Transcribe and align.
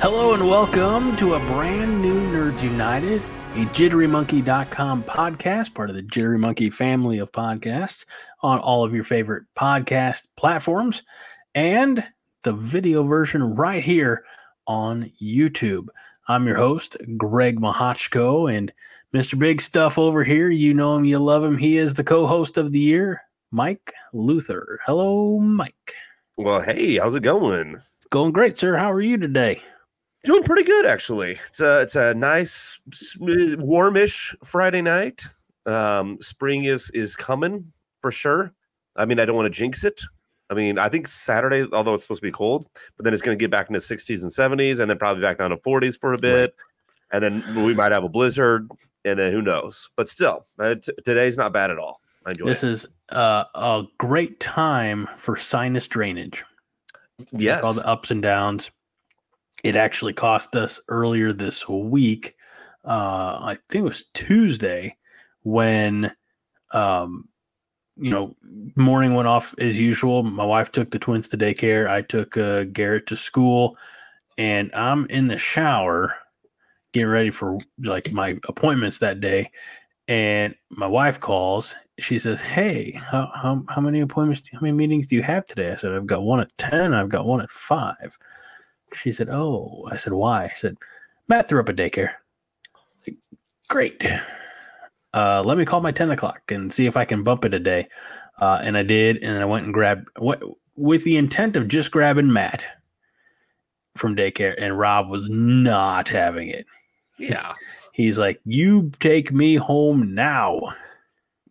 Hello 0.00 0.32
and 0.32 0.48
welcome 0.48 1.16
to 1.16 1.34
a 1.34 1.40
brand 1.40 2.00
new 2.00 2.14
Nerds 2.30 2.62
United, 2.62 3.20
a 3.54 3.64
jitterymonkey.com 3.74 5.02
podcast, 5.02 5.74
part 5.74 5.90
of 5.90 5.96
the 5.96 6.02
Jittery 6.02 6.38
Monkey 6.38 6.70
family 6.70 7.18
of 7.18 7.32
podcasts 7.32 8.04
on 8.40 8.60
all 8.60 8.84
of 8.84 8.94
your 8.94 9.02
favorite 9.02 9.42
podcast 9.56 10.28
platforms 10.36 11.02
and 11.56 12.04
the 12.44 12.52
video 12.52 13.02
version 13.02 13.56
right 13.56 13.82
here 13.82 14.24
on 14.68 15.10
YouTube. 15.20 15.88
I'm 16.28 16.46
your 16.46 16.58
host, 16.58 16.96
Greg 17.16 17.58
Mahochko, 17.58 18.56
and 18.56 18.72
Mr. 19.12 19.36
Big 19.36 19.60
Stuff 19.60 19.98
over 19.98 20.22
here, 20.22 20.48
you 20.48 20.74
know 20.74 20.94
him, 20.94 21.06
you 21.06 21.18
love 21.18 21.42
him. 21.42 21.58
He 21.58 21.76
is 21.76 21.94
the 21.94 22.04
co 22.04 22.24
host 22.28 22.56
of 22.56 22.70
the 22.70 22.78
year, 22.78 23.22
Mike 23.50 23.92
Luther. 24.12 24.78
Hello, 24.86 25.40
Mike. 25.40 25.94
Well, 26.36 26.60
hey, 26.60 26.98
how's 26.98 27.16
it 27.16 27.24
going? 27.24 27.82
Going 28.10 28.30
great, 28.30 28.60
sir. 28.60 28.76
How 28.76 28.92
are 28.92 29.00
you 29.00 29.18
today? 29.18 29.60
Doing 30.24 30.42
pretty 30.42 30.64
good, 30.64 30.86
actually. 30.86 31.38
It's 31.48 31.60
a 31.60 31.80
it's 31.80 31.96
a 31.96 32.14
nice, 32.14 32.80
warmish 33.20 34.34
Friday 34.44 34.82
night. 34.82 35.24
Um, 35.66 36.18
spring 36.20 36.64
is 36.64 36.90
is 36.90 37.16
coming 37.16 37.72
for 38.00 38.10
sure. 38.10 38.52
I 38.96 39.04
mean, 39.04 39.20
I 39.20 39.24
don't 39.24 39.36
want 39.36 39.52
to 39.52 39.56
jinx 39.56 39.84
it. 39.84 40.00
I 40.50 40.54
mean, 40.54 40.78
I 40.78 40.88
think 40.88 41.06
Saturday, 41.06 41.66
although 41.72 41.94
it's 41.94 42.02
supposed 42.02 42.22
to 42.22 42.26
be 42.26 42.32
cold, 42.32 42.68
but 42.96 43.04
then 43.04 43.12
it's 43.12 43.22
going 43.22 43.38
to 43.38 43.42
get 43.42 43.50
back 43.50 43.68
into 43.68 43.80
60s 43.80 44.22
and 44.22 44.30
70s, 44.30 44.80
and 44.80 44.90
then 44.90 44.96
probably 44.96 45.22
back 45.22 45.38
down 45.38 45.50
to 45.50 45.56
40s 45.56 45.98
for 46.00 46.14
a 46.14 46.18
bit, 46.18 46.56
and 47.12 47.22
then 47.22 47.64
we 47.66 47.74
might 47.74 47.92
have 47.92 48.02
a 48.02 48.08
blizzard 48.08 48.66
and 49.04 49.18
then 49.18 49.32
who 49.32 49.42
knows? 49.42 49.90
But 49.96 50.08
still, 50.08 50.46
uh, 50.58 50.76
t- 50.76 50.92
today's 51.04 51.36
not 51.36 51.52
bad 51.52 51.70
at 51.70 51.78
all. 51.78 52.00
I 52.26 52.30
enjoy 52.30 52.46
this. 52.46 52.64
It. 52.64 52.70
Is 52.70 52.86
uh, 53.10 53.44
a 53.54 53.84
great 53.98 54.40
time 54.40 55.08
for 55.16 55.36
sinus 55.36 55.86
drainage. 55.86 56.44
Yes, 57.32 57.62
like 57.62 57.64
all 57.64 57.72
the 57.74 57.88
ups 57.88 58.10
and 58.10 58.22
downs. 58.22 58.70
It 59.64 59.76
actually 59.76 60.12
cost 60.12 60.54
us 60.56 60.80
earlier 60.88 61.32
this 61.32 61.68
week. 61.68 62.34
Uh, 62.84 63.38
I 63.42 63.58
think 63.68 63.82
it 63.82 63.88
was 63.88 64.04
Tuesday 64.14 64.96
when, 65.42 66.12
um, 66.72 67.28
you 67.96 68.10
know, 68.10 68.36
morning 68.76 69.14
went 69.14 69.28
off 69.28 69.54
as 69.58 69.78
usual. 69.78 70.22
My 70.22 70.44
wife 70.44 70.70
took 70.70 70.90
the 70.90 70.98
twins 70.98 71.28
to 71.28 71.38
daycare. 71.38 71.88
I 71.88 72.02
took 72.02 72.36
uh, 72.36 72.64
Garrett 72.64 73.06
to 73.08 73.16
school, 73.16 73.76
and 74.36 74.70
I'm 74.74 75.06
in 75.06 75.26
the 75.26 75.38
shower 75.38 76.14
getting 76.92 77.08
ready 77.08 77.30
for 77.30 77.58
like 77.82 78.12
my 78.12 78.36
appointments 78.48 78.98
that 78.98 79.20
day. 79.20 79.50
And 80.06 80.54
my 80.70 80.86
wife 80.86 81.20
calls. 81.20 81.74
She 81.98 82.18
says, 82.18 82.40
Hey, 82.40 82.92
how, 82.92 83.30
how, 83.34 83.62
how 83.68 83.80
many 83.80 84.00
appointments, 84.00 84.42
how 84.52 84.60
many 84.60 84.72
meetings 84.72 85.06
do 85.06 85.16
you 85.16 85.22
have 85.22 85.44
today? 85.44 85.72
I 85.72 85.74
said, 85.74 85.92
I've 85.92 86.06
got 86.06 86.22
one 86.22 86.40
at 86.40 86.56
10. 86.56 86.94
I've 86.94 87.08
got 87.08 87.26
one 87.26 87.42
at 87.42 87.50
five. 87.50 88.16
She 88.94 89.12
said, 89.12 89.28
Oh, 89.30 89.88
I 89.90 89.96
said, 89.96 90.12
Why? 90.12 90.44
I 90.44 90.52
said, 90.54 90.76
Matt 91.28 91.48
threw 91.48 91.60
up 91.60 91.68
a 91.68 91.74
daycare. 91.74 92.12
Great. 93.68 94.06
Uh, 95.14 95.42
let 95.44 95.58
me 95.58 95.64
call 95.64 95.80
my 95.80 95.92
10 95.92 96.10
o'clock 96.10 96.50
and 96.50 96.72
see 96.72 96.86
if 96.86 96.96
I 96.96 97.04
can 97.04 97.22
bump 97.22 97.44
it 97.44 97.54
a 97.54 97.58
day. 97.58 97.88
Uh, 98.40 98.60
and 98.62 98.76
I 98.76 98.82
did. 98.82 99.18
And 99.18 99.38
I 99.38 99.44
went 99.44 99.64
and 99.64 99.74
grabbed 99.74 100.08
what 100.18 100.42
with 100.76 101.04
the 101.04 101.16
intent 101.16 101.56
of 101.56 101.68
just 101.68 101.90
grabbing 101.90 102.32
Matt 102.32 102.64
from 103.96 104.16
daycare. 104.16 104.54
And 104.58 104.78
Rob 104.78 105.08
was 105.08 105.28
not 105.28 106.08
having 106.08 106.48
it. 106.48 106.66
Yeah. 107.18 107.54
He's 107.92 108.18
like, 108.18 108.40
you 108.44 108.92
take 109.00 109.32
me 109.32 109.56
home 109.56 110.14
now. 110.14 110.60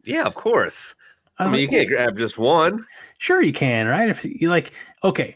Yeah, 0.06 0.24
of 0.24 0.36
course. 0.36 0.96
I, 1.38 1.44
I 1.44 1.48
mean, 1.48 1.54
like, 1.54 1.62
you 1.62 1.68
can't 1.68 1.90
grab 1.90 2.18
just 2.18 2.38
one. 2.38 2.86
Sure, 3.20 3.42
you 3.42 3.52
can, 3.52 3.86
right? 3.88 4.10
If 4.10 4.24
you 4.24 4.50
like, 4.50 4.72
okay, 5.04 5.36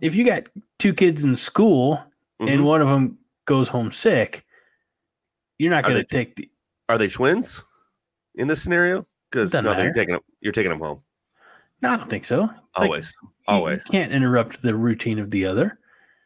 if 0.00 0.16
you 0.16 0.24
got 0.26 0.42
two 0.84 0.94
kids 0.94 1.24
in 1.24 1.34
school 1.34 1.96
mm-hmm. 2.40 2.48
and 2.48 2.64
one 2.64 2.82
of 2.82 2.88
them 2.88 3.18
goes 3.46 3.68
home 3.68 3.90
sick, 3.90 4.44
you're 5.58 5.70
not 5.70 5.84
going 5.84 5.96
to 5.96 6.04
take 6.04 6.36
the. 6.36 6.50
Are 6.88 6.98
they 6.98 7.08
twins 7.08 7.62
in 8.34 8.48
this 8.48 8.62
scenario? 8.62 9.06
Because 9.30 9.52
no, 9.54 9.62
you're 9.82 9.92
taking 9.92 10.12
them. 10.12 10.22
You're 10.40 10.52
taking 10.52 10.70
them 10.70 10.80
home. 10.80 11.00
No, 11.80 11.90
I 11.90 11.96
don't 11.96 12.08
think 12.08 12.24
so. 12.24 12.48
Always, 12.74 13.16
like, 13.22 13.32
always. 13.48 13.84
You 13.86 13.92
can't 13.92 14.12
interrupt 14.12 14.62
the 14.62 14.74
routine 14.74 15.18
of 15.18 15.30
the 15.30 15.46
other. 15.46 15.78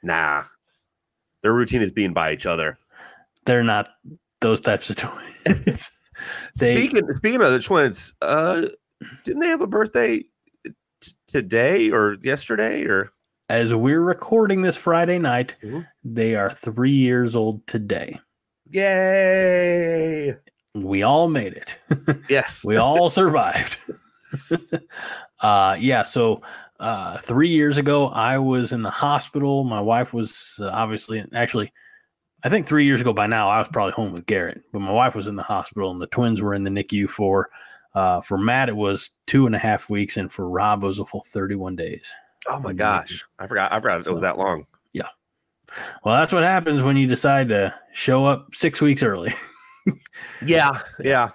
Nah, 0.02 0.44
their 1.42 1.52
routine 1.52 1.82
is 1.82 1.92
being 1.92 2.12
by 2.12 2.32
each 2.32 2.46
other 2.46 2.78
they're 3.48 3.64
not 3.64 3.88
those 4.40 4.60
types 4.60 4.90
of 4.90 4.96
twins. 4.96 5.90
they, 6.60 6.76
speaking 6.76 7.12
speaking 7.14 7.42
of 7.42 7.50
the 7.50 7.60
twins, 7.60 8.14
uh, 8.22 8.66
didn't 9.24 9.40
they 9.40 9.48
have 9.48 9.62
a 9.62 9.66
birthday 9.66 10.22
t- 11.00 11.12
today 11.26 11.90
or 11.90 12.16
yesterday 12.20 12.84
or? 12.84 13.10
As 13.48 13.72
we're 13.72 14.02
recording 14.02 14.60
this 14.60 14.76
Friday 14.76 15.18
night, 15.18 15.56
they 16.04 16.34
are 16.34 16.50
three 16.50 16.92
years 16.92 17.34
old 17.34 17.66
today. 17.66 18.20
Yay! 18.66 20.34
We 20.74 21.02
all 21.02 21.28
made 21.28 21.54
it. 21.54 21.76
Yes, 22.28 22.62
we 22.66 22.76
all 22.76 23.08
survived. 23.08 23.78
uh, 25.40 25.76
yeah. 25.80 26.02
So 26.02 26.42
uh, 26.78 27.16
three 27.18 27.48
years 27.48 27.78
ago, 27.78 28.08
I 28.08 28.36
was 28.36 28.72
in 28.72 28.82
the 28.82 28.90
hospital. 28.90 29.64
My 29.64 29.80
wife 29.80 30.12
was 30.12 30.58
uh, 30.60 30.68
obviously 30.70 31.24
actually 31.32 31.72
I 32.44 32.50
think 32.50 32.66
three 32.66 32.84
years 32.84 33.00
ago 33.00 33.12
by 33.12 33.26
now, 33.26 33.48
I 33.48 33.58
was 33.60 33.68
probably 33.72 33.92
home 33.92 34.12
with 34.12 34.26
Garrett, 34.26 34.62
but 34.72 34.80
my 34.80 34.92
wife 34.92 35.16
was 35.16 35.26
in 35.26 35.36
the 35.36 35.42
hospital 35.42 35.90
and 35.90 36.00
the 36.00 36.06
twins 36.06 36.40
were 36.40 36.54
in 36.54 36.64
the 36.64 36.70
NICU 36.70 37.08
for, 37.08 37.48
uh, 37.94 38.20
for 38.20 38.38
Matt, 38.38 38.68
it 38.68 38.76
was 38.76 39.10
two 39.26 39.46
and 39.46 39.56
a 39.56 39.58
half 39.58 39.90
weeks. 39.90 40.16
And 40.16 40.30
for 40.30 40.48
Rob, 40.48 40.84
it 40.84 40.86
was 40.86 41.00
a 41.00 41.04
full 41.04 41.24
31 41.32 41.74
days. 41.74 42.12
Oh 42.46 42.60
my 42.60 42.72
gosh. 42.72 43.24
I 43.38 43.46
forgot. 43.46 43.72
I 43.72 43.80
forgot 43.80 44.06
it 44.06 44.10
was 44.10 44.20
that 44.20 44.38
long. 44.38 44.66
Yeah. 44.92 45.08
Well, 46.04 46.16
that's 46.16 46.32
what 46.32 46.44
happens 46.44 46.82
when 46.82 46.96
you 46.96 47.06
decide 47.06 47.48
to 47.48 47.74
show 47.92 48.24
up 48.24 48.54
six 48.54 48.80
weeks 48.80 49.02
early. 49.02 49.34
yeah. 50.44 50.80
Yeah. 51.00 51.30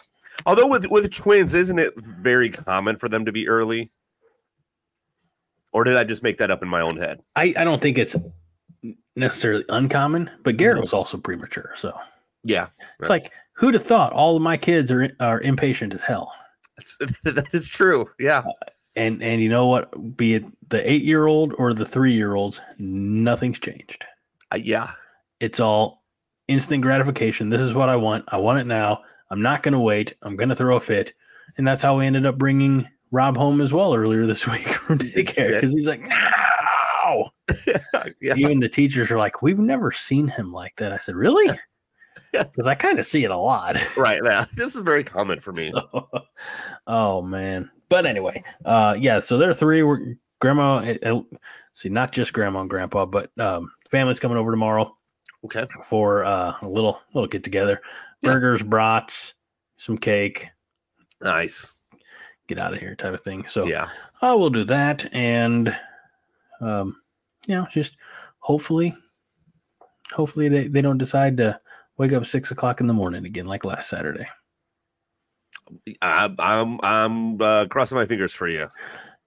Although 0.46 0.68
with, 0.68 0.88
with 0.88 1.12
twins, 1.14 1.54
isn't 1.54 1.80
it 1.80 1.94
very 2.00 2.50
common 2.50 2.96
for 2.96 3.10
them 3.10 3.26
to 3.26 3.32
be 3.32 3.48
early? 3.48 3.92
Or 5.72 5.84
did 5.84 5.98
I 5.98 6.04
just 6.04 6.24
make 6.24 6.38
that 6.38 6.52
up 6.52 6.62
in 6.62 6.70
my 6.70 6.82
own 6.82 6.98
head? 6.98 7.22
I, 7.36 7.54
I 7.58 7.64
don't 7.64 7.82
think 7.82 7.98
it's 7.98 8.16
necessarily 9.16 9.66
uncommon, 9.70 10.30
but 10.44 10.58
Garrett 10.58 10.76
mm-hmm. 10.76 10.84
was 10.84 10.94
also 10.94 11.18
premature. 11.18 11.72
So 11.76 11.98
yeah, 12.44 12.68
it's 13.00 13.10
like 13.10 13.32
who'd 13.54 13.74
have 13.74 13.86
thought 13.86 14.14
all 14.14 14.36
of 14.36 14.42
my 14.42 14.58
kids 14.58 14.92
are 14.92 15.10
are 15.20 15.42
impatient 15.42 15.94
as 15.94 16.02
hell. 16.02 16.34
that 17.24 17.48
is 17.54 17.70
true. 17.70 18.10
Yeah. 18.20 18.44
And 18.96 19.24
and 19.24 19.42
you 19.42 19.50
know 19.50 19.68
what? 19.68 20.16
Be 20.16 20.36
it 20.36 20.46
the 20.70 20.90
eight 20.90 21.04
year 21.04 21.26
old 21.26 21.54
or 21.58 21.74
the 21.74 21.86
three 21.86 22.14
year 22.14 22.36
olds, 22.36 22.62
nothing's 22.78 23.60
changed. 23.60 24.06
Uh, 24.52 24.58
yeah. 24.58 24.92
It's 25.40 25.60
all 25.60 26.04
instant 26.48 26.82
gratification. 26.82 27.50
This 27.50 27.62
is 27.62 27.74
what 27.74 27.90
I 27.90 27.96
want. 27.96 28.26
I 28.28 28.38
want 28.38 28.60
it 28.60 28.68
now. 28.68 29.02
I'm 29.30 29.42
not 29.42 29.64
going 29.64 29.74
to 29.74 29.80
wait. 29.80 30.14
I'm 30.22 30.36
going 30.36 30.50
to 30.50 30.56
throw 30.56 30.76
a 30.76 30.80
fit. 30.80 31.14
And 31.58 31.68
that's 31.68 31.82
how 31.82 31.98
we 31.98 32.06
ended 32.06 32.26
up 32.26 32.38
bringing 32.38 32.88
Rob 33.12 33.38
home 33.38 33.62
as 33.62 33.74
well 33.74 33.96
earlier 33.96 34.26
this 34.26 34.48
week 34.52 34.68
from 34.68 35.00
daycare 35.00 35.54
because 35.54 35.74
he's 35.74 35.88
like, 35.88 36.02
wow. 36.08 37.32
yeah. 38.22 38.36
Even 38.36 38.60
the 38.60 38.70
teachers 38.70 39.12
are 39.12 39.18
like, 39.18 39.42
we've 39.42 39.60
never 39.60 39.92
seen 39.92 40.28
him 40.28 40.52
like 40.52 40.76
that. 40.78 40.92
I 40.92 40.98
said, 40.98 41.16
really? 41.16 41.50
Because 42.32 42.66
I 42.66 42.74
kind 42.74 42.98
of 42.98 43.06
see 43.06 43.24
it 43.24 43.30
a 43.30 43.38
lot. 43.38 43.78
Right. 43.96 44.20
Yeah. 44.24 44.46
This 44.56 44.74
is 44.74 44.82
very 44.82 45.04
common 45.04 45.40
for 45.40 45.54
me. 45.54 45.72
So, 45.72 46.08
oh, 46.88 47.22
man. 47.22 47.70
But 47.90 48.08
anyway, 48.08 48.44
uh, 48.66 48.96
yeah. 49.00 49.20
So 49.20 49.38
there 49.38 49.52
are 49.52 49.54
three. 49.54 49.84
We're, 49.84 50.16
grandma, 50.40 50.80
eh, 50.80 51.22
see, 51.76 51.90
not 51.90 52.12
just 52.12 52.34
grandma 52.34 52.62
and 52.62 52.70
grandpa, 52.70 53.06
but 53.06 53.30
um, 53.40 53.72
family's 53.90 54.20
coming 54.20 54.38
over 54.38 54.50
tomorrow. 54.50 54.98
Okay. 55.46 55.68
For 55.86 56.24
uh, 56.26 56.56
a 56.62 56.68
little 56.68 57.02
little 57.14 57.28
get 57.28 57.44
together. 57.44 57.82
Burgers, 58.22 58.62
yeah. 58.62 58.68
brats, 58.68 59.36
some 59.78 59.98
cake. 59.98 60.50
Nice. 61.22 61.76
Get 62.48 62.60
out 62.60 62.74
of 62.74 62.80
here 62.80 62.96
type 62.96 63.14
of 63.14 63.22
thing. 63.22 63.46
So 63.48 63.66
yeah, 63.66 63.90
I 64.22 64.34
will 64.34 64.50
do 64.50 64.64
that. 64.66 65.08
And 65.14 65.78
um, 66.62 66.98
you 67.46 67.56
know, 67.56 67.68
just 67.70 67.98
hopefully, 68.40 68.96
hopefully 70.12 70.50
they, 70.50 70.68
they 70.68 70.82
don't 70.82 70.98
decide 70.98 71.38
to 71.38 71.60
wake 71.98 72.14
up 72.14 72.26
six 72.26 72.52
o'clock 72.52 72.82
in 72.82 72.88
the 72.88 72.94
morning 72.94 73.26
again 73.26 73.46
like 73.46 73.64
last 73.66 73.90
Saturday. 73.90 74.28
I, 76.02 76.34
I'm 76.40 76.80
I'm 76.84 77.42
uh, 77.42 77.66
crossing 77.68 77.98
my 77.98 78.06
fingers 78.06 78.34
for 78.34 78.48
you 78.48 78.68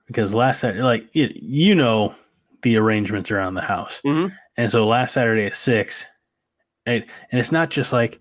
because 0.07 0.35
last 0.35 0.61
Saturday, 0.61 0.83
like 0.83 1.09
you, 1.15 1.31
you 1.35 1.75
know, 1.75 2.15
the 2.63 2.77
arrangements 2.77 3.31
around 3.31 3.55
the 3.55 3.61
house. 3.63 4.01
Mhm. 4.05 4.33
And 4.57 4.71
so 4.71 4.87
last 4.87 5.15
Saturday 5.15 5.47
at 5.47 5.55
six, 5.55 6.05
and, 6.87 7.05
and 7.31 7.39
it's 7.41 7.53
not 7.53 7.71
just 7.71 7.93
like, 7.93 8.21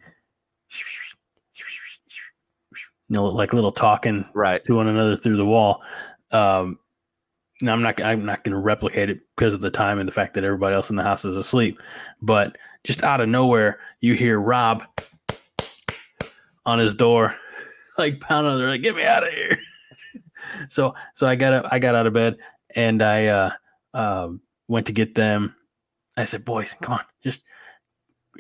you 3.10 3.16
know, 3.16 3.26
like 3.26 3.54
little 3.54 3.72
talking 3.72 4.26
Right. 4.34 4.64
to 4.66 4.76
one 4.76 4.88
another 4.88 5.16
through 5.18 5.38
the 5.38 5.46
wall. 5.46 5.82
Um, 6.32 6.80
now 7.62 7.74
I'm 7.74 7.82
not 7.82 8.02
I'm 8.02 8.26
not 8.26 8.44
going 8.44 8.54
to 8.54 8.60
replicate 8.60 9.10
it 9.10 9.20
because 9.36 9.54
of 9.54 9.62
the 9.62 9.72
time 9.72 10.00
and 10.00 10.08
the 10.08 10.12
fact 10.14 10.34
that 10.34 10.44
everybody 10.44 10.76
else 10.76 10.90
in 10.90 10.96
the 10.96 11.04
house 11.04 11.24
is 11.26 11.38
asleep. 11.38 11.80
But 12.22 12.58
just 12.86 13.04
out 13.04 13.20
of 13.20 13.28
nowhere, 13.28 13.80
you 14.00 14.14
hear 14.14 14.40
Rob 14.40 14.84
on 16.66 16.80
his 16.80 16.96
door, 16.96 17.36
like 17.98 18.22
pounding 18.22 18.54
on 18.54 18.62
the 18.62 18.68
like 18.68 18.82
get 18.82 18.96
me 18.96 19.04
out 19.04 19.28
of 19.28 19.34
here. 19.34 19.58
so 20.70 20.94
so 21.16 21.28
I 21.28 21.36
got 21.36 21.54
up, 21.54 21.66
I 21.72 21.80
got 21.80 21.96
out 21.96 22.08
of 22.08 22.14
bed 22.14 22.38
and 22.76 23.02
I 23.02 23.28
uh, 23.28 23.52
um, 23.94 24.42
went 24.68 24.86
to 24.88 24.94
get 24.94 25.16
them. 25.16 25.56
I 26.16 26.24
said, 26.24 26.46
boys, 26.46 26.76
come 26.82 26.94
on, 26.94 27.02
just 27.24 27.42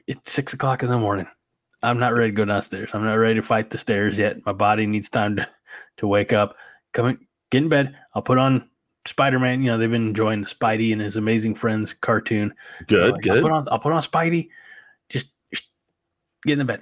it's 0.07 0.31
six 0.31 0.53
o'clock 0.53 0.83
in 0.83 0.89
the 0.89 0.99
morning. 0.99 1.27
I'm 1.83 1.99
not 1.99 2.13
ready 2.13 2.31
to 2.31 2.35
go 2.35 2.45
downstairs. 2.45 2.91
I'm 2.93 3.03
not 3.03 3.15
ready 3.15 3.35
to 3.35 3.41
fight 3.41 3.69
the 3.69 3.77
stairs 3.77 4.17
yet. 4.17 4.45
My 4.45 4.53
body 4.53 4.85
needs 4.85 5.09
time 5.09 5.35
to, 5.35 5.47
to 5.97 6.07
wake 6.07 6.33
up. 6.33 6.55
Come 6.93 7.07
in, 7.07 7.27
get 7.51 7.63
in 7.63 7.69
bed. 7.69 7.95
I'll 8.13 8.21
put 8.21 8.37
on 8.37 8.69
Spider 9.05 9.39
Man. 9.39 9.61
You 9.61 9.71
know, 9.71 9.77
they've 9.77 9.89
been 9.91 10.07
enjoying 10.07 10.41
the 10.41 10.47
Spidey 10.47 10.91
and 10.91 11.01
his 11.01 11.15
amazing 11.17 11.55
friends 11.55 11.93
cartoon. 11.93 12.53
Good. 12.87 13.11
Like, 13.13 13.27
I'll 13.27 13.35
good. 13.35 13.41
put 13.43 13.51
on 13.51 13.67
I'll 13.71 13.79
put 13.79 13.93
on 13.93 14.01
Spidey. 14.01 14.49
Just, 15.09 15.29
just 15.53 15.67
get 16.45 16.53
in 16.53 16.59
the 16.59 16.65
bed. 16.65 16.81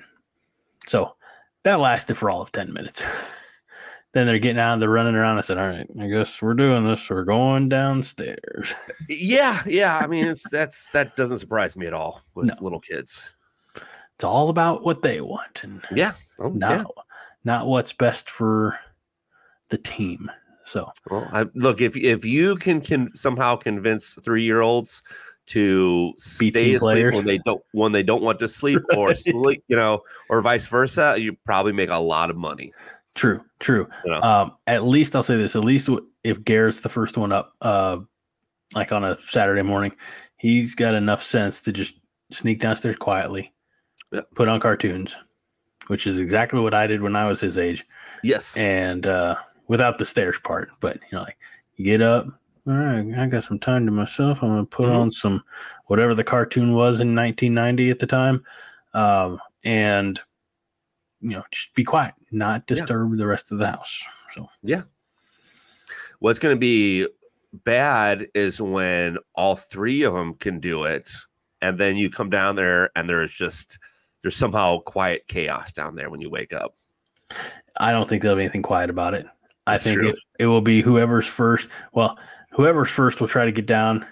So 0.87 1.15
that 1.63 1.79
lasted 1.79 2.15
for 2.17 2.29
all 2.29 2.41
of 2.41 2.51
10 2.51 2.71
minutes. 2.73 3.03
then 4.13 4.27
they're 4.27 4.39
getting 4.39 4.59
out, 4.59 4.79
they're 4.79 4.89
running 4.89 5.15
around. 5.15 5.37
I 5.37 5.41
said, 5.41 5.57
All 5.57 5.67
right, 5.67 5.87
I 5.99 6.07
guess 6.07 6.41
we're 6.41 6.53
doing 6.53 6.85
this. 6.85 7.09
We're 7.09 7.23
going 7.23 7.69
downstairs. 7.69 8.73
Yeah. 9.09 9.61
Yeah. 9.67 9.97
I 9.97 10.07
mean, 10.07 10.27
it's 10.27 10.49
that's 10.49 10.87
that 10.89 11.15
doesn't 11.17 11.39
surprise 11.39 11.75
me 11.75 11.87
at 11.87 11.93
all 11.93 12.21
with 12.35 12.45
No. 12.45 12.53
little 12.61 12.79
kids. 12.79 13.35
It's 14.15 14.23
all 14.23 14.49
about 14.49 14.83
what 14.85 15.01
they 15.01 15.19
want 15.21 15.63
and 15.63 15.81
Yeah. 15.93 16.13
Oh, 16.39 16.49
not 16.49 16.77
yeah. 16.77 16.83
not 17.43 17.67
what's 17.67 17.91
best 17.91 18.29
for 18.29 18.79
the 19.69 19.77
team. 19.77 20.31
So 20.65 20.89
Well, 21.09 21.27
I, 21.31 21.45
look 21.55 21.81
if 21.81 21.95
if 21.97 22.23
you 22.25 22.55
can 22.55 22.81
can 22.81 23.13
somehow 23.15 23.55
convince 23.55 24.13
three 24.23 24.43
year 24.43 24.61
olds 24.61 25.03
to 25.47 26.13
stay 26.17 26.47
asleep 26.47 26.79
players. 26.79 27.15
when 27.15 27.25
they 27.25 27.37
don't 27.39 27.61
when 27.73 27.91
they 27.91 28.03
don't 28.03 28.23
want 28.23 28.39
to 28.39 28.47
sleep 28.47 28.79
or 28.97 29.13
sleep, 29.13 29.63
you 29.67 29.75
know, 29.75 30.01
or 30.29 30.41
vice 30.41 30.67
versa, 30.67 31.15
you 31.19 31.35
probably 31.45 31.73
make 31.73 31.89
a 31.89 31.97
lot 31.97 32.29
of 32.29 32.37
money. 32.37 32.71
true, 33.15 33.41
true. 33.59 33.87
You 34.05 34.11
know? 34.11 34.21
Um, 34.21 34.53
at 34.67 34.83
least 34.85 35.15
I'll 35.15 35.23
say 35.23 35.35
this: 35.35 35.55
at 35.57 35.65
least 35.65 35.89
if 36.23 36.43
Garrett's 36.45 36.79
the 36.81 36.89
first 36.89 37.17
one 37.17 37.31
up, 37.33 37.53
uh, 37.61 37.97
like 38.73 38.91
on 38.93 39.03
a 39.03 39.17
Saturday 39.27 39.61
morning, 39.63 39.91
he's 40.37 40.75
got 40.75 40.93
enough 40.95 41.21
sense 41.21 41.61
to 41.63 41.73
just 41.73 41.95
sneak 42.31 42.59
downstairs 42.61 42.95
quietly, 42.95 43.51
Yeah. 44.13 44.21
put 44.35 44.47
on 44.47 44.61
cartoons, 44.61 45.15
which 45.87 46.07
is 46.07 46.19
exactly 46.19 46.61
what 46.61 46.73
I 46.73 46.87
did 46.87 47.01
when 47.01 47.17
I 47.17 47.27
was 47.27 47.41
his 47.41 47.57
age, 47.57 47.85
Yes. 48.23 48.55
and 48.55 49.05
uh, 49.05 49.35
without 49.67 49.97
the 49.97 50.05
stairs 50.05 50.39
part. 50.43 50.69
But 50.79 50.97
you 51.11 51.17
know, 51.17 51.23
like 51.23 51.37
you 51.75 51.85
get 51.85 52.01
up. 52.01 52.27
All 52.65 52.73
right, 52.73 53.05
I 53.17 53.27
got 53.27 53.43
some 53.43 53.59
time 53.59 53.85
to 53.85 53.91
myself. 53.91 54.41
I'm 54.41 54.49
gonna 54.49 54.65
put 54.65 54.87
Mhm. 54.87 54.95
on 54.95 55.11
some 55.11 55.43
whatever 55.87 56.15
the 56.15 56.23
cartoon 56.23 56.73
was 56.73 57.01
in 57.01 57.13
1990 57.13 57.89
at 57.89 57.99
the 57.99 58.07
time, 58.07 58.43
um, 58.93 59.39
and 59.63 60.21
you 61.19 61.29
know, 61.31 61.43
just 61.51 61.73
be 61.73 61.83
quiet, 61.83 62.13
not 62.31 62.63
Yeah. 62.67 62.75
disturb 62.75 63.17
the 63.17 63.27
rest 63.27 63.51
of 63.51 63.57
the 63.57 63.67
house. 63.67 64.03
So 64.33 64.47
yeah, 64.61 64.83
What's 66.19 66.39
to 66.39 66.55
be 66.55 67.07
bad 67.65 68.27
is 68.33 68.61
when 68.61 69.17
all 69.35 69.55
three 69.57 70.03
of 70.03 70.13
them 70.13 70.35
can 70.35 70.59
do 70.61 70.85
it, 70.85 71.11
and 71.61 71.77
then 71.77 71.97
you 71.97 72.09
come 72.09 72.29
down 72.29 72.55
there 72.55 72.89
and 72.95 73.09
there's 73.09 73.31
just 73.31 73.77
there's 74.21 74.37
somehow 74.37 74.79
quiet 74.79 75.27
chaos 75.27 75.73
down 75.73 75.95
there 75.95 76.09
when 76.09 76.21
you 76.21 76.29
wake 76.29 76.53
up. 76.53 76.75
I 77.75 77.91
don't 77.91 78.07
think 78.07 78.21
there'll 78.21 78.37
be 78.37 78.43
anything 78.43 78.61
quiet 78.61 78.89
about 78.89 79.13
it. 79.13 79.25
I 79.67 79.73
That's 79.73 79.83
think 79.85 80.01
it, 80.03 80.15
it 80.39 80.47
will 80.47 80.61
be 80.61 80.81
whoever's 80.81 81.27
first. 81.27 81.69
Well, 81.93 82.17
whoever's 82.51 82.89
first 82.89 83.19
will 83.21 83.27
try 83.27 83.45
to 83.45 83.51
get 83.51 83.65
down 83.65 84.05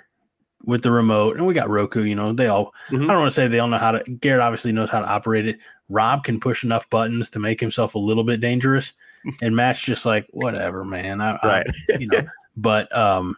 with 0.63 0.83
the 0.83 0.91
remote. 0.91 1.37
And 1.37 1.45
we 1.45 1.53
got 1.53 1.69
Roku, 1.69 2.03
you 2.03 2.15
know, 2.15 2.33
they 2.33 2.47
all, 2.47 2.73
Mhm. 2.89 3.03
I 3.05 3.07
don't 3.07 3.19
want 3.19 3.31
to 3.31 3.35
say 3.35 3.47
they 3.47 3.59
all 3.59 3.67
know 3.67 3.77
how 3.77 3.91
to, 3.91 4.11
Garrett 4.11 4.41
obviously 4.41 4.71
knows 4.71 4.89
how 4.89 4.99
to 5.01 5.07
operate 5.07 5.47
it. 5.47 5.57
Rob 5.89 6.23
can 6.23 6.39
push 6.39 6.63
enough 6.63 6.89
buttons 6.89 7.29
to 7.31 7.39
make 7.39 7.59
himself 7.59 7.95
a 7.95 7.99
little 7.99 8.23
bit 8.23 8.39
dangerous. 8.41 8.93
and 9.41 9.55
Matt's 9.55 9.81
just 9.81 10.05
like, 10.05 10.25
whatever, 10.29 10.85
man. 10.85 11.19
I, 11.21 11.31
I- 11.41 11.47
Right. 11.47 11.67
you 11.99 12.07
know, 12.07 12.21
but, 12.55 12.95
um, 12.95 13.35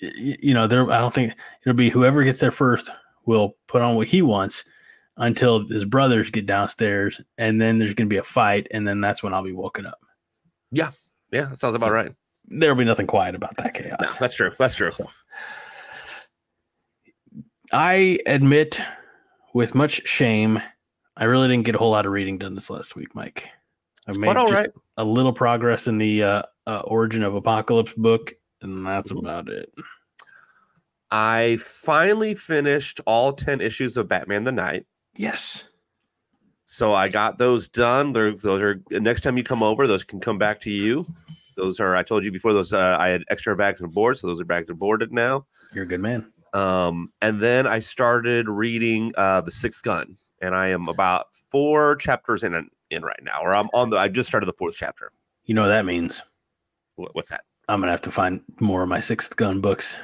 you 0.00 0.54
know, 0.54 0.66
there, 0.66 0.90
I 0.90 0.98
don't 0.98 1.12
think 1.14 1.34
it'll 1.64 1.76
be 1.76 1.90
whoever 1.90 2.24
gets 2.24 2.40
there 2.40 2.50
first 2.50 2.90
will 3.26 3.56
put 3.66 3.82
on 3.82 3.96
what 3.96 4.06
he 4.08 4.22
wants 4.22 4.64
until 5.16 5.66
his 5.68 5.84
brothers 5.84 6.30
get 6.30 6.46
downstairs. 6.46 7.20
And 7.38 7.60
then 7.60 7.78
there's 7.78 7.94
going 7.94 8.08
to 8.08 8.12
be 8.12 8.18
a 8.18 8.22
fight. 8.22 8.66
And 8.70 8.86
then 8.86 9.00
that's 9.00 9.22
when 9.22 9.32
I'll 9.32 9.42
be 9.44 9.52
woken 9.52 9.86
up 9.86 9.98
Yeah, 10.72 10.90
that 11.42 11.56
sounds 11.58 11.74
about 11.74 11.92
right. 11.92 12.12
there'll 12.46 12.76
be 12.76 12.84
nothing 12.84 13.06
quiet 13.06 13.34
about 13.34 13.56
that 13.58 13.74
No, 13.80 13.96
chaos. 13.96 14.16
that's 14.18 14.34
true. 14.34 14.52
That's 14.58 14.76
true. 14.76 14.90
I 17.72 18.18
admit 18.26 18.80
with 19.52 19.74
much 19.74 20.06
shame, 20.06 20.60
I 21.16 21.24
really 21.24 21.48
didn't 21.48 21.64
get 21.64 21.74
a 21.74 21.78
whole 21.78 21.90
lot 21.90 22.06
of 22.06 22.12
reading 22.12 22.38
done 22.38 22.54
this 22.54 22.70
last 22.70 22.96
week, 22.96 23.14
Mike. 23.14 23.46
I 23.46 23.50
It's 24.08 24.18
made 24.18 24.26
quite 24.28 24.36
all 24.36 24.48
just 24.48 24.60
right. 24.62 24.70
a 24.96 25.04
little 25.04 25.32
progress 25.32 25.86
in 25.86 25.98
the 25.98 26.22
uh, 26.22 26.42
uh, 26.66 26.80
Origin 26.84 27.22
of 27.22 27.34
Apocalypse 27.34 27.92
book, 27.94 28.34
and 28.60 28.86
that's 28.86 29.12
Mhm. 29.12 29.18
about 29.20 29.48
it. 29.48 29.72
I 31.10 31.58
finally 31.60 32.34
finished 32.34 33.00
all 33.06 33.32
10 33.32 33.60
issues 33.60 33.96
of 33.96 34.08
Batman 34.08 34.44
the 34.44 34.52
Knight. 34.52 34.86
Yes. 35.16 35.68
So 36.74 36.92
I 36.92 37.08
got 37.08 37.38
those 37.38 37.68
done. 37.68 38.12
They're, 38.12 38.32
those 38.32 38.60
are 38.60 38.82
next 38.90 39.20
time 39.20 39.36
you 39.36 39.44
come 39.44 39.62
over, 39.62 39.86
those 39.86 40.02
can 40.02 40.18
come 40.18 40.38
back 40.38 40.60
to 40.62 40.70
you. 40.70 41.06
Those 41.56 41.78
are 41.78 41.94
I 41.94 42.02
told 42.02 42.24
you 42.24 42.32
before. 42.32 42.52
Those 42.52 42.72
uh, 42.72 42.96
I 42.98 43.10
had 43.10 43.22
extra 43.30 43.54
bags 43.54 43.80
and 43.80 43.94
board, 43.94 44.18
so 44.18 44.26
those 44.26 44.40
are 44.40 44.44
bags 44.44 44.68
and 44.68 44.76
boarded 44.76 45.12
now. 45.12 45.46
You're 45.72 45.84
a 45.84 45.86
good 45.86 46.00
man. 46.00 46.32
Um, 46.52 47.12
and 47.22 47.40
then 47.40 47.68
I 47.68 47.78
started 47.78 48.48
reading 48.48 49.12
uh, 49.16 49.40
the 49.42 49.52
Sixth 49.52 49.84
Gun, 49.84 50.16
and 50.42 50.52
I 50.52 50.66
am 50.68 50.88
about 50.88 51.26
four 51.48 51.94
chapters 51.94 52.42
in 52.42 52.68
in 52.90 53.04
right 53.04 53.22
now, 53.22 53.40
or 53.40 53.54
I'm 53.54 53.68
on 53.72 53.90
the. 53.90 53.96
I 53.96 54.08
just 54.08 54.28
started 54.28 54.46
the 54.46 54.52
fourth 54.52 54.74
chapter. 54.76 55.12
You 55.44 55.54
know 55.54 55.62
what 55.62 55.68
that 55.68 55.84
means? 55.84 56.24
What, 56.96 57.14
what's 57.14 57.28
that? 57.28 57.42
I'm 57.68 57.78
gonna 57.78 57.92
have 57.92 58.00
to 58.00 58.10
find 58.10 58.40
more 58.58 58.82
of 58.82 58.88
my 58.88 58.98
sixth 58.98 59.36
gun 59.36 59.60
books. 59.60 59.94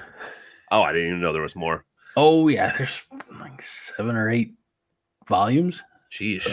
Oh, 0.71 0.83
I 0.83 0.93
didn't 0.93 1.09
even 1.09 1.21
know 1.21 1.33
there 1.33 1.43
was 1.43 1.57
more. 1.57 1.85
Oh 2.17 2.47
yeah, 2.47 2.77
there's 2.79 3.03
like 3.41 3.61
seven 3.61 4.15
or 4.15 4.31
eight 4.31 4.55
volumes. 5.27 5.83
Jeez. 6.11 6.47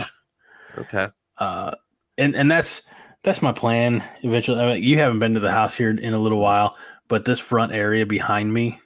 Okay. 0.78 1.08
uh 1.38 1.72
and 2.18 2.36
and 2.36 2.50
that's 2.52 2.84
that's 3.24 3.42
my 3.42 3.52
plan 3.52 4.04
eventually 4.22 4.60
I 4.60 4.74
mean, 4.76 4.84
you 4.84 4.98
haven't 5.00 5.20
been 5.20 5.34
to 5.34 5.40
the 5.40 5.52
house 5.52 5.76
here 5.76 5.90
in 5.90 6.14
a 6.14 6.20
little 6.20 6.40
while 6.40 6.78
but 7.08 7.26
this 7.26 7.40
front 7.40 7.72
area 7.72 8.06
behind 8.06 8.54
me 8.54 8.80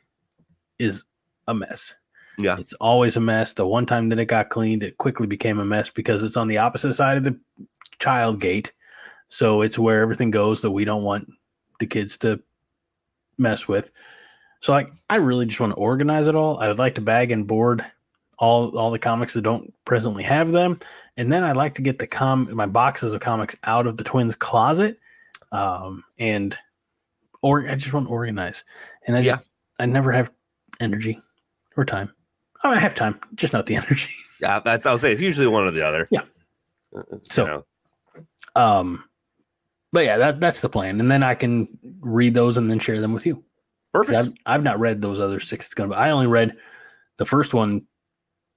is 0.80 1.04
a 1.48 1.54
mess 1.54 1.94
Yeah. 2.40 2.58
it's 2.58 2.74
always 2.74 3.18
a 3.18 3.20
mess 3.22 3.54
the 3.54 3.68
one 3.68 3.86
time 3.86 4.10
that 4.10 4.20
it 4.20 4.26
got 4.26 4.50
cleaned 4.50 4.84
it 4.84 4.98
quickly 4.98 5.28
became 5.28 5.60
a 5.60 5.66
mess 5.66 5.90
because 5.90 6.24
it's 6.24 6.38
on 6.38 6.48
the 6.48 6.58
opposite 6.60 6.94
side 6.94 7.18
of 7.18 7.24
the 7.24 7.38
child 8.00 8.40
gate 8.40 8.72
so 9.30 9.62
it's 9.62 9.78
where 9.80 10.02
everything 10.02 10.32
goes 10.32 10.62
that 10.62 10.72
we 10.72 10.86
don't 10.86 11.04
want 11.04 11.28
the 11.80 11.88
kids 11.88 12.18
to 12.20 12.42
mess 13.38 13.68
with 13.68 13.92
so 14.62 14.72
like 14.72 14.92
i 15.10 15.16
really 15.16 15.46
just 15.46 15.60
want 15.60 15.72
to 15.72 15.78
organize 15.78 16.28
it 16.28 16.36
all 16.36 16.58
i 16.60 16.68
would 16.68 16.80
like 16.80 16.96
to 16.96 17.02
bag 17.02 17.32
and 17.32 17.48
board 17.48 17.86
all 18.42 18.76
all 18.78 18.90
the 18.92 19.00
comics 19.00 19.34
that 19.36 19.44
don't 19.44 19.72
presently 19.86 20.24
have 20.24 20.52
them 20.52 20.80
and 21.16 21.32
then 21.32 21.44
I'd 21.44 21.56
like 21.56 21.76
to 21.76 21.82
get 21.82 22.00
the 22.00 22.08
com 22.08 22.50
my 22.54 22.66
boxes 22.66 23.14
of 23.14 23.22
comics 23.22 23.56
out 23.64 23.86
of 23.86 23.98
the 23.98 24.04
twins' 24.04 24.36
closet, 24.36 24.98
um, 25.52 26.04
and 26.18 26.58
or 27.44 27.68
I 27.70 27.76
just 27.76 27.94
want 27.94 28.08
to 28.08 28.12
organize. 28.12 28.64
And 29.06 29.16
I 29.16 29.20
just, 29.20 29.26
Yeah. 29.26 29.38
I 29.80 29.86
never 29.86 30.12
have 30.12 30.32
energy 30.80 31.22
or 31.78 31.86
time. 31.86 32.12
Oh, 32.64 32.72
I 32.72 32.80
have 32.80 32.96
time, 32.96 33.20
just 33.36 33.52
not 33.54 33.66
the 33.66 33.76
energy. 33.82 34.10
Yeah, 34.40 34.60
that's. 34.60 34.86
I'll 34.86 34.98
say 34.98 35.12
it's 35.12 35.22
usually 35.22 35.48
one 35.48 35.66
or 35.66 35.72
the 35.72 35.86
other. 35.86 36.08
Yeah. 36.12 36.22
So- 37.30 37.46
know. 37.46 37.66
Um, 38.56 39.04
but 39.94 40.06
yeah, 40.06 40.18
that 40.18 40.40
that's 40.40 40.62
the 40.62 40.70
plan, 40.70 41.00
and 41.02 41.12
then 41.12 41.22
I 41.24 41.36
can 41.36 41.68
read 42.00 42.34
those 42.34 42.58
and 42.58 42.72
then 42.72 42.80
share 42.80 43.02
them 43.02 43.14
with 43.14 43.26
you. 43.26 43.44
perfect. 43.94 44.18
I've, 44.18 44.34
I've 44.46 44.64
not 44.64 44.80
read 44.80 45.02
those 45.02 45.20
other 45.20 45.40
six 45.42 45.74
gun, 45.74 45.90
but 45.90 45.98
I 45.98 46.12
only 46.12 46.28
read 46.28 46.56
the 47.18 47.26
first 47.26 47.54
one 47.54 47.86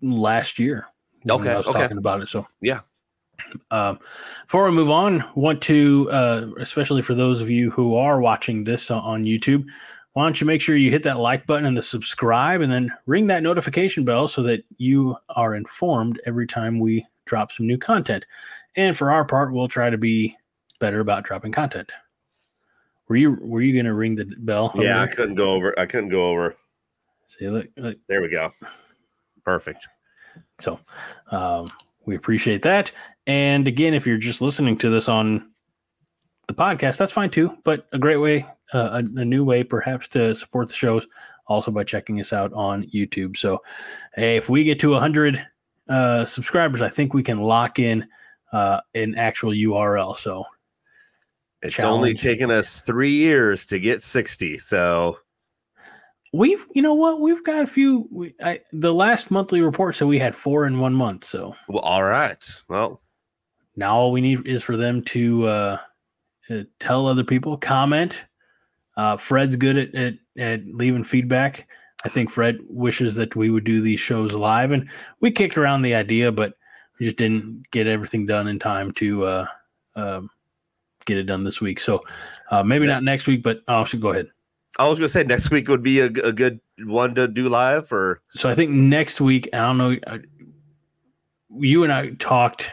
last 0.03 0.59
year. 0.59 0.87
Okay, 1.29 1.51
I 1.51 1.57
was 1.57 1.67
okay. 1.67 1.81
talking 1.81 1.99
about 1.99 2.23
it. 2.23 2.29
So 2.29 2.47
Yeah. 2.61 2.81
Um, 3.71 3.99
before 4.47 4.65
we 4.65 4.73
move 4.73 4.91
on, 4.91 5.25
want 5.35 5.61
to 5.63 6.09
uh, 6.11 6.47
especially 6.59 7.03
for 7.03 7.15
those 7.15 7.41
of 7.41 7.51
you 7.51 7.71
who 7.71 7.97
are 7.97 8.21
watching 8.21 8.65
this 8.65 8.91
on- 8.91 9.25
YouTube, 9.25 9.65
why 10.13 10.25
don't 10.25 10.41
you 10.41 10.47
make 10.47 10.61
sure 10.61 10.77
you 10.77 10.91
hit 10.91 11.03
that 11.03 11.19
like 11.19 11.47
button 11.47 11.67
and 11.67 11.77
the 11.77 11.83
subscribe, 11.83 12.61
and 12.61 12.73
then 12.73 12.93
ring 13.07 13.27
that 13.29 13.43
notification 13.43 14.05
bell 14.05 14.29
so 14.29 14.43
that 14.45 14.65
you 14.77 15.17
are 15.31 15.55
informed 15.55 16.21
every 16.27 16.47
time 16.47 16.79
we 16.79 17.05
drop 17.25 17.51
some 17.51 17.67
new 17.67 17.79
content. 17.79 18.25
And 18.77 18.97
for 18.97 19.11
our 19.11 19.25
part, 19.25 19.53
we'll 19.53 19.69
try 19.69 19.91
to 19.91 19.99
be 19.99 20.37
better 20.79 21.01
about 21.01 21.25
dropping 21.25 21.53
content. 21.53 21.91
Were 23.09 23.17
you 23.17 23.37
were 23.41 23.61
you 23.61 23.73
going 23.73 23.87
to 23.87 23.95
ring 23.95 24.15
the 24.15 24.33
bell? 24.39 24.73
Yeah, 24.77 25.03
I 25.03 25.07
couldn't 25.07 25.35
go 25.35 25.51
over. 25.51 25.79
I 25.79 25.87
couldn't 25.87 26.11
go 26.11 26.25
over. 26.25 26.57
See, 27.27 27.49
look, 27.49 27.69
look. 27.77 27.99
There 28.09 28.23
we 28.23 28.29
go. 28.29 28.53
Perfect. 29.45 29.89
So 30.61 30.81
um, 31.31 31.67
we 32.07 32.17
appreciate 32.17 32.63
that. 32.63 32.91
And 33.27 33.67
again, 33.67 33.95
if 33.95 34.07
you're 34.07 34.19
just 34.19 34.43
listening 34.43 34.77
to 34.79 34.91
this 34.91 35.09
on 35.09 35.51
the 36.49 36.55
podcast, 36.55 36.99
that's 36.99 37.13
fine 37.13 37.31
too. 37.31 37.57
But 37.65 37.87
a 37.93 37.99
great 37.99 38.17
way, 38.17 38.47
uh, 38.73 39.03
a, 39.03 39.21
a 39.21 39.25
new 39.25 39.45
way 39.45 39.63
perhaps 39.63 40.09
to 40.09 40.35
support 40.35 40.69
the 40.69 40.75
shows, 40.75 41.07
also 41.47 41.71
by 41.71 41.85
checking 41.85 42.21
us 42.21 42.33
out 42.33 42.53
on 42.53 42.85
YouTube. 42.95 43.37
So 43.37 43.63
hey, 44.15 44.37
if 44.37 44.49
we 44.49 44.65
get 44.65 44.79
to 44.81 44.91
100 44.91 45.47
uh, 45.89 46.25
subscribers, 46.25 46.83
I 46.83 46.89
think 46.89 47.15
we 47.15 47.23
can 47.23 47.39
lock 47.39 47.79
in 47.79 48.07
uh, 48.53 48.81
an 48.95 49.15
actual 49.17 49.53
URL. 49.53 50.17
So 50.17 50.45
It's 51.63 51.81
only 51.81 52.15
taken 52.15 52.51
us 52.51 52.81
three 52.81 53.13
years 53.13 53.65
to 53.67 53.79
get 53.79 54.03
60. 54.03 54.59
So 54.59 55.19
we've, 56.35 56.67
you 56.75 56.83
know 56.83 56.95
what, 56.95 57.21
we've 57.21 57.45
got 57.45 57.62
a 57.62 57.67
few. 57.67 58.09
We, 58.11 58.35
I, 58.43 58.61
the 58.73 58.93
last 58.93 59.31
monthly 59.31 59.61
report 59.61 59.95
said 59.95 60.09
we 60.09 60.19
had 60.19 60.35
four 60.35 60.67
in 60.67 60.81
one 60.81 60.95
month. 60.95 61.25
So 61.25 61.55
well, 61.69 61.83
all 61.83 62.03
right. 62.03 62.45
Well, 62.69 63.00
now 63.76 63.95
all 63.95 64.12
we 64.12 64.21
need 64.21 64.47
is 64.47 64.62
for 64.62 64.76
them 64.76 65.03
to 65.03 65.47
uh, 65.47 65.79
uh, 66.50 66.62
tell 66.81 67.07
other 67.07 67.25
people, 67.25 67.57
comment. 67.57 68.25
Uh, 68.97 69.17
Fred's 69.17 69.57
good 69.57 69.76
at, 69.79 69.95
at 69.95 70.14
at 70.37 70.67
leaving 70.67 71.05
feedback. 71.05 71.69
I 72.05 72.09
think 72.09 72.31
Fred 72.31 72.59
wishes 72.69 73.14
that 73.14 73.35
we 73.35 73.50
would 73.50 73.64
do 73.64 73.81
these 73.81 74.00
shows 74.00 74.33
live, 74.33 74.73
and 74.73 74.88
we 75.21 75.31
kicked 75.31 75.57
around 75.57 75.83
the 75.83 75.95
idea, 75.95 76.31
but 76.31 76.55
we 76.99 77.07
just 77.07 77.17
didn't 77.17 77.64
get 77.71 77.87
everything 77.87 78.26
done 78.26 78.47
in 78.47 78.59
time 78.59 78.93
to 78.93 79.25
uh, 79.25 79.47
um, 79.97 80.31
get 81.07 81.19
it 81.19 81.25
done 81.25 81.45
this 81.45 81.61
week. 81.61 81.81
So 81.81 82.00
uh, 82.50 82.62
maybe 82.62 82.87
Yeah. 82.87 82.95
not 82.95 83.05
next 83.05 83.26
week, 83.26 83.43
but 83.43 83.62
oh, 83.69 83.85
so 83.85 83.99
go 83.99 84.11
ahead. 84.11 84.29
I 84.78 84.88
was 84.88 84.99
going 84.99 85.07
to 85.07 85.12
say 85.12 85.25
next 85.25 85.50
week 85.50 85.69
would 85.69 85.83
be 85.83 86.00
a, 86.00 86.07
a 86.07 86.33
good 86.33 86.61
one 86.81 87.14
to 87.14 87.28
do 87.28 87.49
live 87.49 87.93
or 87.93 88.23
So 88.31 88.49
I 88.49 88.54
think 88.54 88.71
next 88.71 89.21
week, 89.21 89.49
I 89.52 89.59
don't 89.59 89.78
know. 89.78 89.97
uh, 90.07 90.19
You 91.57 91.85
and 91.85 91.93
I 91.93 92.11
talked 92.19 92.73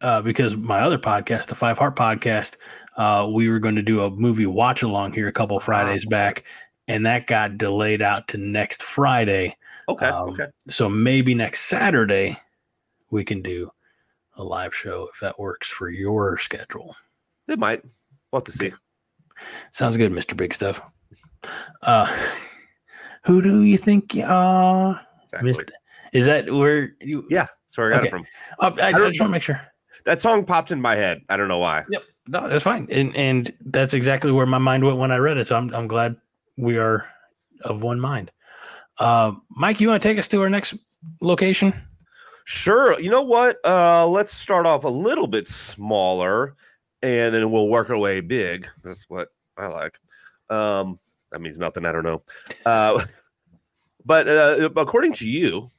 uh, 0.00 0.22
because 0.22 0.56
my 0.56 0.80
other 0.80 0.98
podcast, 0.98 1.46
the 1.46 1.54
Five 1.54 1.78
Heart 1.78 1.96
Podcast, 1.96 2.56
uh, 2.96 3.28
we 3.30 3.50
were 3.50 3.58
going 3.58 3.76
to 3.76 3.82
do 3.82 4.02
a 4.02 4.10
movie 4.10 4.46
watch 4.46 4.82
along 4.82 5.12
here 5.12 5.28
a 5.28 5.32
couple 5.32 5.60
Fridays 5.60 6.06
back, 6.06 6.44
and 6.88 7.04
that 7.04 7.26
got 7.26 7.58
delayed 7.58 8.00
out 8.00 8.28
to 8.28 8.38
next 8.38 8.82
Friday. 8.82 9.56
okay. 9.88 10.06
Um, 10.06 10.30
okay. 10.30 10.46
So 10.68 10.88
maybe 10.88 11.34
next 11.34 11.62
Saturday 11.62 12.38
we 13.10 13.24
can 13.24 13.42
do 13.42 13.70
a 14.36 14.42
live 14.42 14.74
show 14.74 15.08
if 15.12 15.20
that 15.20 15.38
works 15.38 15.68
for 15.68 15.90
your 15.90 16.38
schedule. 16.38 16.96
It 17.48 17.58
might. 17.58 17.82
We'll 18.32 18.40
have 18.40 18.44
to 18.44 18.52
see. 18.52 18.72
Sounds 19.72 19.96
good, 19.98 20.12
Mister 20.12 20.34
Big 20.34 20.54
Stuff. 20.54 20.80
Uh, 21.82 22.06
who 23.24 23.42
do 23.42 23.62
you 23.64 23.76
think 23.78 24.14
you 24.14 24.24
are? 24.24 25.00
Exactly. 25.22 25.52
Mr. 25.52 25.70
Is 26.12 26.24
that 26.26 26.50
where 26.52 26.94
you? 27.00 27.26
Yeah. 27.30 27.46
That's 27.66 27.78
where 27.78 27.88
I 27.92 27.96
got 27.96 27.98
Okay. 27.98 28.06
it 28.08 28.10
from. 28.10 28.24
Oh, 28.60 28.74
I, 28.82 28.88
I 28.88 28.92
don't- 28.92 29.08
just 29.08 29.20
want 29.20 29.30
to 29.30 29.32
make 29.32 29.42
sure. 29.42 29.60
That 30.04 30.20
song 30.20 30.44
popped 30.44 30.70
in 30.70 30.80
my 30.80 30.94
head. 30.94 31.22
I 31.28 31.36
don't 31.36 31.48
know 31.48 31.58
why. 31.58 31.84
Yep. 31.90 32.02
No, 32.28 32.48
that's 32.48 32.64
fine, 32.64 32.88
and 32.90 33.14
and 33.16 33.52
that's 33.66 33.94
exactly 33.94 34.32
where 34.32 34.46
my 34.46 34.58
mind 34.58 34.84
went 34.84 34.98
when 34.98 35.12
I 35.12 35.16
read 35.16 35.36
it. 35.36 35.46
So 35.46 35.56
I'm 35.56 35.72
I'm 35.74 35.86
glad 35.86 36.16
we 36.56 36.76
are 36.76 37.04
of 37.62 37.82
one 37.82 38.00
mind. 38.00 38.30
Uh, 38.98 39.32
Mike, 39.50 39.80
you 39.80 39.88
want 39.88 40.02
to 40.02 40.08
take 40.08 40.18
us 40.18 40.26
to 40.28 40.40
our 40.42 40.48
next 40.50 40.74
location? 41.20 41.72
Sure. 42.44 42.98
You 43.00 43.10
know 43.10 43.22
what? 43.22 43.58
Uh, 43.64 44.06
let's 44.08 44.32
start 44.32 44.66
off 44.66 44.84
a 44.84 44.88
little 44.88 45.26
bit 45.26 45.46
smaller 45.48 46.54
and 47.02 47.34
then 47.34 47.50
we'll 47.50 47.68
work 47.68 47.90
our 47.90 47.98
way 47.98 48.20
big. 48.20 48.68
That's 48.82 49.04
what 49.08 49.28
I 49.56 49.66
like. 49.66 49.98
Um, 50.48 50.98
that 51.36 51.42
means 51.42 51.58
nothing. 51.58 51.84
I 51.84 51.92
don't 51.92 52.02
know. 52.02 52.22
Uh, 52.64 53.04
but 54.06 54.26
uh, 54.26 54.70
according 54.74 55.12
to 55.14 55.28
you 55.28 55.70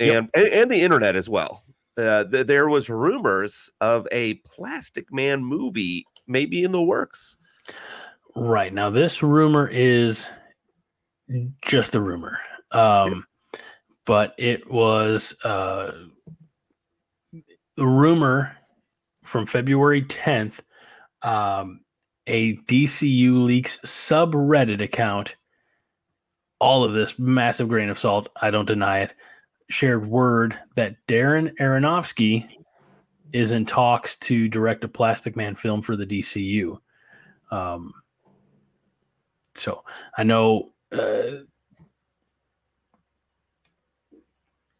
and, 0.00 0.28
and, 0.34 0.46
and 0.48 0.70
the 0.70 0.82
internet 0.82 1.14
as 1.14 1.28
well, 1.28 1.62
uh, 1.96 2.24
th- 2.24 2.48
there 2.48 2.68
was 2.68 2.90
rumors 2.90 3.70
of 3.80 4.08
a 4.10 4.34
Plastic 4.34 5.12
Man 5.12 5.44
movie 5.44 6.04
maybe 6.26 6.64
in 6.64 6.72
the 6.72 6.82
works. 6.82 7.36
Right 8.34 8.74
now, 8.74 8.90
this 8.90 9.22
rumor 9.22 9.68
is 9.68 10.28
just 11.64 11.94
a 11.94 12.00
rumor, 12.00 12.40
um, 12.72 13.24
but 14.04 14.34
it 14.36 14.68
was 14.68 15.36
uh, 15.44 15.92
the 17.76 17.86
rumor 17.86 18.56
from 19.22 19.46
February 19.46 20.02
10th. 20.02 20.60
Um, 21.20 21.82
a 22.26 22.56
DCU 22.56 23.44
leaks 23.44 23.78
subreddit 23.78 24.80
account. 24.80 25.36
All 26.60 26.84
of 26.84 26.92
this 26.92 27.18
massive 27.18 27.68
grain 27.68 27.88
of 27.88 27.98
salt. 27.98 28.28
I 28.40 28.50
don't 28.50 28.66
deny 28.66 29.00
it. 29.00 29.14
Shared 29.68 30.06
word 30.06 30.58
that 30.76 30.96
Darren 31.08 31.52
Aronofsky 31.60 32.48
is 33.32 33.52
in 33.52 33.64
talks 33.64 34.16
to 34.18 34.48
direct 34.48 34.84
a 34.84 34.88
Plastic 34.88 35.36
Man 35.36 35.56
film 35.56 35.82
for 35.82 35.96
the 35.96 36.06
DCU. 36.06 36.78
Um, 37.50 37.92
so 39.54 39.84
I 40.16 40.22
know, 40.24 40.72
uh, 40.92 41.42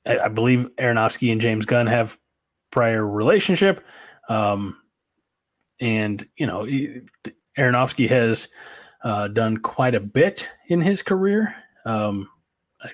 I, 0.07 0.19
I 0.19 0.29
believe 0.29 0.69
Aronofsky 0.79 1.33
and 1.33 1.41
James 1.41 1.65
Gunn 1.65 1.87
have 1.87 2.19
prior 2.71 3.07
relationship, 3.07 3.85
um, 4.29 4.77
and 5.83 6.27
you 6.37 6.47
know, 6.47 6.65
Aronofsky 7.59 8.09
has 8.09 8.49
uh, 9.05 9.29
done 9.29 9.59
quite 9.59 9.95
a 9.95 10.01
bit 10.01 10.49
in 10.69 10.81
his 10.81 11.03
career. 11.03 11.55
Um, 11.85 12.29
I, 12.83 12.89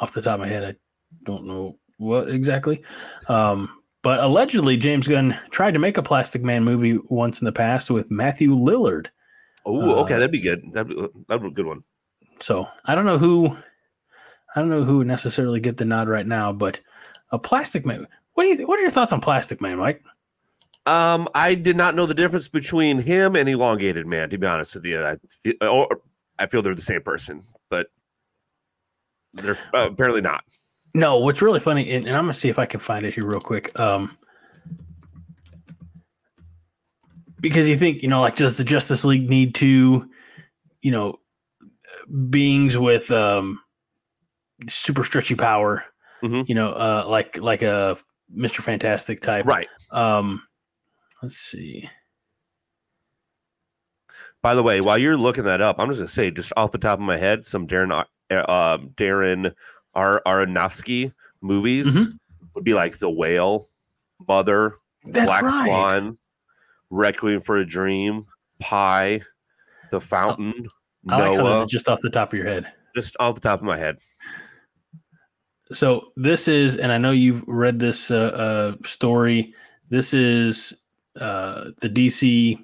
off 0.00 0.12
the 0.12 0.22
top 0.22 0.34
of 0.34 0.40
my 0.40 0.48
head, 0.48 0.64
I 0.64 0.74
don't 1.24 1.46
know 1.46 1.78
what 1.98 2.28
exactly. 2.30 2.82
Um, 3.28 3.68
but 4.02 4.18
allegedly, 4.20 4.76
James 4.76 5.06
Gunn 5.06 5.38
tried 5.50 5.72
to 5.74 5.78
make 5.78 5.96
a 5.98 6.02
Plastic 6.02 6.42
Man 6.42 6.64
movie 6.64 6.98
once 7.08 7.40
in 7.40 7.44
the 7.44 7.52
past 7.52 7.90
with 7.90 8.10
Matthew 8.10 8.54
Lillard. 8.56 9.06
Oh, 9.66 10.00
okay. 10.02 10.14
Uh, 10.14 10.18
That'd 10.18 10.32
be 10.32 10.40
good. 10.40 10.72
That'd 10.72 10.88
be, 10.88 11.06
that'd 11.28 11.42
be 11.42 11.48
a 11.48 11.50
good 11.50 11.66
one. 11.66 11.84
So 12.40 12.66
I 12.84 12.94
don't 12.94 13.06
know 13.06 13.16
who, 13.18 13.56
I 14.54 14.60
don't 14.60 14.68
know 14.68 14.84
who 14.84 14.98
would 14.98 15.06
necessarily 15.06 15.60
get 15.60 15.76
the 15.78 15.84
nod 15.84 16.08
right 16.08 16.26
now, 16.26 16.52
but 16.52 16.80
a 17.30 17.38
Plastic 17.38 17.86
Man. 17.86 18.06
What 18.34 18.44
do 18.44 18.50
you? 18.50 18.56
th- 18.56 18.68
What 18.68 18.78
are 18.78 18.82
your 18.82 18.90
thoughts 18.90 19.12
on 19.12 19.20
Plastic 19.20 19.60
Man, 19.60 19.78
Mike? 19.78 20.02
Um, 20.86 21.28
I 21.34 21.54
did 21.54 21.76
not 21.76 21.94
know 21.94 22.04
the 22.06 22.14
difference 22.14 22.48
between 22.48 22.98
him 22.98 23.36
and 23.36 23.48
elongated 23.48 24.06
man. 24.06 24.28
To 24.30 24.38
be 24.38 24.46
honest 24.46 24.74
with 24.74 24.84
you, 24.84 25.02
I 25.02 25.16
feel, 25.42 25.54
or 25.62 26.00
I 26.38 26.46
feel 26.46 26.60
they're 26.62 26.74
the 26.74 26.82
same 26.82 27.00
person, 27.02 27.42
but 27.70 27.88
they're 29.34 29.58
uh, 29.74 29.88
apparently 29.90 30.20
not. 30.20 30.44
No, 30.94 31.18
what's 31.18 31.40
really 31.42 31.60
funny, 31.60 31.90
and, 31.90 32.06
and 32.06 32.16
I'm 32.16 32.24
gonna 32.24 32.34
see 32.34 32.48
if 32.50 32.58
I 32.58 32.66
can 32.66 32.80
find 32.80 33.04
it 33.06 33.14
here 33.14 33.26
real 33.26 33.40
quick. 33.40 33.78
Um, 33.80 34.16
because 37.40 37.68
you 37.68 37.76
think, 37.76 38.02
you 38.02 38.08
know, 38.08 38.20
like, 38.20 38.36
does 38.36 38.56
the 38.56 38.64
Justice 38.64 39.04
League 39.04 39.28
need 39.28 39.54
to, 39.56 40.08
you 40.82 40.90
know, 40.90 41.18
beings 42.30 42.76
with 42.78 43.10
um, 43.10 43.60
super 44.68 45.02
stretchy 45.04 45.34
power, 45.34 45.84
Mhm. 46.22 46.48
you 46.48 46.54
know, 46.54 46.70
uh, 46.72 47.04
like 47.08 47.38
like 47.38 47.62
a 47.62 47.96
Mister 48.28 48.62
Fantastic 48.62 49.20
type, 49.20 49.46
Right. 49.46 49.68
Um, 49.90 50.42
let's 51.24 51.36
see. 51.38 51.88
By 54.42 54.54
the 54.54 54.62
way, 54.62 54.80
while 54.82 54.98
you're 54.98 55.16
looking 55.16 55.44
that 55.44 55.62
up, 55.62 55.76
I'm 55.78 55.88
just 55.88 56.00
gonna 56.00 56.08
say, 56.08 56.30
just 56.30 56.52
off 56.56 56.70
the 56.70 56.78
top 56.78 56.98
of 56.98 57.04
my 57.04 57.16
head, 57.16 57.46
some 57.46 57.66
Darren 57.66 57.90
uh, 58.30 58.34
um, 58.50 58.90
Darren 58.90 59.54
Ar- 59.94 60.22
Aronofsky 60.26 61.12
movies 61.40 61.86
Mhm. 61.96 62.18
would 62.54 62.64
be 62.64 62.74
like 62.74 62.98
The 62.98 63.10
Whale, 63.10 63.70
Mother, 64.28 64.76
That's 65.04 65.26
Black 65.26 65.42
right. 65.44 65.64
Swan, 65.66 66.18
Requiem 66.90 67.40
for 67.40 67.56
a 67.56 67.64
Dream, 67.66 68.26
Pi, 68.60 69.22
The 69.90 70.00
Fountain, 70.00 70.66
I 71.08 71.16
like 71.16 71.24
how 71.24 71.30
this 71.30 71.38
Noah. 71.38 71.64
is 71.64 71.70
just 71.70 71.88
off 71.88 72.00
the 72.02 72.10
top 72.10 72.32
of 72.34 72.38
your 72.38 72.48
head. 72.48 72.70
just 72.94 73.16
off 73.18 73.34
the 73.34 73.40
top 73.40 73.60
of 73.60 73.64
my 73.64 73.76
head. 73.78 73.98
So 75.72 76.12
this 76.16 76.46
is, 76.48 76.76
and 76.76 76.92
I 76.92 76.98
know 76.98 77.10
you've 77.12 77.42
read 77.48 77.78
this 77.78 78.10
uh, 78.10 78.16
uh, 78.16 78.86
story. 78.86 79.54
This 79.88 80.12
is 80.12 80.74
uh, 81.20 81.70
the 81.80 81.88
DC 81.88 82.58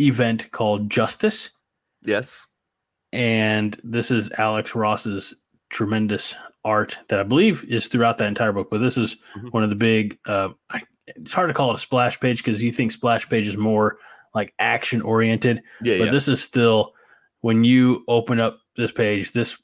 event 0.00 0.50
called 0.50 0.90
Justice, 0.90 1.50
Yes. 2.04 2.46
and 3.12 3.78
this 3.84 4.10
is 4.10 4.30
Alex 4.32 4.74
Ross's 4.74 5.34
tremendous 5.70 6.34
art 6.64 6.98
that 7.08 7.18
I 7.18 7.22
believe 7.24 7.64
is 7.68 7.88
throughout 7.88 8.18
that 8.18 8.28
entire 8.28 8.52
book. 8.52 8.68
But 8.70 8.78
this 8.78 8.96
is 8.96 9.16
Mhm. 9.36 9.52
one 9.52 9.62
of 9.64 9.70
the 9.70 9.76
big. 9.76 10.18
Uh, 10.26 10.50
I, 10.70 10.82
it's 11.06 11.32
hard 11.32 11.48
to 11.50 11.54
call 11.54 11.70
it 11.70 11.74
a 11.74 11.78
splash 11.78 12.18
page 12.20 12.38
because 12.44 12.62
you 12.62 12.70
think 12.72 12.92
splash 12.92 13.28
page 13.28 13.46
is 13.48 13.56
more 13.56 13.98
like 14.34 14.54
action 14.58 15.02
oriented 15.02 15.62
Yeah. 15.82 15.98
but 15.98 16.04
yeah. 16.06 16.10
this 16.10 16.28
is 16.28 16.42
still 16.42 16.94
when 17.40 17.64
you 17.64 18.04
open 18.08 18.38
up 18.40 18.60
this 18.76 18.92
page 18.92 19.32
this 19.32 19.58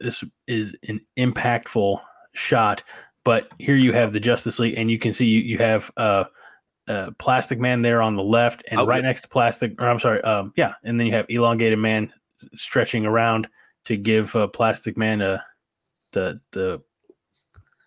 this 0.00 0.22
is 0.46 0.74
an 0.88 1.00
impactful 1.18 2.00
shot 2.32 2.82
but 3.24 3.48
here 3.58 3.74
you 3.74 3.92
have 3.92 4.12
the 4.12 4.20
justice 4.20 4.58
league 4.60 4.78
and 4.78 4.90
you 4.90 4.98
can 4.98 5.12
see 5.12 5.26
you, 5.26 5.40
you 5.40 5.58
have 5.58 5.90
uh 5.98 6.24
uh, 6.88 7.10
plastic 7.18 7.58
man 7.58 7.82
there 7.82 8.02
on 8.02 8.16
the 8.16 8.22
left 8.22 8.62
and 8.70 8.78
Okay. 8.80 8.88
right 8.88 9.02
next 9.02 9.22
to 9.22 9.28
plastic 9.28 9.80
or 9.80 9.88
i'm 9.88 9.98
sorry 9.98 10.20
um 10.22 10.52
yeah 10.56 10.74
and 10.84 10.98
then 11.00 11.06
you 11.06 11.12
have 11.14 11.26
elongated 11.28 11.78
man 11.78 12.12
stretching 12.54 13.06
around 13.06 13.48
to 13.84 13.96
give 13.96 14.34
uh, 14.36 14.46
Plastic 14.46 14.96
Man 14.96 15.20
a 15.20 15.44
the 16.12 16.40
the 16.52 16.80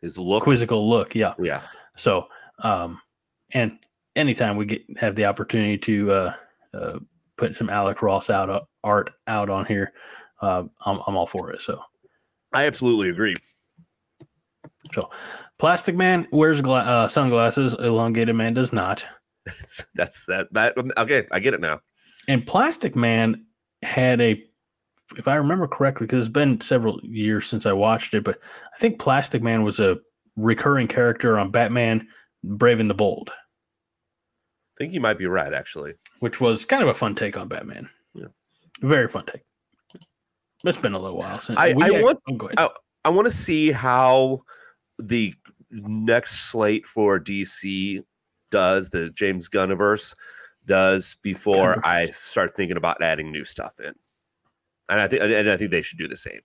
His 0.01 0.18
look. 0.18 0.44
quizzical 0.44 0.88
look. 0.89 1.16
Yeah. 1.16 1.34
Yeah. 1.39 1.62
So, 1.96 2.27
um, 2.60 3.00
and 3.51 3.80
anytime 4.16 4.58
we 4.58 4.66
get 4.66 4.84
have 5.00 5.16
the 5.16 5.25
opportunity 5.25 5.77
to 5.80 6.12
uh, 6.12 6.34
uh, 6.74 7.00
put 7.36 7.56
some 7.56 7.70
Alex 7.70 8.01
Ross 8.01 8.30
out 8.30 8.50
uh, 8.50 8.62
art 8.84 9.12
out 9.27 9.50
on 9.50 9.66
here, 9.66 9.94
uh, 10.42 10.63
I'm 10.86 11.00
I'm 11.08 11.18
all 11.18 11.25
for 11.27 11.51
it. 11.51 11.62
So, 11.62 11.82
I 12.54 12.66
absolutely 12.68 13.10
agree. 13.10 13.36
Plastic 15.60 15.96
Man 15.96 16.28
wears 16.32 16.62
gla- 16.62 16.80
uh, 16.80 17.08
sunglasses. 17.08 17.74
Elongated 17.74 18.36
Man 18.36 18.54
does 18.54 18.72
not. 18.74 19.06
That's 19.96 20.26
that 20.26 20.52
that 20.54 20.74
okay, 20.98 21.26
I 21.32 21.40
get 21.40 21.54
it 21.54 21.62
now. 21.62 21.80
And 22.28 22.46
Plastic 22.46 22.96
Man 22.96 23.46
had 23.82 24.20
a, 24.20 24.44
if 25.18 25.28
I 25.28 25.36
remember 25.36 25.68
correctly, 25.68 26.06
because 26.06 26.26
it's 26.26 26.34
been 26.34 26.60
several 26.60 27.00
years 27.04 27.48
since 27.48 27.66
I 27.66 27.72
watched 27.74 28.14
it, 28.14 28.24
but 28.24 28.40
I 28.76 28.78
think 28.78 29.00
Plastic 29.00 29.42
Man 29.42 29.64
was 29.64 29.80
a 29.80 29.98
recurring 30.36 30.88
character 30.88 31.40
on 31.40 31.50
Batman 31.52 32.08
Brave 32.44 32.80
and 32.80 32.90
the 32.90 32.94
Bold, 32.94 33.30
I 33.32 34.78
think 34.78 34.94
you 34.94 35.00
might 35.02 35.18
be 35.18 35.26
right, 35.26 35.54
actually. 35.54 35.94
which 36.20 36.40
was 36.42 36.66
kind 36.66 36.84
of 36.84 36.90
a 36.90 36.94
fun 36.94 37.16
take 37.16 37.38
on 37.38 37.48
Batman. 37.48 37.90
Yeah. 38.14 38.28
Very 38.82 39.08
fun 39.08 39.26
take. 39.26 39.42
It's 40.66 40.78
been 40.78 40.94
a 40.94 41.00
little 41.00 41.18
while 41.18 41.40
since 41.40 41.58
I- 41.58 41.70
I 41.70 41.74
want- 42.02 42.20
oh. 42.30 42.50
I- 42.58 42.70
I 43.06 43.10
want 43.10 43.26
to 43.26 43.32
see 43.32 43.72
how 43.72 44.40
the 45.00 45.34
next 45.72 46.50
slate 46.51 46.86
for 46.86 47.20
DC 47.20 48.04
does, 48.51 48.89
the 48.89 49.10
James 49.12 49.50
Gunniverse 49.50 50.16
does 50.66 51.16
before 51.24 51.75
Gunniverse. 51.75 51.82
I 51.86 52.06
start 52.08 52.56
thinking 52.56 52.77
about 52.77 53.01
adding 53.01 53.32
new 53.32 53.46
stuff 53.46 53.80
in. 53.80 53.94
And 54.89 55.01
I 55.01 55.08
think 55.08 55.22
and 55.22 55.50
I 55.50 55.58
think 55.58 55.72
they 55.72 55.82
should 55.82 55.98
do 56.00 56.08
the 56.08 56.16
same. 56.16 56.39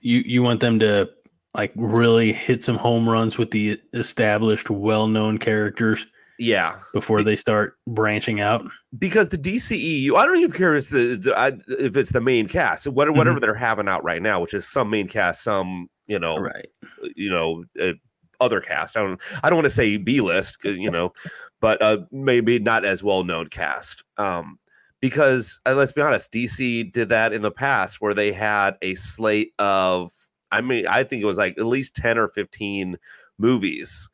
you 0.00 0.22
you 0.26 0.42
want 0.42 0.60
them 0.60 0.78
to 0.80 1.08
like 1.54 1.72
really 1.76 2.32
hit 2.32 2.62
some 2.64 2.76
home 2.76 3.08
runs 3.08 3.38
with 3.38 3.50
the 3.50 3.78
established, 3.94 4.70
well-known 4.70 5.36
characters 5.38 6.06
Yeah, 6.38 6.78
before 6.94 7.22
they 7.22 7.36
start 7.36 7.76
branching 7.86 8.40
out. 8.40 8.64
because 8.98 9.28
the 9.30 9.36
DCEU, 9.38 10.14
I 10.16 10.24
don't 10.26 10.38
even 10.38 10.52
care 10.52 10.74
if 10.74 10.78
it's 10.80 10.90
the, 10.90 11.16
the 11.16 11.38
I, 11.38 11.52
if 11.78 11.96
it's 11.96 12.12
the 12.12 12.20
main 12.22 12.46
cast, 12.48 12.86
what, 12.88 13.08
Mm-hmm. 13.08 13.16
whatever 13.18 13.40
they're 13.40 13.54
having 13.54 13.88
out 13.88 14.02
right 14.04 14.20
now, 14.22 14.40
which 14.40 14.54
is 14.54 14.66
some 14.68 14.88
main 14.90 15.08
cast, 15.08 15.42
some 15.42 15.88
you 16.12 16.18
know, 16.18 16.36
Right. 16.36 16.68
you 17.16 17.30
know, 17.30 17.64
uh, 17.80 17.94
other 18.38 18.60
cast. 18.60 18.96
I 18.96 19.00
don't, 19.00 19.20
I 19.42 19.48
don't 19.48 19.56
want 19.56 19.64
to 19.66 19.70
say 19.70 19.96
B 19.96 20.20
list, 20.20 20.58
you 20.62 20.90
know, 20.90 21.12
but 21.60 21.80
uh, 21.80 21.98
maybe 22.10 22.58
not 22.58 22.84
as 22.84 23.02
well 23.02 23.24
known 23.24 23.48
cast. 23.48 24.04
Um, 24.18 24.58
because 25.00 25.58
uh, 25.64 25.74
let's 25.74 25.92
be 25.92 26.02
honest, 26.02 26.30
DC 26.32 26.92
did 26.92 27.08
that 27.08 27.32
in 27.32 27.40
the 27.40 27.50
past 27.50 28.00
where 28.00 28.14
they 28.14 28.30
had 28.30 28.76
a 28.82 28.94
slate 28.94 29.52
of, 29.58 30.12
I 30.50 30.60
mean, 30.60 30.86
I 30.86 31.02
think 31.02 31.22
it 31.22 31.26
was 31.26 31.38
like 31.38 31.56
at 31.56 31.64
least 31.64 31.96
ten 31.96 32.18
or 32.18 32.28
fifteen 32.28 32.98
movies 33.38 34.10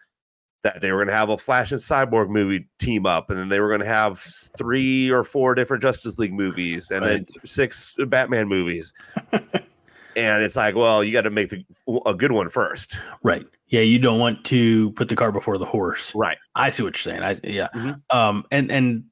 that 0.63 0.81
they 0.81 0.91
were 0.93 0.99
going 0.99 1.09
to 1.09 1.17
have 1.17 1.31
a 1.31 1.39
Flash 1.39 1.73
and 1.73 1.81
Cyborg 1.81 2.29
movie 2.29 2.69
team 2.79 3.07
up, 3.07 3.31
and 3.31 3.39
then 3.39 3.49
they 3.49 3.61
were 3.61 3.69
going 3.69 3.81
to 3.81 3.87
have 3.87 4.19
three 4.57 5.11
or 5.11 5.25
four 5.25 5.55
different 5.55 5.83
Justice 5.83 6.19
League 6.19 6.33
movies, 6.33 6.91
and 6.91 7.05
then 7.05 7.27
six 7.45 7.97
Batman 8.07 8.47
movies. 8.49 8.93
and 10.17 10.43
it's 10.43 10.57
like, 10.57 10.75
well, 10.75 11.03
you 11.05 11.13
got 11.13 11.23
to 11.23 11.31
make 11.31 11.51
the, 11.51 11.65
a 12.07 12.15
good 12.15 12.33
one 12.33 12.49
first, 12.49 12.99
Right. 13.23 13.47
Yeah, 13.71 13.83
you 13.83 13.99
don't 13.99 14.19
want 14.19 14.45
to 14.47 14.93
put 14.93 15.09
the 15.11 15.15
car 15.17 15.31
before 15.31 15.59
the 15.59 15.67
horse. 15.67 16.15
right? 16.15 16.39
I 16.55 16.71
see 16.71 16.83
what 16.83 16.95
you're 17.05 17.15
saying. 17.15 17.23
I 17.23 17.37
yeah. 17.45 17.69
Mhm. 17.75 18.01
Um 18.11 18.45
and 18.51 18.71
and 18.73 19.05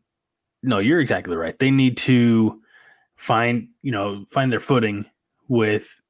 no, 0.62 0.78
you're 0.78 1.00
exactly 1.00 1.36
right. 1.36 1.58
They 1.58 1.70
need 1.70 1.98
to 1.98 2.60
find, 3.16 3.68
you 3.82 3.92
know, 3.92 4.24
find 4.30 4.50
their 4.50 4.60
footing 4.60 5.04
with 5.48 6.00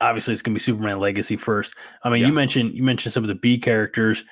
obviously 0.00 0.32
it's 0.32 0.42
going 0.42 0.54
to 0.54 0.58
be 0.58 0.62
Superman 0.62 0.98
legacy 1.00 1.36
first. 1.36 1.74
I 2.04 2.08
mean, 2.10 2.20
Yeah. 2.22 2.28
you 2.28 2.32
mentioned 2.32 2.74
you 2.74 2.82
mentioned 2.84 3.12
some 3.12 3.24
of 3.24 3.28
the 3.28 3.34
B 3.34 3.58
characters 3.58 4.24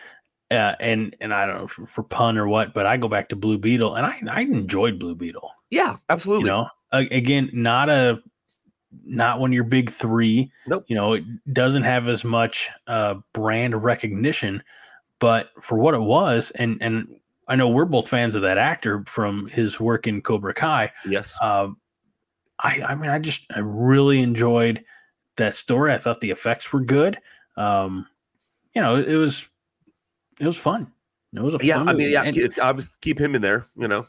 uh, 0.52 0.74
and 0.80 1.14
and 1.20 1.34
I 1.34 1.44
don't 1.46 1.56
know 1.58 1.66
for, 1.68 1.86
for 1.86 2.02
pun 2.04 2.38
or 2.38 2.46
what, 2.48 2.72
but 2.72 2.86
I 2.86 2.96
go 2.96 3.08
back 3.08 3.28
to 3.30 3.36
Blue 3.36 3.58
Beetle 3.58 3.96
and 3.96 4.06
I 4.06 4.20
I 4.30 4.40
enjoyed 4.42 4.98
Blue 5.00 5.14
Beetle. 5.16 5.50
Yeah, 5.70 5.96
absolutely. 6.08 6.44
You 6.46 6.50
know, 6.50 6.68
again, 6.92 7.50
not 7.52 7.88
a 7.88 8.20
not 9.04 9.40
one 9.40 9.50
of 9.50 9.54
your 9.54 9.64
big 9.64 9.90
three. 9.90 10.50
Nope. 10.66 10.84
You 10.88 10.96
know, 10.96 11.12
it 11.14 11.24
doesn't 11.52 11.84
have 11.84 12.08
as 12.08 12.24
much 12.24 12.68
uh, 12.86 13.14
brand 13.32 13.82
recognition, 13.82 14.62
but 15.18 15.50
for 15.60 15.78
what 15.78 15.94
it 15.94 16.00
was, 16.00 16.50
and 16.52 16.78
and 16.82 17.16
I 17.48 17.56
know 17.56 17.68
we're 17.68 17.84
both 17.84 18.08
fans 18.08 18.36
of 18.36 18.42
that 18.42 18.58
actor 18.58 19.04
from 19.06 19.46
his 19.48 19.78
work 19.80 20.06
in 20.06 20.22
Cobra 20.22 20.54
Kai. 20.54 20.92
yes, 21.06 21.36
Uh, 21.42 21.68
I 22.60 22.82
I 22.82 22.94
mean, 22.94 23.10
I 23.10 23.18
just 23.18 23.46
I 23.54 23.58
really 23.60 24.20
enjoyed 24.20 24.84
that 25.36 25.54
story. 25.54 25.92
I 25.92 25.98
thought 25.98 26.20
the 26.20 26.30
effects 26.30 26.72
were 26.72 26.80
good. 26.80 27.18
Um, 27.56 28.06
you 28.74 28.82
know, 28.82 28.96
it, 28.96 29.14
was 29.16 29.48
it 30.38 30.46
was 30.46 30.56
fun. 30.56 30.92
It 31.34 31.40
was 31.40 31.54
a 31.54 31.58
yeah. 31.62 31.78
I 31.78 31.84
mean, 31.92 31.96
movie. 31.96 32.10
yeah. 32.10 32.22
And- 32.24 32.58
I 32.60 32.72
was 32.72 32.96
keep 32.96 33.18
him 33.20 33.34
in 33.34 33.42
there. 33.42 33.66
You 33.76 33.88
know, 33.88 34.06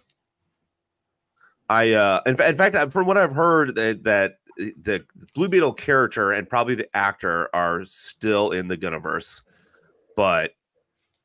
I 1.69 1.93
uh, 1.93 2.21
in, 2.25 2.41
in 2.41 2.55
fact, 2.57 2.91
from 2.91 3.07
what 3.07 3.17
I've 3.17 3.31
heard, 3.33 3.75
that 3.75 4.03
that 4.03 4.39
the 4.81 5.03
Blue 5.33 5.49
Beetle 5.49 5.73
character 5.73 6.31
and 6.31 6.49
probably 6.49 6.75
the 6.75 6.89
actor 6.95 7.49
are 7.53 7.83
still 7.85 8.51
in 8.51 8.67
the 8.67 8.77
Gunniverse, 8.77 9.41
but 10.15 10.51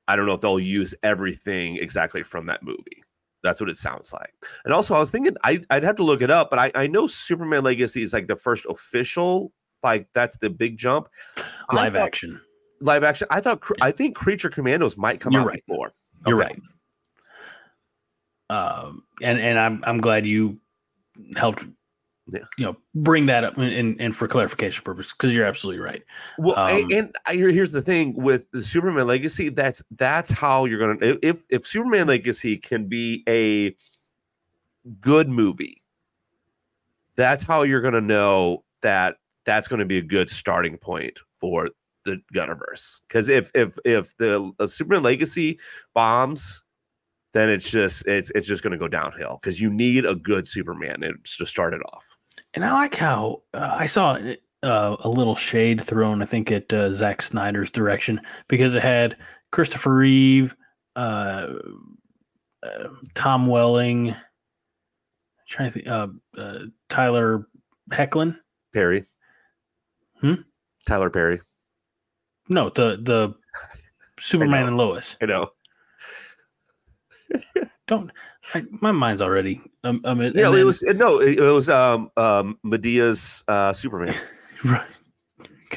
I 0.09 0.17
don't 0.17 0.27
know 0.27 0.35
if 0.35 0.41
they'll 0.41 0.61
use 0.61 0.95
everything 1.03 1.77
exactly 1.77 2.23
from 2.23 2.47
that 2.47 2.63
movie. 2.63 3.03
That's 3.43 3.61
what 3.61 3.71
it 3.71 3.77
sounds 3.77 4.13
like. 4.13 4.33
And 4.65 4.73
also, 4.75 4.95
I 4.95 4.99
was 4.99 5.11
thinking 5.11 5.37
I, 5.45 5.61
I'd 5.71 5.83
have 5.85 5.97
to 5.97 6.03
look 6.05 6.23
it 6.23 6.31
up, 6.31 6.51
but 6.51 6.59
I, 6.59 6.73
I 6.75 6.87
know 6.87 7.07
Superman 7.07 7.63
Legacy 7.65 8.03
is 8.03 8.13
like 8.13 8.27
the 8.27 8.37
first 8.37 8.67
official, 8.69 9.53
like 9.83 10.09
that's 10.15 10.37
the 10.39 10.51
big 10.51 10.79
jump. 10.79 11.09
Live 11.73 11.93
thought- 11.95 12.03
action. 12.07 12.41
live 12.81 13.05
action. 13.05 13.27
I 13.31 13.41
thought 13.41 13.63
I 13.81 13.91
think 13.93 14.17
Creature 14.17 14.51
Commandos 14.51 14.97
might 14.97 15.21
come 15.21 15.33
You're 15.33 15.43
out 15.43 15.47
right. 15.49 15.63
before. 15.67 15.93
You're 16.27 16.37
right. 16.37 16.61
Um, 18.49 19.03
and 19.23 19.39
and 19.41 19.59
I'm 19.59 19.83
I'm 19.87 20.01
glad 20.01 20.27
you 20.27 20.59
helped, 21.37 21.65
Yeah. 22.29 22.41
you 22.59 22.65
know, 22.65 22.77
bring 22.95 23.27
that 23.27 23.45
up 23.45 23.57
and 23.57 24.01
and 24.01 24.17
for 24.17 24.27
clarification 24.27 24.83
purposes 24.83 25.13
because 25.13 25.35
you're 25.35 25.47
absolutely 25.47 25.81
right. 25.81 26.03
Well, 26.39 26.59
Um, 26.59 26.91
and 26.93 27.17
I, 27.25 27.35
here's 27.37 27.71
the 27.71 27.83
thing 27.83 28.15
with 28.15 28.51
the 28.51 28.65
Superman 28.65 29.07
Legacy. 29.07 29.49
That's 29.49 29.83
that's 29.93 30.31
how 30.31 30.65
you're 30.65 30.81
gonna 30.81 31.19
if- 31.23 31.45
if 31.49 31.67
Superman 31.67 32.09
Legacy 32.09 32.57
can 32.57 32.89
be 32.89 33.23
a 33.29 33.77
good 35.01 35.29
movie. 35.29 35.83
That's 37.15 37.45
how 37.45 37.63
you're 37.63 37.81
gonna 37.81 38.01
know 38.01 38.65
that 38.83 39.17
that's 39.45 39.69
going 39.69 39.79
to 39.79 39.87
be 39.87 39.99
a 39.99 40.03
good 40.03 40.29
starting 40.29 40.77
point 40.77 41.21
for 41.41 41.71
the 42.05 42.21
Gunniverse. 42.35 43.01
Because 43.09 43.29
if 43.29 43.51
if 43.55 43.79
if 43.85 44.17
the 44.19 44.53
uh, 44.59 44.67
Superman 44.67 45.05
Legacy 45.05 45.59
bombs, 45.95 46.63
then 47.33 47.49
it's 47.49 47.71
just 47.71 48.07
it's 48.07 48.31
it's 48.35 48.47
just 48.47 48.63
going 48.63 48.73
to 48.73 48.79
go 48.79 48.89
downhill. 48.89 49.39
Because 49.41 49.61
you 49.61 49.73
need 49.73 50.05
a 50.05 50.15
good 50.17 50.47
Superman 50.49 51.01
to 51.01 51.47
start 51.47 51.75
it 51.75 51.81
off. 51.93 52.16
And 52.57 52.65
I 52.65 52.73
like 52.73 52.95
how 52.95 53.43
uh, 53.53 53.77
I 53.79 53.85
saw 53.85 54.19
uh, 54.63 54.97
a 54.99 55.09
little 55.09 55.37
shade 55.37 55.79
thrown, 55.79 56.23
I 56.23 56.25
think, 56.25 56.51
at 56.51 56.73
uh, 56.73 56.95
Zack 56.95 57.21
Snyder's 57.21 57.71
direction 57.71 58.19
because 58.49 58.75
it 58.75 58.83
had 58.83 59.19
Christopher 59.53 59.95
Reeve, 59.95 60.57
uh, 60.97 61.49
uh, 62.63 62.89
Tom 63.15 63.47
Welling, 63.47 64.17
trying 65.47 65.71
to 65.71 65.73
think, 65.73 65.87
uh, 65.87 66.09
uh, 66.39 66.61
Tyler 66.89 67.47
Hoechlin. 67.93 68.39
Perry. 68.73 69.05
Hmm? 70.23 70.35
Tyler 70.87 71.11
Perry. 71.11 71.43
No, 72.49 72.71
the 72.71 72.99
the 73.03 73.35
Superman 74.19 74.69
and 74.69 74.79
Lois. 74.79 75.19
I 75.21 75.27
know. 75.27 75.51
Don't 77.87 78.11
I, 78.55 78.65
my 78.81 78.93
mind's 78.93 79.23
already. 79.23 79.61
Um, 79.85 80.01
um, 80.05 80.21
and 80.21 80.35
Yeah, 80.35 80.53
it 80.55 80.65
was 80.65 80.83
no, 80.83 81.21
it, 81.21 81.39
was 81.39 81.71
um 81.71 82.11
um 82.17 82.59
Madea's 82.65 83.45
uh 83.49 83.73
Superman. 83.73 84.15
Right. 84.65 84.87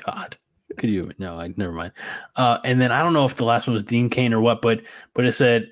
God. 0.05 0.37
Could 0.77 0.89
you 0.89 1.11
no, 1.19 1.37
I 1.37 1.53
never 1.57 1.73
mind. 1.73 1.91
Uh 2.35 2.59
and 2.63 2.79
then 2.79 2.91
I 2.91 3.01
don't 3.03 3.13
know 3.13 3.25
if 3.25 3.35
the 3.35 3.45
last 3.45 3.67
one 3.67 3.73
was 3.73 3.83
Dean 3.83 4.09
Cain 4.09 4.33
or 4.33 4.39
what, 4.39 4.61
but 4.61 4.81
but 5.13 5.25
it 5.25 5.33
said 5.33 5.71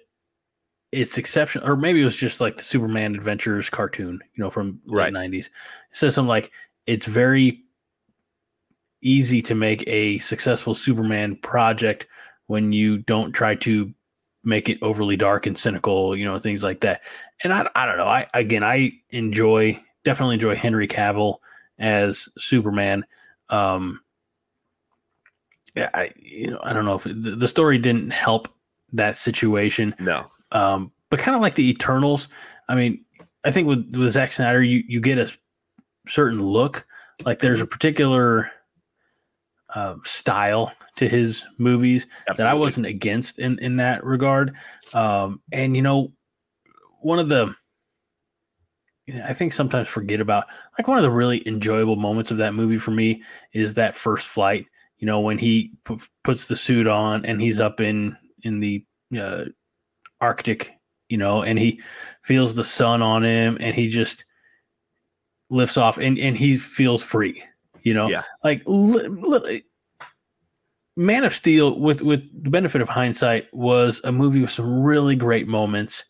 it's 0.91 1.17
exceptional 1.17 1.67
or 1.67 1.75
maybe 1.75 2.01
it 2.01 2.03
was 2.03 2.15
just 2.15 2.41
like 2.41 2.57
the 2.57 2.63
Superman 2.63 3.15
Adventures 3.15 3.69
cartoon, 3.69 4.19
you 4.35 4.43
know, 4.43 4.49
from 4.49 4.79
the 4.85 4.93
Right. 4.93 5.13
90s. 5.13 5.45
It 5.45 5.51
says 5.91 6.15
something 6.15 6.27
like 6.29 6.51
it's 6.85 7.05
very 7.05 7.63
easy 9.01 9.41
to 9.43 9.55
make 9.55 9.83
a 9.87 10.17
successful 10.19 10.75
Superman 10.75 11.37
project 11.37 12.07
when 12.47 12.71
you 12.73 12.97
don't 12.99 13.31
try 13.31 13.55
to 13.55 13.93
make 14.47 14.69
it 14.69 14.79
overly 14.81 15.17
dark 15.17 15.45
and 15.45 15.57
cynical, 15.57 16.15
you 16.15 16.23
know, 16.25 16.39
things 16.39 16.63
like 16.63 16.79
that. 16.79 17.01
And 17.43 17.53
I, 17.53 17.69
I 17.75 17.85
don't 17.85 17.97
know. 17.97 18.07
I 18.07 18.27
again, 18.33 18.63
I 18.63 18.93
enjoy 19.09 19.79
definitely 20.03 20.35
enjoy 20.35 20.55
Henry 20.55 20.87
Cavill 20.87 21.37
as 21.77 22.29
Superman. 22.37 23.05
Um, 23.49 23.99
yeah, 25.75 25.89
I 25.93 26.11
you 26.17 26.49
know 26.51 26.59
I 26.63 26.73
don't 26.73 26.85
know 26.85 26.95
if 26.95 27.03
the, 27.03 27.35
the 27.35 27.47
story 27.47 27.77
didn't 27.77 28.11
help 28.11 28.47
that 28.93 29.17
situation, 29.17 29.93
No. 29.99 30.25
um, 30.53 30.91
but 31.09 31.19
kind 31.19 31.35
of 31.35 31.41
like 31.41 31.55
the 31.55 31.69
Eternals. 31.69 32.29
I 32.69 32.75
mean, 32.75 33.03
I 33.43 33.51
think 33.51 33.67
with 33.67 33.95
with 33.95 34.11
Zack 34.11 34.31
Snyder, 34.31 34.63
you 34.63 34.83
you 34.87 35.01
get 35.01 35.17
a 35.17 35.31
certain 36.07 36.41
look 36.41 36.87
Like 37.25 37.39
there's 37.39 37.61
a 37.61 37.65
particular 37.65 38.49
uh, 39.77 39.95
style 40.03 40.71
to 40.95 41.07
his 41.07 41.45
movies 41.59 42.07
that 42.37 42.47
I 42.47 42.53
wasn't 42.55 42.87
against 42.87 43.37
in 43.39 43.59
in 43.59 43.77
that 43.77 44.03
regard. 44.03 44.55
Um, 44.93 45.41
and 45.51 45.75
you 45.75 45.81
know, 45.83 46.11
one 47.01 47.19
of 47.19 47.29
the 47.29 47.53
I 49.23 49.33
think 49.33 49.53
sometimes 49.53 49.87
forget 49.87 50.19
about 50.19 50.45
like 50.77 50.87
one 50.87 50.97
of 50.97 51.03
the 51.03 51.11
really 51.11 51.47
enjoyable 51.47 51.95
moments 51.95 52.31
of 52.31 52.37
that 52.37 52.53
movie 52.53 52.77
for 52.77 52.91
me 52.91 53.21
is 53.53 53.75
that 53.75 53.95
first 53.95 54.27
flight. 54.27 54.65
You 54.97 55.05
know, 55.05 55.19
when 55.19 55.37
he 55.37 55.71
pu- 55.85 55.99
puts 56.23 56.47
the 56.47 56.55
suit 56.55 56.87
on 56.87 57.23
and 57.25 57.39
he's 57.41 57.59
up 57.59 57.79
in 57.79 58.17
in 58.43 58.59
the 58.59 58.83
uh, 59.17 59.45
Arctic, 60.19 60.73
you 61.07 61.17
know, 61.17 61.43
and 61.43 61.59
he 61.59 61.79
feels 62.23 62.55
the 62.55 62.63
sun 62.63 63.01
on 63.03 63.23
him 63.23 63.57
and 63.61 63.75
he 63.75 63.87
just 63.89 64.25
lifts 65.49 65.77
off 65.77 65.97
and 65.99 66.17
and 66.17 66.35
he 66.35 66.57
feels 66.57 67.03
free. 67.03 67.43
You 67.83 67.93
know, 67.93 68.09
Yeah. 68.09 68.23
like 68.43 68.63
li- 68.65 69.07
li- 69.07 69.63
Man 70.97 71.23
of 71.23 71.33
Steel, 71.33 71.79
with 71.79 72.01
with 72.01 72.21
the 72.43 72.49
benefit 72.49 72.81
of 72.81 72.89
hindsight, 72.89 73.53
was 73.53 74.01
a 74.03 74.11
movie 74.11 74.41
with 74.41 74.49
some 74.51 74.81
really 74.83 75.15
great 75.15 75.47
moments, 75.47 76.03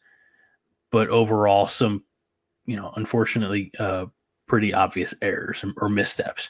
but 0.91 1.10
overall 1.10 1.67
some, 1.67 2.04
you 2.65 2.76
know, 2.78 2.93
unfortunately, 2.95 3.71
uh, 3.80 4.06
pretty 4.47 4.73
obvious 4.73 5.13
errors 5.21 5.63
or, 5.76 5.89
missteps. 5.89 6.50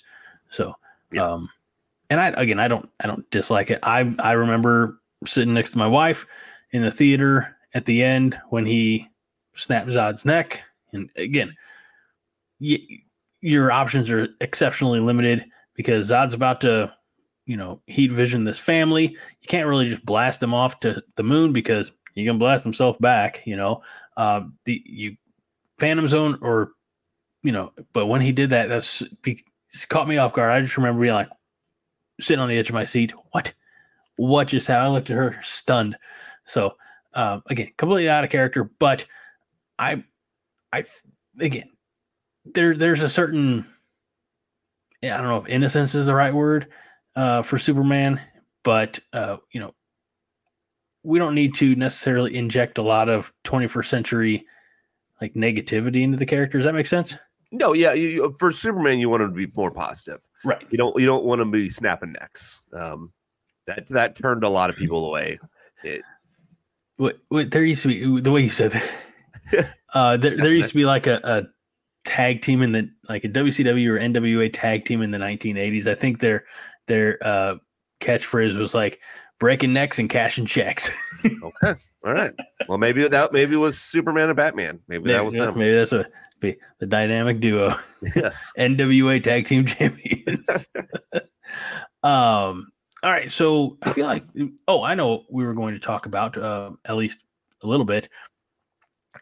So, 0.52 0.76
Yeah. 1.12 1.24
um, 1.24 1.50
and 2.12 2.22
I 2.22 2.28
again, 2.30 2.60
I 2.60 2.68
don't, 2.68 2.88
I 3.00 3.08
don't 3.08 3.30
dislike 3.32 3.72
it. 3.72 3.80
I 3.84 4.14
I 4.20 4.34
remember 4.34 5.00
sitting 5.26 5.54
next 5.56 5.72
to 5.72 5.80
my 5.80 5.88
wife 5.88 6.28
in 6.72 6.84
the 6.84 6.92
theater 6.92 7.56
at 7.74 7.86
the 7.86 8.04
end 8.04 8.40
when 8.50 8.66
he 8.68 9.08
snapped 9.56 9.90
Zod's 9.90 10.26
neck, 10.26 10.62
and 10.94 11.10
again, 11.16 11.56
y- 12.62 12.86
your 13.42 13.72
options 13.72 14.12
are 14.12 14.28
exceptionally 14.42 15.00
limited 15.00 15.44
because 15.74 16.10
Zod's 16.12 16.34
about 16.36 16.62
to 16.62 16.94
you 17.48 17.58
know, 17.58 17.82
heat 17.88 18.12
vision 18.12 18.44
this 18.44 18.60
family. 18.60 19.08
You 19.08 19.48
can't 19.48 19.68
really 19.68 19.88
just 19.88 20.06
blast 20.06 20.40
them 20.42 20.54
off 20.54 20.80
to 20.82 21.02
the 21.16 21.24
moon 21.24 21.54
because 21.54 21.92
you 22.14 22.30
can 22.30 22.38
blast 22.38 22.64
himself 22.64 23.00
back, 23.00 23.42
you 23.46 23.56
know. 23.56 23.82
Uh, 24.16 24.42
the 24.66 24.84
you 24.86 25.16
Phantom 25.80 26.08
Zone 26.08 26.38
or 26.42 26.74
you 27.42 27.52
know, 27.52 27.72
but 27.94 28.08
when 28.08 28.22
he 28.22 28.32
did 28.32 28.50
that, 28.50 28.68
that's 28.68 29.02
be, 29.22 29.46
caught 29.90 30.08
me 30.08 30.18
off 30.18 30.34
guard. 30.34 30.52
I 30.52 30.62
just 30.62 30.78
remember 30.78 31.02
being 31.02 31.14
like 31.14 31.30
sitting 32.20 32.42
on 32.42 32.50
the 32.50 32.58
edge 32.58 32.70
of 32.70 32.76
my 32.76 32.84
seat. 32.84 33.14
What? 33.32 33.54
What 34.18 34.48
just 34.48 34.68
happened? 34.68 34.88
I 34.88 34.92
looked 34.92 35.10
at 35.10 35.16
her 35.16 35.40
stunned. 35.44 35.98
So 36.46 36.76
um, 37.14 37.44
again, 37.48 37.72
completely 37.78 38.10
out 38.10 38.24
of 38.24 38.30
character, 38.30 38.66
but 38.66 39.06
I, 39.80 40.04
I 40.74 40.84
again, 41.40 41.70
there 42.46 42.76
there's 42.76 43.04
a 43.04 43.10
certain 43.10 43.66
I 45.04 45.08
don't 45.08 45.28
know 45.28 45.38
if 45.38 45.48
innocence 45.48 45.96
is 45.96 46.08
the 46.08 46.16
right 46.16 46.34
word 46.34 46.68
uh, 47.18 47.42
for 47.42 47.58
Superman, 47.58 48.22
but 48.64 49.00
uh, 49.12 49.38
you 49.52 49.60
know, 49.60 49.74
we 51.04 51.20
don't 51.20 51.36
need 51.36 51.56
to 51.56 51.76
necessarily 51.76 52.36
inject 52.36 52.78
a 52.78 52.82
lot 52.82 53.10
of 53.10 53.34
21st 53.44 53.86
century 53.88 54.46
like 55.20 55.34
negativity 55.34 56.04
into 56.04 56.16
the 56.16 56.26
character. 56.26 56.60
Does 56.60 56.66
that 56.66 56.76
make 56.76 56.86
sense? 56.86 57.18
No, 57.52 57.74
yeah, 57.74 57.94
you, 57.94 58.36
for 58.40 58.52
Superman, 58.52 59.00
you 59.00 59.10
want 59.10 59.24
him 59.24 59.30
to 59.30 59.36
be 59.36 59.52
more 59.56 59.72
positive. 59.72 60.20
Right. 60.46 60.64
You 60.70 60.78
don't 60.78 61.00
you 61.00 61.08
don't 61.08 61.24
want 61.24 61.42
him 61.42 61.52
to 61.52 61.58
be 61.58 61.70
snapping 61.70 62.14
necks. 62.14 62.62
Um, 62.72 63.12
that 63.66 63.88
that 63.90 64.16
turned 64.16 64.44
a 64.44 64.50
lot 64.50 64.70
of 64.70 64.76
people 64.76 65.06
away. 65.06 65.40
It, 65.84 66.04
What, 66.98 67.18
what 67.30 67.52
there 67.52 67.64
used 67.64 67.84
to 67.84 67.88
be 67.88 68.22
the 68.22 68.32
way 68.32 68.44
you 68.44 68.50
said 68.50 68.72
that. 69.52 69.76
uh, 69.94 70.18
there, 70.18 70.36
there 70.36 70.54
used 70.54 70.70
to 70.70 70.76
be 70.76 70.86
like 70.86 71.08
a, 71.08 71.20
a 71.24 71.44
tag 72.06 72.42
team 72.42 72.62
in 72.62 72.74
the 72.74 72.90
like 73.08 73.24
a 73.24 73.30
WCW 73.30 73.88
or 73.88 74.00
NWA 74.00 74.52
tag 74.52 74.86
team 74.86 75.02
in 75.02 75.12
the 75.12 75.18
1980s. 75.18 75.88
I 75.88 75.96
think 75.96 76.20
their 76.20 76.46
their 76.88 77.18
uh, 77.22 77.56
catchphrase 78.00 78.58
was 78.58 78.74
like 78.74 79.00
breaking 79.40 79.74
necks 79.74 80.00
and 80.00 80.10
cashing 80.10 80.46
checks. 80.46 80.90
okay, 81.26 81.80
all 82.04 82.14
right. 82.14 82.34
Well, 82.68 82.78
maybe 82.78 83.08
that 83.08 83.34
maybe 83.34 83.56
it 83.56 83.60
was 83.60 83.80
Superman 83.80 84.30
and 84.30 84.36
Batman. 84.36 84.80
Maybe 84.88 85.12
that 85.12 85.26
was 85.26 85.34
them. 85.34 85.58
maybe 85.58 85.74
that's 85.74 85.92
what 85.92 86.12
be 86.40 86.58
the 86.80 86.86
dynamic 86.86 87.40
duo. 87.40 87.76
Yes. 88.16 88.52
NWA 88.58 89.22
Tag 89.24 89.46
Team 89.46 89.66
Champions. 89.66 90.68
um. 92.04 92.72
All 93.04 93.12
right, 93.12 93.32
so 93.32 93.78
I 93.84 93.94
feel 93.94 94.08
like 94.08 94.26
oh, 94.68 94.82
I 94.84 94.96
know 94.96 95.08
what 95.08 95.32
we 95.32 95.46
were 95.46 95.54
going 95.54 95.76
to 95.76 95.80
talk 95.80 96.08
about 96.08 96.36
uh, 96.36 96.72
at 96.84 96.96
least 96.96 97.24
a 97.62 97.68
little 97.68 97.86
bit, 97.86 98.10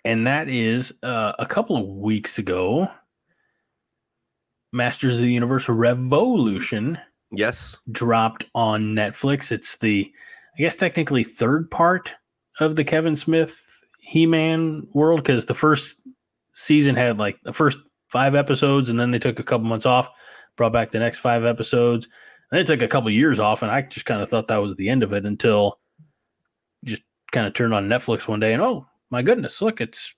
and 0.06 0.28
that 0.28 0.48
is 0.48 0.94
uh, 1.04 1.34
a 1.38 1.46
couple 1.46 1.76
of 1.76 1.86
weeks 1.86 2.40
ago. 2.40 2.88
Masters 4.72 5.16
of 5.16 5.24
the 5.24 5.32
Universe 5.32 5.68
Revolution 5.68 6.98
Yes. 7.36 7.78
dropped 7.92 8.46
on 8.56 8.94
Netflix. 8.94 9.52
It's 9.52 9.78
the, 9.78 10.12
I 10.58 10.62
guess, 10.62 10.76
technically 10.76 11.24
third 11.24 11.70
part 11.70 12.14
of 12.60 12.76
the 12.76 12.84
Kevin 12.84 13.16
Smith 13.16 13.64
He 14.00 14.26
Man 14.26 14.88
world 14.94 15.22
because 15.22 15.46
the 15.46 15.54
first 15.54 16.02
season 16.54 16.96
had 16.96 17.20
like 17.20 17.38
the 17.44 17.54
first 17.54 17.78
five 18.08 18.36
episodes 18.36 18.90
and 18.90 18.98
then 18.98 19.12
they 19.12 19.20
took 19.20 19.40
a 19.40 19.44
couple 19.44 19.68
months 19.68 19.86
off, 19.86 20.10
brought 20.56 20.74
back 20.74 20.92
the 20.92 21.00
next 21.00 21.20
five 21.20 21.44
episodes. 21.44 22.08
And 22.52 22.60
they 22.60 22.64
took 22.64 22.82
a 22.82 22.88
couple 22.88 23.10
years 23.10 23.40
off, 23.40 23.64
and 23.64 23.72
I 23.72 23.82
just 23.82 24.06
kind 24.06 24.22
of 24.22 24.30
thought 24.30 24.48
that 24.50 24.62
was 24.62 24.76
the 24.76 24.90
end 24.90 25.02
of 25.02 25.14
it 25.14 25.26
until 25.26 25.80
just 26.84 27.02
kind 27.32 27.48
of 27.48 27.54
turned 27.54 27.74
on 27.74 27.88
Netflix 27.88 28.28
one 28.28 28.40
day 28.40 28.54
and 28.54 28.62
oh 28.62 28.86
my 29.10 29.22
goodness, 29.22 29.62
look, 29.62 29.82
it's 29.82 30.16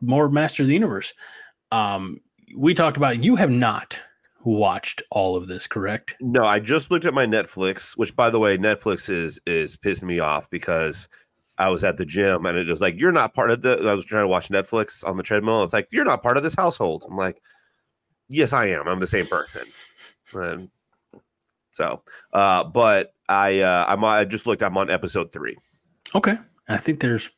more 0.00 0.28
Master 0.28 0.62
of 0.62 0.68
the 0.68 0.74
Universe. 0.74 1.12
Um, 1.72 2.20
we 2.56 2.74
talked 2.74 2.96
about 2.96 3.22
you 3.22 3.36
have 3.36 3.50
not 3.50 4.02
watched 4.44 5.02
all 5.10 5.36
of 5.36 5.48
this, 5.48 5.66
correct? 5.66 6.14
No, 6.20 6.44
I 6.44 6.60
just 6.60 6.90
looked 6.90 7.04
at 7.04 7.14
my 7.14 7.26
Netflix, 7.26 7.96
which 7.96 8.14
by 8.16 8.30
the 8.30 8.38
way, 8.38 8.56
Netflix 8.58 9.08
is 9.10 9.40
is 9.46 9.76
pissing 9.76 10.04
me 10.04 10.18
off 10.18 10.48
because 10.50 11.08
I 11.58 11.68
was 11.68 11.84
at 11.84 11.98
the 11.98 12.06
gym 12.06 12.46
and 12.46 12.56
it 12.56 12.66
was 12.68 12.80
like, 12.80 12.98
you're 12.98 13.12
not 13.12 13.34
part 13.34 13.50
of 13.50 13.62
the 13.62 13.78
I 13.86 13.94
was 13.94 14.04
trying 14.04 14.24
to 14.24 14.28
watch 14.28 14.48
Netflix 14.48 15.06
on 15.06 15.16
the 15.16 15.22
treadmill. 15.22 15.62
It's 15.62 15.72
like, 15.72 15.88
you're 15.92 16.04
not 16.04 16.22
part 16.22 16.36
of 16.36 16.42
this 16.42 16.54
household. 16.54 17.04
I'm 17.08 17.16
like, 17.16 17.40
yes, 18.28 18.52
I 18.52 18.66
am. 18.66 18.88
I'm 18.88 19.00
the 19.00 19.06
same 19.06 19.26
person. 19.26 19.66
And 20.32 20.70
so 21.72 22.02
uh, 22.32 22.64
but 22.64 23.12
I 23.28 23.60
uh 23.60 23.84
I'm 23.88 24.02
I 24.04 24.24
just 24.24 24.46
looked, 24.46 24.62
I'm 24.62 24.78
on 24.78 24.90
episode 24.90 25.32
three. 25.32 25.56
Okay. 26.14 26.38
I 26.68 26.76
think 26.76 27.00
there's 27.00 27.30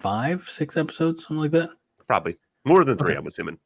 five, 0.00 0.48
six 0.48 0.76
episodes, 0.76 1.24
something 1.24 1.42
like 1.42 1.50
that. 1.50 1.70
Probably 2.06 2.38
more 2.64 2.84
than 2.84 2.96
three, 2.96 3.10
Okay. 3.10 3.18
I'm 3.18 3.26
assuming. 3.26 3.58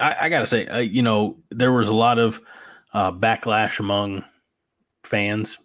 I, 0.00 0.16
I 0.22 0.28
gotta 0.28 0.46
say, 0.46 0.66
uh, 0.66 0.78
you 0.78 1.02
know, 1.02 1.36
there 1.50 1.72
was 1.72 1.88
a 1.88 1.94
lot 1.94 2.18
of 2.18 2.40
uh, 2.92 3.12
backlash 3.12 3.80
among 3.80 4.24
fans 5.04 5.58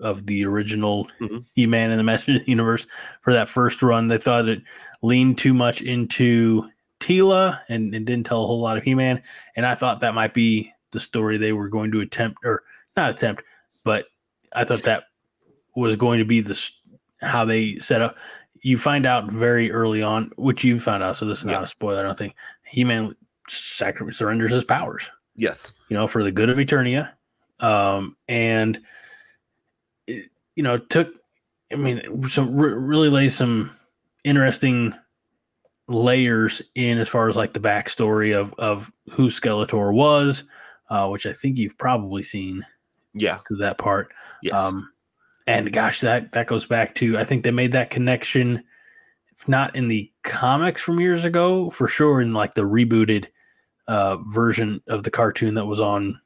of 0.00 0.26
the 0.26 0.44
original 0.44 1.08
Mhm. 1.20 1.44
He-Man 1.54 1.90
and 1.90 1.98
the 1.98 2.04
Master 2.04 2.32
of 2.34 2.40
the 2.40 2.50
Universe 2.50 2.86
for 3.22 3.32
that 3.32 3.48
first 3.48 3.82
run. 3.82 4.08
They 4.08 4.18
thought 4.18 4.48
it 4.48 4.62
leaned 5.02 5.38
too 5.38 5.54
much 5.54 5.82
into 5.82 6.68
Teela 7.00 7.60
and, 7.68 7.94
and 7.94 8.06
didn't 8.06 8.26
tell 8.26 8.44
a 8.44 8.46
whole 8.46 8.60
lot 8.60 8.76
of 8.76 8.84
He-Man. 8.84 9.22
And 9.56 9.66
I 9.66 9.74
thought 9.74 10.00
that 10.00 10.14
might 10.14 10.34
be 10.34 10.72
the 10.92 11.00
story 11.00 11.36
they 11.36 11.52
were 11.52 11.68
going 11.68 11.90
to 11.92 12.00
attempt, 12.00 12.38
or 12.44 12.62
not 12.96 13.10
attempt, 13.10 13.42
but 13.84 14.06
I 14.52 14.64
thought 14.64 14.84
that 14.84 15.04
was 15.76 15.96
going 15.96 16.18
to 16.20 16.24
be 16.24 16.40
the 16.40 16.70
how 17.20 17.44
they 17.44 17.78
set 17.78 18.00
up. 18.00 18.16
You 18.62 18.78
find 18.78 19.04
out 19.06 19.30
very 19.30 19.70
early 19.70 20.02
on, 20.02 20.30
which 20.36 20.64
you 20.64 20.78
found 20.80 21.02
out. 21.02 21.16
So 21.16 21.26
this 21.26 21.40
is 21.40 21.44
Yeah. 21.44 21.52
not 21.52 21.64
a 21.64 21.68
spoiler. 21.68 22.00
I 22.00 22.02
don't 22.04 22.18
think 22.18 22.34
He-Man 22.64 23.14
sacri- 23.50 24.12
surrenders 24.12 24.52
his 24.52 24.64
powers, 24.64 25.10
Yes. 25.36 25.72
you 25.88 25.96
know, 25.96 26.06
for 26.06 26.22
the 26.24 26.32
good 26.32 26.48
of 26.50 26.56
Eternia. 26.58 27.10
Um, 27.60 28.16
and 28.28 28.80
it, 30.06 30.30
you 30.54 30.62
know, 30.62 30.78
took, 30.78 31.12
I 31.72 31.76
mean, 31.76 32.28
some 32.28 32.56
re- 32.56 32.72
really 32.72 33.08
lays 33.10 33.34
some 33.34 33.70
interesting 34.24 34.94
layers 35.86 36.60
in 36.74 36.98
as 36.98 37.08
far 37.08 37.28
as 37.28 37.36
like 37.36 37.52
the 37.54 37.60
backstory 37.60 38.34
of 38.38 38.52
of 38.58 38.92
who 39.10 39.28
Skeletor 39.28 39.92
was, 39.92 40.44
uh, 40.90 41.08
which 41.08 41.26
I 41.26 41.32
think 41.32 41.56
you've 41.58 41.78
probably 41.78 42.22
seen 42.22 42.64
Yeah. 43.14 43.38
to 43.48 43.56
that 43.56 43.78
part. 43.78 44.12
Yes. 44.42 44.58
Um, 44.58 44.90
and 45.46 45.72
gosh, 45.72 46.00
that 46.00 46.32
that 46.32 46.46
goes 46.46 46.66
back 46.66 46.94
to 46.96 47.16
I 47.18 47.24
think 47.24 47.42
they 47.42 47.50
made 47.50 47.72
that 47.72 47.90
connection, 47.90 48.62
if 49.36 49.48
not 49.48 49.74
in 49.74 49.88
the 49.88 50.12
comics 50.24 50.82
from 50.82 51.00
years 51.00 51.24
ago, 51.24 51.70
for 51.70 51.88
sure 51.88 52.20
in 52.20 52.34
like 52.34 52.54
the 52.54 52.62
rebooted 52.62 53.26
uh, 53.88 54.18
version 54.28 54.82
of 54.86 55.02
the 55.02 55.10
cartoon 55.10 55.54
that 55.54 55.66
was 55.66 55.80
on 55.80 56.20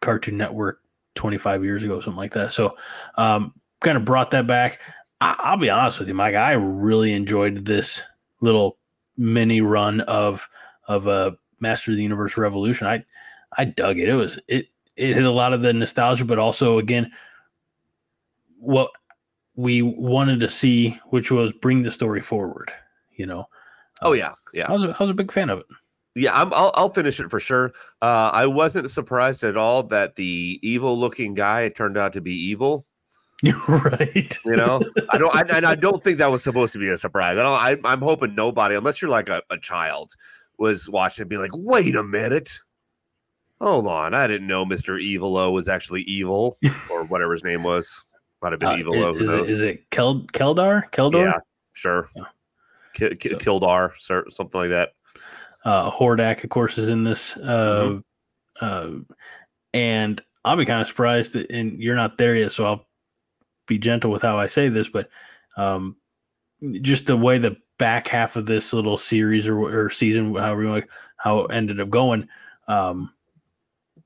Cartoon 0.00 0.36
Network 0.36 0.80
25 1.14 1.64
years 1.64 1.82
ago, 1.82 2.00
something 2.00 2.16
like 2.16 2.32
that. 2.34 2.52
So, 2.52 2.76
um, 3.16 3.54
kind 3.80 3.96
of 3.96 4.04
brought 4.04 4.30
that 4.30 4.46
back. 4.46 4.80
I, 5.20 5.34
I'll 5.38 5.56
be 5.56 5.70
honest 5.70 5.98
with 5.98 6.08
you, 6.08 6.14
Mike. 6.14 6.34
I 6.34 6.52
really 6.52 7.12
enjoyed 7.12 7.64
this 7.64 8.02
little 8.40 8.78
mini 9.16 9.60
run 9.60 10.00
of 10.02 10.48
of 10.88 11.06
a 11.06 11.36
Master 11.60 11.92
of 11.92 11.96
the 11.96 12.02
Universe 12.02 12.36
Revolution. 12.36 12.86
I 12.86 13.04
I 13.56 13.64
dug 13.64 13.98
it. 13.98 14.08
It 14.08 14.14
was 14.14 14.38
it 14.48 14.66
it 14.96 15.14
hit 15.14 15.24
a 15.24 15.30
lot 15.30 15.52
of 15.52 15.62
the 15.62 15.72
nostalgia, 15.72 16.24
but 16.24 16.38
also 16.38 16.78
again 16.78 17.10
what 18.58 18.90
we 19.54 19.82
wanted 19.82 20.40
to 20.40 20.48
see, 20.48 20.98
which 21.06 21.30
was 21.30 21.52
bring 21.52 21.82
the 21.82 21.90
story 21.90 22.20
forward. 22.20 22.72
You 23.16 23.26
know, 23.26 23.46
oh 24.02 24.12
yeah. 24.12 24.34
Yeah. 24.52 24.66
I 24.68 24.72
was 24.72 24.84
a, 24.84 24.88
I 24.98 25.02
was 25.02 25.10
a 25.10 25.14
big 25.14 25.32
fan 25.32 25.50
of 25.50 25.60
it. 25.60 25.66
Yeah, 26.14 26.38
I'm, 26.38 26.52
I'll 26.52 26.72
I'll 26.74 26.92
finish 26.92 27.20
it 27.20 27.30
for 27.30 27.40
sure. 27.40 27.72
Uh, 28.02 28.30
I 28.32 28.46
wasn't 28.46 28.90
surprised 28.90 29.42
at 29.44 29.56
all 29.56 29.82
that 29.84 30.14
the 30.16 30.58
evil 30.62 30.98
looking 30.98 31.32
guy 31.34 31.68
turned 31.70 31.96
out 31.96 32.12
to 32.14 32.20
be 32.20 32.32
evil. 32.34 32.86
right. 33.68 34.38
You 34.44 34.56
know, 34.56 34.82
I 35.10 35.18
don't, 35.18 35.34
I, 35.34 35.40
and 35.56 35.66
I 35.66 35.74
don't 35.74 36.02
think 36.04 36.18
that 36.18 36.30
was 36.30 36.44
supposed 36.44 36.72
to 36.74 36.78
be 36.78 36.88
a 36.88 36.96
surprise. 36.98 37.38
I 37.38 37.42
don't. 37.42 37.86
I, 37.86 37.90
I'm 37.90 38.00
hoping 38.02 38.34
nobody, 38.34 38.74
unless 38.76 39.00
you're 39.02 39.10
like 39.10 39.28
a, 39.28 39.42
a 39.50 39.58
child, 39.58 40.12
was 40.58 40.88
watching 40.88 41.22
and 41.22 41.30
be 41.30 41.38
like, 41.38 41.50
"Wait 41.54 41.96
a 41.96 42.02
minute, 42.04 42.60
hold 43.60 43.86
on, 43.86 44.14
I 44.14 44.26
didn't 44.26 44.46
know 44.46 44.64
Mister 44.64 44.98
Evil 44.98 45.36
O 45.36 45.50
was 45.50 45.68
actually 45.68 46.02
evil, 46.02 46.58
or 46.90 47.04
whatever 47.08 47.32
his 47.32 47.42
name 47.42 47.62
was. 47.62 48.04
Might 48.42 48.52
have 48.52 48.60
been 48.60 48.68
Uh, 48.68 48.76
Evil 48.76 49.02
O. 49.02 49.14
is, 49.14 49.28
it, 49.28 49.48
is 49.48 49.62
it 49.62 49.90
Kel, 49.90 50.20
Keldar? 50.32 50.90
Keldor? 50.90 51.24
Yeah, 51.24 51.38
sure. 51.74 52.10
Yeah. 52.16 52.24
Ki- 52.92 53.14
ki- 53.16 53.28
So- 53.30 53.36
Kildar, 53.38 53.92
sir, 53.98 54.24
something 54.30 54.60
like 54.60 54.70
that. 54.70 54.90
Uh, 55.64 55.90
Hordak, 55.90 56.42
of 56.44 56.50
course, 56.50 56.78
is 56.78 56.88
in 56.88 57.04
this. 57.04 57.36
Uh, 57.36 58.00
uh, 58.60 58.90
and 59.72 60.20
I'll 60.44 60.56
be 60.56 60.66
kind 60.66 60.80
of 60.80 60.88
surprised 60.88 61.34
that, 61.34 61.50
and 61.50 61.80
you're 61.80 61.96
not 61.96 62.18
there 62.18 62.34
yet, 62.36 62.52
so 62.52 62.64
I'll 62.64 62.86
be 63.66 63.78
gentle 63.78 64.10
with 64.10 64.22
how 64.22 64.38
I 64.38 64.48
say 64.48 64.68
this, 64.68 64.88
but 64.88 65.08
um, 65.56 65.96
just 66.80 67.06
the 67.06 67.16
way 67.16 67.38
the 67.38 67.56
back 67.78 68.08
half 68.08 68.36
of 68.36 68.46
this 68.46 68.72
little 68.72 68.96
series 68.96 69.46
or, 69.46 69.58
or 69.58 69.90
season, 69.90 70.34
however 70.34 70.64
you 70.64 70.70
like, 70.70 70.88
how 71.16 71.40
it 71.40 71.52
ended 71.52 71.80
up 71.80 71.90
going, 71.90 72.28
um, 72.68 73.12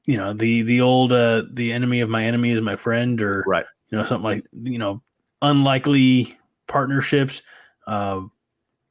you 0.06 0.16
know, 0.16 0.32
the 0.32 0.62
the 0.62 0.80
old 0.80 1.12
uh, 1.12 1.42
the 1.50 1.72
enemy 1.72 2.00
of 2.00 2.08
my 2.08 2.24
enemy 2.24 2.50
is 2.50 2.60
my 2.60 2.76
friend, 2.76 3.20
or 3.20 3.44
Right. 3.46 3.66
you 3.90 3.98
know, 3.98 4.04
something 4.04 4.24
like 4.24 4.44
you 4.52 4.78
know, 4.78 5.02
unlikely 5.42 6.38
partnerships, 6.68 7.42
uh, 7.86 8.20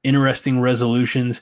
interesting 0.04 0.60
resolutions. 0.60 1.42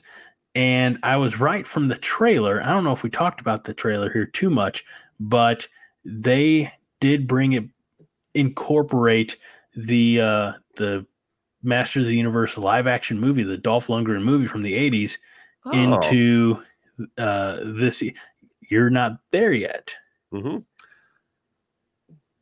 And 0.54 0.98
I 1.02 1.16
was 1.16 1.40
right 1.40 1.66
from 1.66 1.88
the 1.88 1.96
trailer. 1.96 2.62
I 2.62 2.70
don't 2.70 2.84
know 2.84 2.92
if 2.92 3.02
we 3.02 3.10
talked 3.10 3.40
about 3.40 3.64
the 3.64 3.74
trailer 3.74 4.12
here 4.12 4.26
too 4.26 4.50
much, 4.50 4.84
but 5.18 5.66
they 6.04 6.72
did 7.00 7.26
bring 7.26 7.52
it 7.52 7.64
incorporate 8.34 9.36
the 9.76 10.20
uh 10.20 10.52
the 10.76 11.06
Master 11.62 12.00
of 12.00 12.06
the 12.06 12.16
Universe 12.16 12.58
live 12.58 12.86
action 12.86 13.18
movie, 13.18 13.42
the 13.42 13.56
Dolph 13.56 13.86
Lundgren 13.86 14.22
movie 14.22 14.46
from 14.46 14.62
the 14.62 14.74
80s 14.74 15.18
Oh. 15.66 15.70
into 15.72 16.62
uh 17.16 17.58
this 17.64 18.02
you're 18.70 18.90
not 18.90 19.18
there 19.30 19.52
yet. 19.52 19.94
Mm-hmm. 20.32 20.58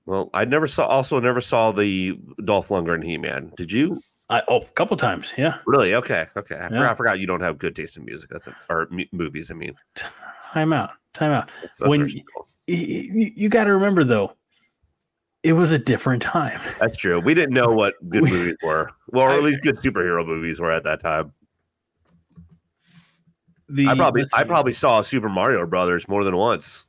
Well, 0.06 0.30
I 0.34 0.44
never 0.44 0.66
saw. 0.66 0.86
Also, 0.86 1.20
never 1.20 1.40
saw 1.40 1.70
the 1.72 2.18
Dolph 2.44 2.68
Lundgren 2.68 3.04
He 3.04 3.16
Man. 3.18 3.52
Did 3.56 3.70
you? 3.70 4.02
I 4.32 4.42
oh 4.48 4.58
a 4.60 4.64
couple 4.66 4.96
times, 4.96 5.32
yeah. 5.36 5.58
Really? 5.66 5.94
Okay. 5.94 6.26
Okay. 6.36 6.54
I, 6.56 6.62
Yeah. 6.62 6.68
forgot, 6.68 6.88
I 6.90 6.94
forgot 6.94 7.18
you 7.20 7.26
don't 7.26 7.40
have 7.40 7.58
good 7.58 7.74
taste 7.76 7.96
in 7.96 8.04
music. 8.04 8.30
That's 8.30 8.46
a, 8.46 8.56
or 8.70 8.88
mu- 8.90 9.04
movies. 9.12 9.50
I 9.50 9.54
mean, 9.54 9.74
Time 9.94 10.72
out. 10.72 10.90
Time 11.14 11.30
out. 11.32 11.50
that's, 11.62 11.76
that's, 11.78 11.88
When- 11.88 12.00
understandable. 12.00 12.48
You, 12.66 13.32
you 13.34 13.48
got 13.48 13.64
to 13.64 13.72
remember 13.72 14.04
though, 14.04 14.32
it 15.42 15.52
was 15.54 15.72
a 15.72 15.78
different 15.78 16.22
time. 16.22 16.60
that's 16.80 16.96
true. 16.96 17.18
We 17.20 17.34
didn't 17.34 17.54
know 17.54 17.72
what 17.72 17.94
good 18.08 18.22
We- 18.22 18.30
movies 18.30 18.56
were. 18.62 18.90
Well, 19.08 19.26
or 19.26 19.32
at 19.32 19.42
least 19.42 19.60
good 19.62 19.76
superhero 19.76 20.24
movies 20.26 20.60
were 20.60 20.70
at 20.72 20.84
that 20.84 21.00
time. 21.00 21.32
The 23.68 23.88
I 23.88 23.94
probably, 23.94 24.24
I 24.34 24.44
probably 24.44 24.72
saw 24.72 25.00
Super 25.00 25.28
Mario 25.28 25.66
Brothers 25.66 26.06
more 26.08 26.24
than 26.24 26.36
once. 26.36 26.84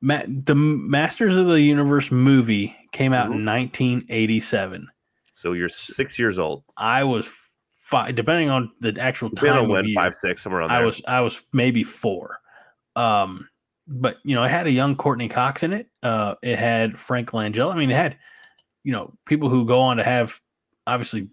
Ma- 0.00 0.22
the 0.26 0.54
Masters 0.54 1.36
of 1.36 1.46
the 1.46 1.60
Universe 1.60 2.10
movie 2.10 2.76
came 2.92 3.12
out 3.12 3.30
Mhm. 3.30 3.34
in 3.36 3.44
1987. 3.44 4.88
So 5.34 5.52
you're 5.52 5.68
six 5.68 6.18
years 6.18 6.38
old. 6.38 6.62
I 6.76 7.04
was 7.04 7.30
five, 7.68 8.14
depending 8.14 8.50
on 8.50 8.70
the 8.80 8.96
actual 9.00 9.28
Depending 9.28 9.52
time 9.52 9.58
on 9.58 9.64
of 9.64 9.70
when, 9.70 9.84
year, 9.86 9.94
five, 9.96 10.14
six, 10.14 10.42
somewhere 10.42 10.60
around 10.60 10.70
there. 10.70 10.78
I 10.78 10.84
was 10.84 11.02
I 11.06 11.20
was 11.20 11.42
maybe 11.52 11.84
four. 11.84 12.38
Um, 12.96 13.48
but 13.86 14.18
you 14.24 14.34
know, 14.34 14.44
it 14.44 14.50
had 14.50 14.66
a 14.66 14.70
young 14.70 14.96
Courteney 14.96 15.28
Cox 15.28 15.64
in 15.64 15.72
it. 15.72 15.88
Uh, 16.02 16.36
it 16.40 16.56
had 16.56 16.98
Frank 16.98 17.32
Langella. 17.32 17.74
I 17.74 17.76
mean, 17.76 17.90
it 17.90 17.96
had 17.96 18.16
you 18.84 18.92
know 18.92 19.12
people 19.26 19.48
who 19.48 19.66
go 19.66 19.80
on 19.80 19.96
to 19.96 20.04
have 20.04 20.40
obviously 20.86 21.28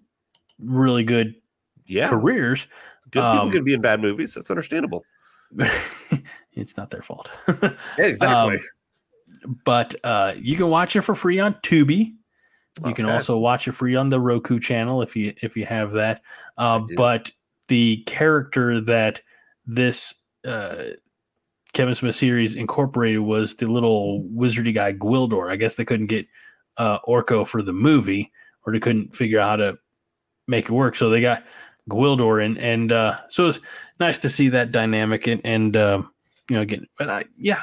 really 0.59 1.03
good 1.03 1.35
yeah. 1.85 2.09
careers. 2.09 2.67
Good 3.11 3.21
people 3.21 3.39
um, 3.39 3.51
can 3.51 3.63
be 3.63 3.73
in 3.73 3.81
bad 3.81 4.01
movies. 4.01 4.33
That's 4.33 4.49
understandable. 4.49 5.03
it's 6.53 6.75
not 6.75 6.89
their 6.89 7.03
fault. 7.03 7.29
Yeah, 7.97 8.05
exactly. 8.05 8.55
Um, 8.55 9.59
but 9.63 9.95
uh, 10.03 10.33
you 10.37 10.55
can 10.55 10.69
watch 10.69 10.95
it 10.95 11.01
for 11.01 11.15
free 11.15 11.39
on 11.39 11.53
Tubi. 11.55 12.15
You 12.85 12.93
can 12.93 13.05
also 13.05 13.37
watch 13.37 13.67
it 13.67 13.73
free 13.73 13.95
on 13.95 14.09
the 14.09 14.19
Roku 14.19 14.59
channel 14.59 15.01
if 15.01 15.15
you 15.15 15.33
if 15.41 15.57
you 15.57 15.65
have 15.65 15.91
that. 15.91 16.21
Uh, 16.57 16.81
but 16.95 17.31
the 17.67 17.97
character 18.03 18.79
that 18.81 19.21
this 19.65 20.13
uh, 20.45 20.83
Kevin 21.73 21.95
Smith 21.95 22.15
series 22.15 22.55
incorporated 22.55 23.19
was 23.19 23.55
the 23.55 23.67
little 23.67 24.23
wizardy 24.33 24.73
guy 24.73 24.93
Gwildor. 24.93 25.51
I 25.51 25.57
guess 25.57 25.75
they 25.75 25.85
couldn't 25.85 26.07
get 26.07 26.27
uh, 26.77 26.99
Orko 27.07 27.45
for 27.45 27.61
the 27.61 27.73
movie, 27.73 28.31
or 28.65 28.73
they 28.73 28.79
couldn't 28.79 29.15
figure 29.15 29.39
out 29.39 29.49
how 29.49 29.55
to 29.57 29.77
make 30.47 30.65
it 30.65 30.71
work, 30.71 30.95
so 30.95 31.09
they 31.09 31.21
got 31.21 31.43
Gwildor 31.89 32.43
in, 32.43 32.57
and 32.57 32.91
uh, 32.91 33.17
so 33.29 33.49
it's 33.49 33.59
nice 33.99 34.17
to 34.19 34.29
see 34.29 34.49
that 34.49 34.71
dynamic 34.71 35.27
and 35.27 35.41
and 35.43 35.75
uh, 35.75 36.01
you 36.49 36.55
know 36.55 36.61
again. 36.61 36.87
But 36.97 37.09
I 37.09 37.25
yeah, 37.37 37.61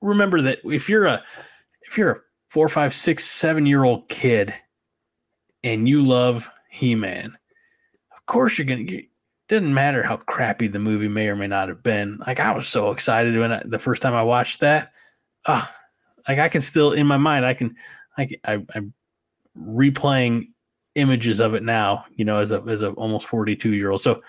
remember 0.00 0.42
that 0.42 0.60
if 0.64 0.88
you're 0.88 1.06
a 1.06 1.22
if 1.82 1.96
you're 1.96 2.10
a 2.10 2.20
four, 2.48 2.68
five, 2.68 2.94
six, 2.94 3.24
seven 3.24 3.66
year 3.66 3.84
old 3.84 4.08
kid 4.08 4.54
and 5.62 5.88
you 5.88 6.02
love 6.02 6.50
He 6.70 6.94
Man, 6.94 7.36
of 8.16 8.26
course 8.26 8.58
you're 8.58 8.66
gonna. 8.66 8.80
You, 8.80 9.06
doesn't 9.48 9.72
matter 9.72 10.02
how 10.02 10.18
crappy 10.18 10.68
the 10.68 10.78
movie 10.78 11.08
may 11.08 11.28
or 11.28 11.34
may 11.34 11.46
not 11.46 11.68
have 11.68 11.82
been. 11.82 12.18
Like 12.26 12.38
I 12.38 12.52
was 12.52 12.68
so 12.68 12.90
excited 12.90 13.36
when 13.38 13.50
I, 13.50 13.62
the 13.64 13.78
first 13.78 14.02
time 14.02 14.14
I 14.14 14.22
watched 14.22 14.60
that. 14.60 14.92
Ah, 15.46 15.74
like 16.28 16.38
I 16.38 16.50
can 16.50 16.60
still 16.60 16.92
in 16.92 17.06
my 17.06 17.16
mind 17.16 17.46
I 17.46 17.54
can 17.54 17.74
I 18.16 18.28
I 18.44 18.64
I'm 18.74 18.92
replaying 19.58 20.48
images 20.94 21.40
of 21.40 21.54
it 21.54 21.62
now. 21.62 22.04
You 22.16 22.24
know, 22.24 22.38
as 22.38 22.52
a 22.52 22.62
as 22.68 22.82
a 22.82 22.90
almost 22.90 23.26
forty 23.26 23.56
two 23.56 23.72
year 23.72 23.90
old. 23.90 24.02
So 24.02 24.22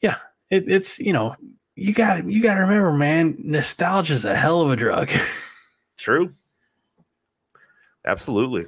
yeah, 0.00 0.16
it, 0.50 0.64
it's 0.68 0.98
you 1.00 1.12
know 1.12 1.34
you 1.74 1.92
got 1.92 2.28
you 2.28 2.42
got 2.42 2.54
to 2.54 2.60
remember, 2.60 2.92
man. 2.92 3.36
Nostalgia 3.38 4.14
is 4.14 4.24
a 4.24 4.36
hell 4.36 4.60
of 4.60 4.70
a 4.70 4.76
drug. 4.76 5.10
True. 5.96 6.32
Absolutely. 8.06 8.66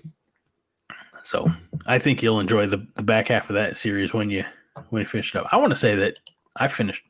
So 1.22 1.50
I 1.86 1.98
think 1.98 2.22
you'll 2.22 2.40
enjoy 2.40 2.66
the, 2.66 2.86
the 2.94 3.02
back 3.02 3.28
half 3.28 3.50
of 3.50 3.54
that 3.54 3.76
series 3.76 4.14
when 4.14 4.30
you 4.30 4.44
when 4.90 5.02
you 5.02 5.08
finish 5.08 5.34
it 5.34 5.38
up. 5.38 5.48
I 5.52 5.56
want 5.56 5.70
to 5.70 5.76
say 5.76 5.94
that 5.94 6.18
I 6.56 6.68
finished 6.68 7.02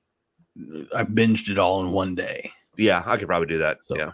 I 0.95 1.05
binged 1.05 1.51
it 1.51 1.59
all 1.59 1.81
in 1.81 1.93
one 1.93 2.14
day. 2.14 2.51
Yeah, 2.77 3.03
I 3.07 3.17
could 3.17 3.29
probably 3.29 3.49
do 3.49 3.59
that. 3.59 3.79
So- 3.87 3.97
yeah. 3.97 4.12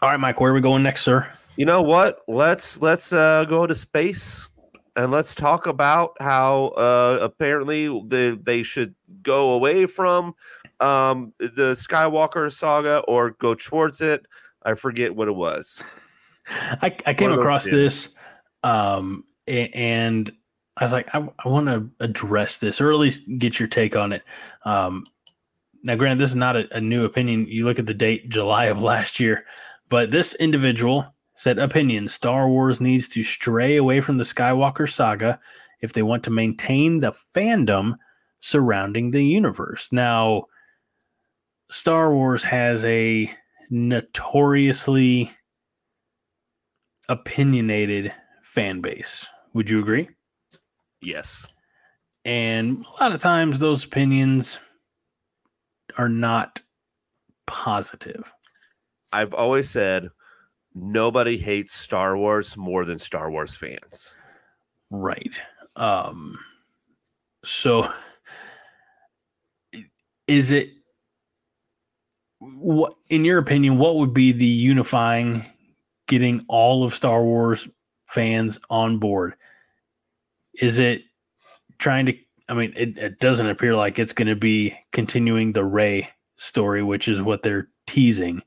All 0.00 0.10
right, 0.10 0.20
Mike, 0.20 0.40
where 0.40 0.52
are 0.52 0.54
we 0.54 0.60
going 0.60 0.82
next, 0.84 1.02
sir? 1.02 1.28
You 1.56 1.66
know 1.66 1.82
what? 1.82 2.20
Let's 2.28 2.80
let's 2.80 3.12
uh, 3.12 3.44
go 3.46 3.66
to 3.66 3.74
space 3.74 4.48
and 4.94 5.10
let's 5.10 5.34
talk 5.34 5.66
about 5.66 6.16
how 6.20 6.66
uh, 6.76 7.18
apparently 7.20 7.86
the, 7.86 8.38
they 8.44 8.62
should 8.62 8.94
go 9.22 9.50
away 9.50 9.86
from 9.86 10.34
um, 10.78 11.32
the 11.38 11.74
Skywalker 11.74 12.52
saga 12.52 12.98
or 13.08 13.30
go 13.30 13.54
towards 13.54 14.00
it. 14.00 14.26
I 14.64 14.74
forget 14.74 15.14
what 15.14 15.26
it 15.26 15.34
was. 15.34 15.82
I, 16.82 16.96
I 17.06 17.14
came 17.14 17.32
across 17.32 17.64
two. 17.64 17.70
this 17.70 18.14
um 18.62 19.24
and 19.46 20.32
I 20.76 20.84
was 20.84 20.92
like, 20.92 21.12
I, 21.12 21.26
I 21.44 21.48
want 21.48 21.66
to 21.66 21.90
address 21.98 22.58
this 22.58 22.80
or 22.80 22.92
at 22.92 22.98
least 22.98 23.22
get 23.38 23.58
your 23.58 23.68
take 23.68 23.96
on 23.96 24.12
it. 24.12 24.22
Um 24.64 25.04
now 25.82 25.94
granted, 25.94 26.18
this 26.18 26.30
is 26.30 26.36
not 26.36 26.56
a, 26.56 26.76
a 26.76 26.80
new 26.80 27.04
opinion. 27.04 27.46
You 27.48 27.64
look 27.64 27.78
at 27.78 27.86
the 27.86 27.94
date 27.94 28.28
July 28.28 28.66
of 28.66 28.80
last 28.80 29.20
year, 29.20 29.44
but 29.88 30.10
this 30.10 30.34
individual 30.34 31.14
said 31.34 31.58
opinion 31.58 32.08
Star 32.08 32.48
Wars 32.48 32.80
needs 32.80 33.08
to 33.10 33.22
stray 33.22 33.76
away 33.76 34.00
from 34.00 34.16
the 34.16 34.24
Skywalker 34.24 34.90
saga 34.90 35.38
if 35.80 35.92
they 35.92 36.02
want 36.02 36.24
to 36.24 36.30
maintain 36.30 36.98
the 36.98 37.12
fandom 37.34 37.96
surrounding 38.40 39.10
the 39.10 39.24
universe. 39.24 39.90
Now, 39.92 40.46
Star 41.70 42.12
Wars 42.12 42.42
has 42.42 42.84
a 42.84 43.30
notoriously 43.70 45.30
opinionated 47.08 48.12
fan 48.42 48.80
base. 48.80 49.26
Would 49.54 49.70
you 49.70 49.80
agree? 49.80 50.08
Yes. 51.00 51.46
And 52.24 52.84
a 52.84 53.02
lot 53.02 53.12
of 53.12 53.20
times 53.20 53.58
those 53.58 53.84
opinions 53.84 54.60
are 55.96 56.08
not 56.08 56.60
positive. 57.46 58.32
I've 59.12 59.32
always 59.32 59.70
said 59.70 60.10
nobody 60.74 61.38
hates 61.38 61.72
Star 61.72 62.16
Wars 62.16 62.56
more 62.56 62.84
than 62.84 62.98
Star 62.98 63.30
Wars 63.30 63.56
fans. 63.56 64.16
Right. 64.90 65.40
Um 65.76 66.38
so 67.44 67.88
is 70.26 70.52
it 70.52 70.70
what 72.40 72.94
in 73.08 73.24
your 73.24 73.38
opinion 73.38 73.78
what 73.78 73.96
would 73.96 74.12
be 74.12 74.32
the 74.32 74.44
unifying 74.44 75.44
getting 76.08 76.44
all 76.48 76.82
of 76.82 76.94
Star 76.94 77.22
Wars 77.22 77.68
fans 78.06 78.58
on 78.68 78.98
board? 78.98 79.34
Is 80.54 80.80
it 80.80 81.02
trying 81.78 82.06
to 82.06 82.18
I 82.48 82.54
mean, 82.54 82.72
it, 82.76 82.96
it 82.96 83.18
doesn't 83.20 83.48
appear 83.48 83.76
like 83.76 83.98
it's 83.98 84.14
going 84.14 84.28
to 84.28 84.36
be 84.36 84.74
continuing 84.92 85.52
the 85.52 85.64
Rey 85.64 86.08
story, 86.36 86.82
which 86.82 87.06
is 87.06 87.20
what 87.20 87.42
they're 87.42 87.68
teasing 87.86 88.42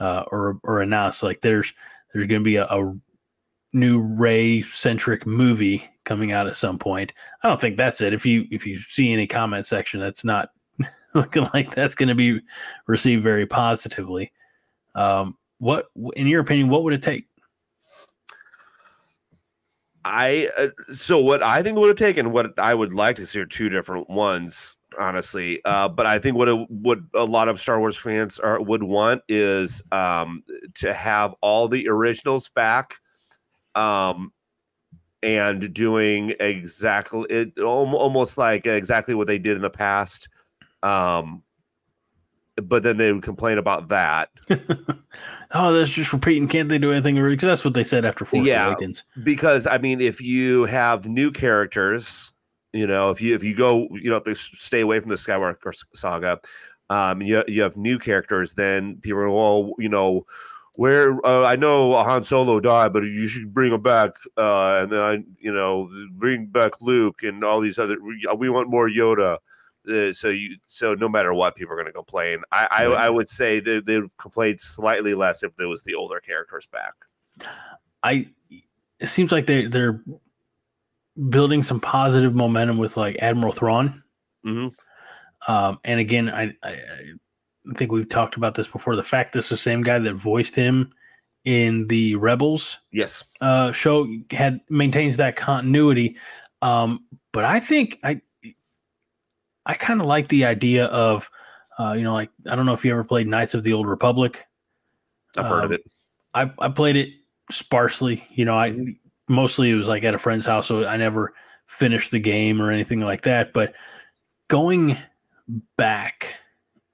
uh, 0.00 0.24
or 0.30 0.58
or 0.62 0.80
announced. 0.80 1.22
Like 1.22 1.42
there's 1.42 1.72
there's 2.12 2.26
going 2.26 2.40
to 2.40 2.44
be 2.44 2.56
a, 2.56 2.64
a 2.64 2.96
new 3.72 4.00
Rey 4.00 4.62
centric 4.62 5.26
movie 5.26 5.88
coming 6.04 6.32
out 6.32 6.46
at 6.46 6.56
some 6.56 6.78
point. 6.78 7.12
I 7.42 7.48
don't 7.48 7.60
think 7.60 7.76
that's 7.76 8.00
it. 8.00 8.14
If 8.14 8.24
you 8.24 8.46
if 8.50 8.66
you 8.66 8.78
see 8.78 9.12
any 9.12 9.26
comment 9.26 9.66
section, 9.66 10.00
that's 10.00 10.24
not 10.24 10.48
looking 11.14 11.48
like 11.52 11.74
that's 11.74 11.94
going 11.94 12.08
to 12.08 12.14
be 12.14 12.40
received 12.86 13.22
very 13.22 13.46
positively. 13.46 14.32
Um, 14.94 15.36
what, 15.58 15.86
in 16.16 16.26
your 16.26 16.40
opinion, 16.40 16.68
what 16.68 16.84
would 16.84 16.94
it 16.94 17.02
take? 17.02 17.26
I 20.04 20.50
uh, 20.58 20.68
so 20.92 21.18
what 21.18 21.42
I 21.42 21.62
think 21.62 21.78
would 21.78 21.88
have 21.88 21.96
taken 21.96 22.30
what 22.30 22.58
I 22.58 22.74
would 22.74 22.92
like 22.92 23.16
to 23.16 23.26
see 23.26 23.40
are 23.40 23.46
two 23.46 23.70
different 23.70 24.10
ones, 24.10 24.76
honestly. 24.98 25.62
Uh, 25.64 25.88
but 25.88 26.04
I 26.04 26.18
think 26.18 26.36
what 26.36 26.48
it, 26.48 26.70
what 26.70 26.98
a 27.14 27.24
lot 27.24 27.48
of 27.48 27.58
Star 27.58 27.80
Wars 27.80 27.96
fans 27.96 28.38
are 28.38 28.60
would 28.60 28.82
want 28.82 29.22
is 29.28 29.82
um, 29.92 30.44
to 30.74 30.92
have 30.92 31.34
all 31.40 31.68
the 31.68 31.88
originals 31.88 32.50
back, 32.50 32.96
um, 33.74 34.32
and 35.22 35.72
doing 35.72 36.34
exactly 36.38 37.24
it 37.30 37.58
almost 37.58 38.36
like 38.36 38.66
exactly 38.66 39.14
what 39.14 39.26
they 39.26 39.38
did 39.38 39.56
in 39.56 39.62
the 39.62 39.70
past. 39.70 40.28
Um, 40.82 41.42
but 42.62 42.82
then 42.82 42.96
they 42.96 43.12
would 43.12 43.22
complain 43.22 43.58
about 43.58 43.88
that. 43.88 44.30
oh, 45.54 45.72
that's 45.72 45.90
just 45.90 46.12
repeating. 46.12 46.48
Can't 46.48 46.68
they 46.68 46.78
do 46.78 46.92
anything? 46.92 47.16
Because 47.16 47.46
that's 47.46 47.64
what 47.64 47.74
they 47.74 47.84
said 47.84 48.04
after 48.04 48.24
Force 48.24 48.46
yeah, 48.46 48.66
Awakens. 48.66 49.02
Because 49.22 49.66
I 49.66 49.78
mean, 49.78 50.00
if 50.00 50.20
you 50.20 50.64
have 50.64 51.06
new 51.06 51.30
characters, 51.30 52.32
you 52.72 52.86
know, 52.86 53.10
if 53.10 53.20
you 53.20 53.34
if 53.34 53.42
you 53.42 53.54
go, 53.54 53.88
you 53.92 54.10
know, 54.10 54.16
if 54.16 54.24
they 54.24 54.34
stay 54.34 54.80
away 54.80 55.00
from 55.00 55.08
the 55.08 55.16
Skywalker 55.16 55.74
saga, 55.94 56.40
um, 56.90 57.22
you 57.22 57.42
you 57.48 57.62
have 57.62 57.76
new 57.76 57.98
characters, 57.98 58.54
then 58.54 58.96
people 59.00 59.20
are, 59.20 59.30
well, 59.30 59.72
you 59.78 59.88
know, 59.88 60.26
where 60.76 61.24
uh, 61.26 61.44
I 61.44 61.56
know 61.56 61.94
Han 61.94 62.24
Solo 62.24 62.60
died, 62.60 62.92
but 62.92 63.04
you 63.04 63.28
should 63.28 63.54
bring 63.54 63.72
him 63.72 63.82
back, 63.82 64.16
uh, 64.36 64.80
and 64.82 64.92
then 64.92 65.00
I, 65.00 65.18
you 65.38 65.52
know, 65.52 65.88
bring 66.12 66.46
back 66.46 66.80
Luke 66.80 67.22
and 67.22 67.44
all 67.44 67.60
these 67.60 67.78
other. 67.78 67.96
We 68.36 68.48
want 68.48 68.70
more 68.70 68.88
Yoda. 68.88 69.38
Uh, 69.88 70.12
so 70.12 70.28
you 70.28 70.56
so 70.64 70.94
no 70.94 71.08
matter 71.08 71.34
what, 71.34 71.56
people 71.56 71.72
are 71.72 71.76
going 71.76 71.86
to 71.86 71.92
complain. 71.92 72.42
I, 72.52 72.68
I, 72.70 72.84
I 72.84 73.10
would 73.10 73.28
say 73.28 73.60
they 73.60 73.80
they 73.80 74.00
complain 74.18 74.58
slightly 74.58 75.14
less 75.14 75.42
if 75.42 75.56
there 75.56 75.68
was 75.68 75.82
the 75.82 75.94
older 75.94 76.20
characters 76.20 76.66
back. 76.66 76.94
I 78.02 78.28
it 78.98 79.08
seems 79.08 79.32
like 79.32 79.46
they 79.46 79.66
they're 79.66 80.02
building 81.28 81.62
some 81.62 81.80
positive 81.80 82.34
momentum 82.34 82.78
with 82.78 82.96
like 82.96 83.16
Admiral 83.20 83.52
Thrawn. 83.52 84.02
Mm-hmm. 84.44 84.68
Um, 85.52 85.78
and 85.84 86.00
again, 86.00 86.30
I, 86.30 86.54
I, 86.62 86.70
I 86.70 87.74
think 87.74 87.92
we've 87.92 88.08
talked 88.08 88.36
about 88.36 88.54
this 88.54 88.68
before. 88.68 88.96
The 88.96 89.02
fact 89.02 89.32
this 89.32 89.48
the 89.48 89.56
same 89.56 89.82
guy 89.82 89.98
that 89.98 90.14
voiced 90.14 90.54
him 90.54 90.92
in 91.44 91.86
the 91.88 92.14
Rebels, 92.16 92.78
yes, 92.92 93.24
uh, 93.40 93.72
show 93.72 94.06
had 94.30 94.60
maintains 94.70 95.18
that 95.18 95.36
continuity. 95.36 96.16
Um, 96.62 97.04
but 97.32 97.44
I 97.44 97.60
think 97.60 97.98
I 98.02 98.22
I 99.66 99.74
kind 99.74 100.00
of 100.00 100.06
like 100.06 100.28
the 100.28 100.44
idea 100.44 100.86
of, 100.86 101.30
uh, 101.78 101.94
you 101.96 102.02
know, 102.02 102.14
like 102.14 102.30
I 102.48 102.54
don't 102.54 102.66
know 102.66 102.74
if 102.74 102.84
you 102.84 102.92
ever 102.92 103.04
played 103.04 103.26
Knights 103.26 103.54
of 103.54 103.62
the 103.62 103.72
Old 103.72 103.86
Republic. 103.86 104.44
I've 105.36 105.46
heard 105.46 105.60
um, 105.60 105.64
of 105.64 105.72
it. 105.72 105.82
I, 106.34 106.50
I 106.58 106.68
played 106.68 106.96
it 106.96 107.10
sparsely. 107.50 108.26
You 108.30 108.44
know, 108.44 108.56
I 108.56 108.96
mostly 109.28 109.70
it 109.70 109.74
was 109.74 109.88
like 109.88 110.04
at 110.04 110.14
a 110.14 110.18
friend's 110.18 110.46
house, 110.46 110.66
so 110.66 110.86
I 110.86 110.96
never 110.96 111.34
finished 111.66 112.10
the 112.10 112.20
game 112.20 112.60
or 112.60 112.70
anything 112.70 113.00
like 113.00 113.22
that. 113.22 113.52
But 113.52 113.74
going 114.48 114.96
back 115.76 116.34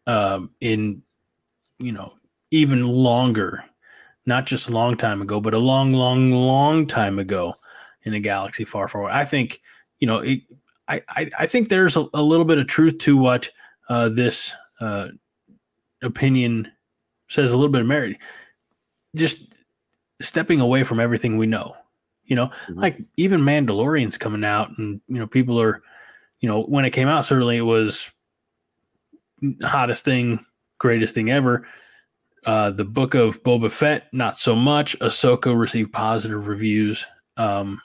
um, 0.06 0.50
in, 0.60 1.02
you 1.78 1.92
know, 1.92 2.14
even 2.50 2.86
longer, 2.86 3.64
not 4.26 4.46
just 4.46 4.68
a 4.68 4.72
long 4.72 4.96
time 4.96 5.22
ago, 5.22 5.40
but 5.40 5.54
a 5.54 5.58
long, 5.58 5.92
long, 5.92 6.30
long 6.30 6.86
time 6.86 7.18
ago 7.18 7.54
in 8.04 8.14
a 8.14 8.20
galaxy 8.20 8.64
far, 8.64 8.88
far 8.88 9.02
away. 9.02 9.12
I 9.12 9.24
think, 9.24 9.60
you 9.98 10.06
know, 10.06 10.18
it, 10.18 10.40
I, 10.90 11.30
I, 11.38 11.46
think 11.46 11.68
there's 11.68 11.96
a, 11.96 12.06
a, 12.14 12.22
little 12.22 12.44
bit 12.44 12.58
of 12.58 12.66
truth 12.66 12.98
to 12.98 13.16
what 13.16 13.50
uh, 13.88 14.08
this 14.08 14.54
uh, 14.80 15.08
opinion 16.02 16.70
says, 17.28 17.52
a 17.52 17.56
little 17.56 17.72
bit 17.72 17.82
of 17.82 17.86
merit. 17.86 18.16
Just 19.14 19.38
stepping 20.20 20.60
away 20.60 20.82
from 20.82 21.00
everything 21.00 21.36
we 21.36 21.46
know. 21.46 21.76
You 22.24 22.36
know, 22.36 22.46
mm-hmm. 22.46 22.78
like 22.78 22.98
even 23.16 23.40
Mandalorian's 23.40 24.18
coming 24.18 24.44
out, 24.44 24.70
and 24.78 25.00
you 25.08 25.18
know, 25.18 25.26
people 25.26 25.60
are, 25.60 25.82
you 26.40 26.48
know, 26.48 26.62
when 26.62 26.84
it 26.84 26.90
came 26.90 27.08
out, 27.08 27.24
certainly 27.24 27.56
it 27.56 27.62
was 27.62 28.10
hottest 29.62 30.04
thing, 30.04 30.44
greatest 30.78 31.14
thing 31.14 31.30
ever. 31.30 31.66
Uh, 32.46 32.70
the 32.70 32.84
book 32.84 33.14
of 33.14 33.42
Boba 33.42 33.70
Fett, 33.70 34.06
not 34.12 34.40
so 34.40 34.54
much. 34.54 34.98
Ahsoka 35.00 35.56
received 35.58 35.92
positive 35.92 36.46
reviews. 36.46 37.04
Um, 37.36 37.80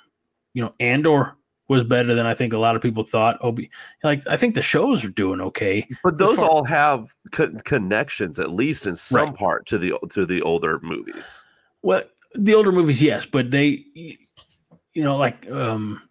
you 0.53 0.63
know, 0.63 0.73
Andor 0.79 1.35
was 1.67 1.83
better 1.83 2.13
than 2.13 2.25
I 2.25 2.33
think 2.33 2.53
a 2.53 2.57
lot 2.57 2.75
of 2.75 2.81
people 2.81 3.03
thought. 3.03 3.37
Obi, 3.41 3.69
like 4.03 4.25
I 4.27 4.37
think 4.37 4.55
the 4.55 4.61
shows 4.61 5.03
are 5.03 5.09
doing 5.09 5.41
okay, 5.41 5.87
but 6.03 6.17
those 6.17 6.37
far- 6.37 6.49
all 6.49 6.63
have 6.65 7.13
co- 7.31 7.55
connections 7.63 8.39
at 8.39 8.51
least 8.51 8.85
in 8.85 8.95
some 8.95 9.29
right. 9.29 9.35
part 9.35 9.65
to 9.67 9.77
the 9.77 9.93
to 10.11 10.25
the 10.25 10.41
older 10.41 10.79
movies. 10.81 11.43
Well, 11.81 12.03
the 12.33 12.53
older 12.53 12.71
movies, 12.71 13.01
yes, 13.01 13.25
but 13.25 13.51
they, 13.51 13.85
you 13.93 15.03
know, 15.03 15.17
like 15.17 15.49
um, 15.51 16.01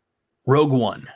Rogue 0.46 0.72
One. 0.72 1.08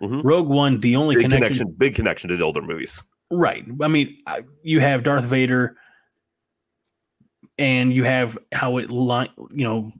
Mm-hmm. 0.00 0.26
Rogue 0.26 0.48
One, 0.48 0.80
the 0.80 0.96
only 0.96 1.14
big 1.14 1.24
connection, 1.24 1.42
connection, 1.42 1.74
big 1.78 1.94
connection 1.94 2.30
to 2.30 2.36
the 2.36 2.44
older 2.44 2.62
movies. 2.62 3.02
Right. 3.30 3.64
I 3.80 3.88
mean, 3.88 4.18
you 4.62 4.80
have 4.80 5.04
Darth 5.04 5.24
Vader, 5.24 5.76
and 7.58 7.92
you 7.92 8.04
have 8.04 8.36
how 8.52 8.78
it, 8.78 8.90
line, 8.90 9.30
you 9.52 9.64
know, 9.64 9.92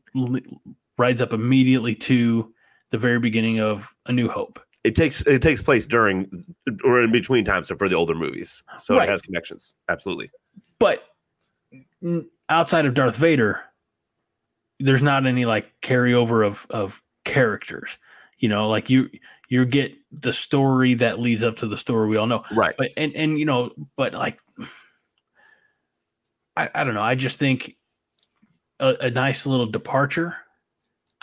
rides 0.98 1.22
up 1.22 1.32
immediately 1.32 1.94
to 1.94 2.51
the 2.92 2.98
very 2.98 3.18
beginning 3.18 3.58
of 3.58 3.92
A 4.06 4.12
New 4.12 4.28
Hope. 4.28 4.60
It 4.84 4.94
takes 4.94 5.22
it 5.22 5.42
takes 5.42 5.62
place 5.62 5.86
during 5.86 6.44
or 6.84 7.02
in 7.02 7.10
between 7.10 7.44
times 7.44 7.68
so 7.68 7.76
for 7.76 7.88
the 7.88 7.96
older 7.96 8.14
movies, 8.14 8.62
so 8.78 8.96
right. 8.96 9.08
it 9.08 9.10
has 9.10 9.22
connections. 9.22 9.74
Absolutely, 9.88 10.30
but 10.78 11.04
outside 12.48 12.84
of 12.84 12.94
Darth 12.94 13.16
Vader, 13.16 13.60
there's 14.80 15.02
not 15.02 15.26
any 15.26 15.44
like 15.44 15.72
carryover 15.82 16.46
of 16.46 16.66
of 16.70 17.02
characters. 17.24 17.98
You 18.38 18.48
know, 18.48 18.68
like 18.68 18.90
you 18.90 19.08
you 19.48 19.64
get 19.66 19.94
the 20.10 20.32
story 20.32 20.94
that 20.94 21.20
leads 21.20 21.44
up 21.44 21.58
to 21.58 21.68
the 21.68 21.76
story 21.76 22.08
we 22.08 22.16
all 22.16 22.26
know, 22.26 22.42
right? 22.52 22.74
But 22.76 22.90
and 22.96 23.14
and 23.14 23.38
you 23.38 23.44
know, 23.44 23.70
but 23.96 24.14
like 24.14 24.40
I, 26.56 26.68
I 26.74 26.82
don't 26.82 26.94
know. 26.94 27.02
I 27.02 27.14
just 27.14 27.38
think 27.38 27.76
a, 28.80 28.96
a 29.00 29.10
nice 29.10 29.46
little 29.46 29.66
departure 29.66 30.36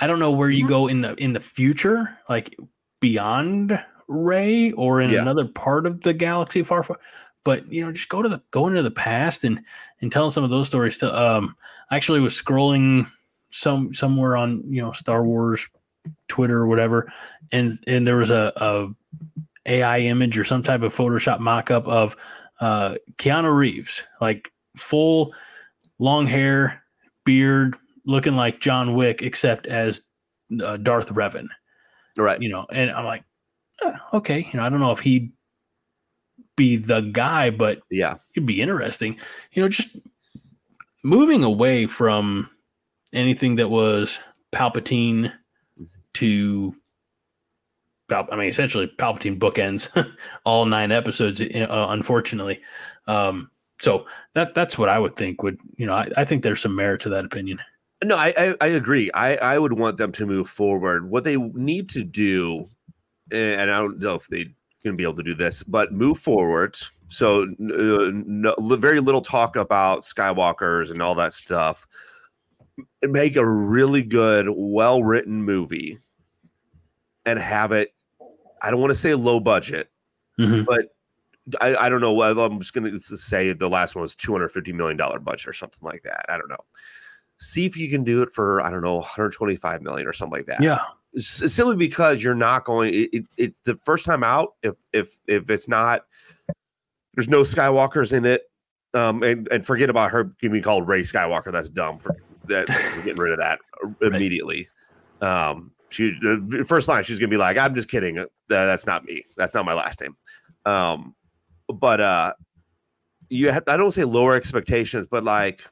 I 0.01 0.07
don't 0.07 0.19
know 0.19 0.31
where 0.31 0.49
you 0.49 0.63
mm-hmm. 0.63 0.69
go 0.69 0.87
in 0.87 1.01
the 1.01 1.15
in 1.15 1.33
the 1.33 1.39
future, 1.39 2.17
like 2.27 2.57
beyond 2.99 3.83
Rey 4.07 4.71
or 4.71 5.01
in 5.01 5.11
yeah. 5.11 5.21
another 5.21 5.45
part 5.45 5.85
of 5.85 6.01
the 6.01 6.13
galaxy 6.13 6.63
far 6.63 6.83
far. 6.83 6.99
But 7.43 7.71
you 7.71 7.85
know, 7.85 7.91
just 7.91 8.09
go 8.09 8.21
to 8.21 8.29
the 8.29 8.41
go 8.51 8.67
into 8.67 8.83
the 8.83 8.91
past 8.91 9.43
and 9.43 9.61
and 10.01 10.11
tell 10.11 10.31
some 10.31 10.43
of 10.43 10.49
those 10.49 10.67
stories. 10.67 10.97
To 10.99 11.17
um, 11.17 11.55
I 11.89 11.95
actually 11.95 12.19
was 12.19 12.33
scrolling 12.33 13.09
some 13.51 13.93
somewhere 13.93 14.35
on 14.35 14.63
you 14.67 14.81
know 14.81 14.91
Star 14.91 15.23
Wars 15.23 15.69
Twitter 16.27 16.57
or 16.57 16.67
whatever, 16.67 17.11
and 17.51 17.79
and 17.87 18.05
there 18.05 18.17
was 18.17 18.31
a, 18.31 18.51
a 18.55 18.87
AI 19.65 19.99
image 19.99 20.37
or 20.37 20.43
some 20.43 20.63
type 20.63 20.81
of 20.81 20.95
Photoshop 20.95 21.39
mock-up 21.39 21.87
of 21.87 22.15
uh, 22.59 22.95
Keanu 23.17 23.55
Reeves, 23.55 24.03
like 24.19 24.51
full 24.75 25.33
long 25.97 26.25
hair, 26.25 26.83
beard, 27.25 27.75
looking 28.09 28.35
like 28.35 28.59
John 28.59 28.95
Wick, 28.95 29.21
except 29.21 29.67
as 29.67 30.01
uh, 30.63 30.77
Darth 30.77 31.09
Revan. 31.09 31.47
Right. 32.17 32.41
You 32.41 32.49
know, 32.49 32.65
and 32.71 32.89
I'm 32.89 33.05
like, 33.05 33.23
eh, 33.83 33.93
okay, 34.13 34.49
you 34.51 34.59
know, 34.59 34.65
I 34.65 34.69
don't 34.69 34.79
know 34.79 34.91
if 34.91 34.99
he'd 34.99 35.31
be 36.57 36.75
the 36.75 37.01
guy, 37.01 37.51
but 37.51 37.79
yeah, 37.91 38.15
it'd 38.33 38.47
be 38.47 38.61
interesting. 38.61 39.17
You 39.51 39.61
know, 39.61 39.69
just 39.69 39.95
moving 41.03 41.43
away 41.43 41.85
from 41.85 42.49
anything 43.13 43.57
that 43.57 43.69
was 43.69 44.19
Palpatine 44.51 45.31
to 46.15 46.75
I 48.11 48.35
mean, 48.35 48.47
essentially, 48.47 48.87
Palpatine 48.87 49.37
bookends 49.37 50.11
all 50.43 50.65
nine 50.65 50.91
episodes. 50.91 51.39
Uh, 51.39 51.67
unfortunately, 51.89 52.59
um, 53.05 53.51
so 53.79 54.07
that 54.33 54.55
that's 54.55 54.79
what 54.79 54.89
I 54.89 54.97
would 54.97 55.15
think. 55.15 55.43
Would 55.43 55.59
you 55.77 55.85
know? 55.85 55.93
I, 55.93 56.09
I 56.17 56.25
think 56.25 56.41
there's 56.41 56.59
some 56.59 56.75
merit 56.75 57.01
to 57.01 57.09
that 57.09 57.23
opinion. 57.23 57.59
No, 58.03 58.15
I, 58.15 58.33
I, 58.37 58.55
I 58.61 58.67
agree. 58.67 59.11
I 59.13 59.35
I 59.37 59.59
would 59.59 59.73
want 59.73 59.97
them 59.97 60.11
to 60.13 60.25
move 60.25 60.49
forward. 60.49 61.09
What 61.09 61.23
they 61.25 61.35
need 61.35 61.89
to 61.89 62.03
do, 62.03 62.65
and 63.31 63.61
I 63.69 63.77
don't 63.77 63.99
know 63.99 64.15
if 64.15 64.27
they 64.27 64.45
going 64.83 64.93
to 64.93 64.97
be 64.97 65.03
able 65.03 65.15
to 65.15 65.23
do 65.23 65.35
this, 65.35 65.63
but 65.63 65.91
move 65.91 66.17
forward. 66.17 66.77
So 67.09 67.43
uh, 67.43 68.11
no, 68.13 68.55
very 68.59 69.01
little 69.01 69.21
talk 69.21 69.57
about 69.57 70.03
Skywalkers 70.03 70.91
and 70.91 71.01
all 71.01 71.15
that 71.15 71.33
stuff. 71.33 71.85
Make 73.01 73.35
a 73.35 73.45
really 73.45 74.03
good, 74.03 74.47
well 74.49 75.03
written 75.03 75.43
movie, 75.43 75.97
and 77.25 77.37
have 77.37 77.73
it 77.73 77.93
I 78.61 78.71
don't 78.71 78.79
want 78.79 78.91
to 78.91 78.99
say 78.99 79.13
low 79.15 79.39
budget, 79.41 79.89
Mhm. 80.39 80.65
but 80.65 80.85
I, 81.61 81.75
I 81.75 81.89
don't 81.89 82.01
know. 82.01 82.21
I'm 82.21 82.59
just 82.59 82.73
going 82.73 82.91
to 82.91 82.99
say 82.99 83.51
the 83.53 83.69
last 83.69 83.95
one 83.95 84.03
was 84.03 84.15
250 84.15 84.71
million 84.73 84.97
dollar 84.97 85.19
budget 85.19 85.47
or 85.47 85.53
something 85.53 85.79
like 85.81 86.03
that. 86.03 86.25
I 86.29 86.37
don't 86.37 86.49
know. 86.49 86.63
See 87.39 87.65
if 87.65 87.77
you 87.77 87.89
can 87.89 88.03
do 88.03 88.21
it 88.21 88.31
for 88.31 88.61
I 88.61 88.69
don't 88.69 88.81
know 88.81 88.95
125 88.95 89.81
million 89.81 90.07
or 90.07 90.13
something 90.13 90.37
like 90.37 90.47
that. 90.47 90.61
Yeah. 90.61 90.81
S- 91.15 91.53
simply 91.53 91.75
because 91.75 92.21
you're 92.21 92.35
not 92.35 92.65
going. 92.65 92.93
It, 92.93 93.09
it, 93.13 93.25
it's 93.37 93.59
the 93.61 93.75
first 93.75 94.05
time 94.05 94.23
out. 94.23 94.55
If 94.61 94.75
if 94.93 95.21
if 95.27 95.49
it's 95.49 95.67
not, 95.67 96.05
there's 97.15 97.29
no 97.29 97.41
Skywalkers 97.41 98.13
in 98.13 98.25
it. 98.25 98.43
Um, 98.93 99.23
and 99.23 99.47
and 99.51 99.65
forget 99.65 99.89
about 99.89 100.11
her 100.11 100.23
being 100.23 100.61
called 100.61 100.87
Rey 100.87 101.01
Skywalker. 101.01 101.51
That's 101.51 101.69
dumb. 101.69 101.99
For 101.99 102.15
that, 102.45 102.67
we're 102.69 103.03
getting 103.03 103.21
rid 103.21 103.31
of 103.31 103.39
that 103.39 103.59
immediately. 104.01 104.67
Um, 105.21 105.71
she 105.89 106.15
the 106.21 106.65
first 106.67 106.87
line 106.87 107.03
she's 107.03 107.19
gonna 107.19 107.29
be 107.29 107.37
like, 107.37 107.57
"I'm 107.57 107.75
just 107.75 107.89
kidding. 107.89 108.19
Uh, 108.19 108.25
that's 108.47 108.85
not 108.85 109.05
me. 109.05 109.23
That's 109.37 109.53
not 109.53 109.65
my 109.65 109.73
last 109.73 110.01
name." 110.01 110.15
Um, 110.65 111.15
but 111.67 112.01
uh, 112.01 112.33
you 113.29 113.51
have 113.51 113.63
I 113.67 113.77
don't 113.77 113.91
say 113.91 114.03
lower 114.03 114.35
expectations, 114.35 115.07
but 115.09 115.23
like, 115.23 115.63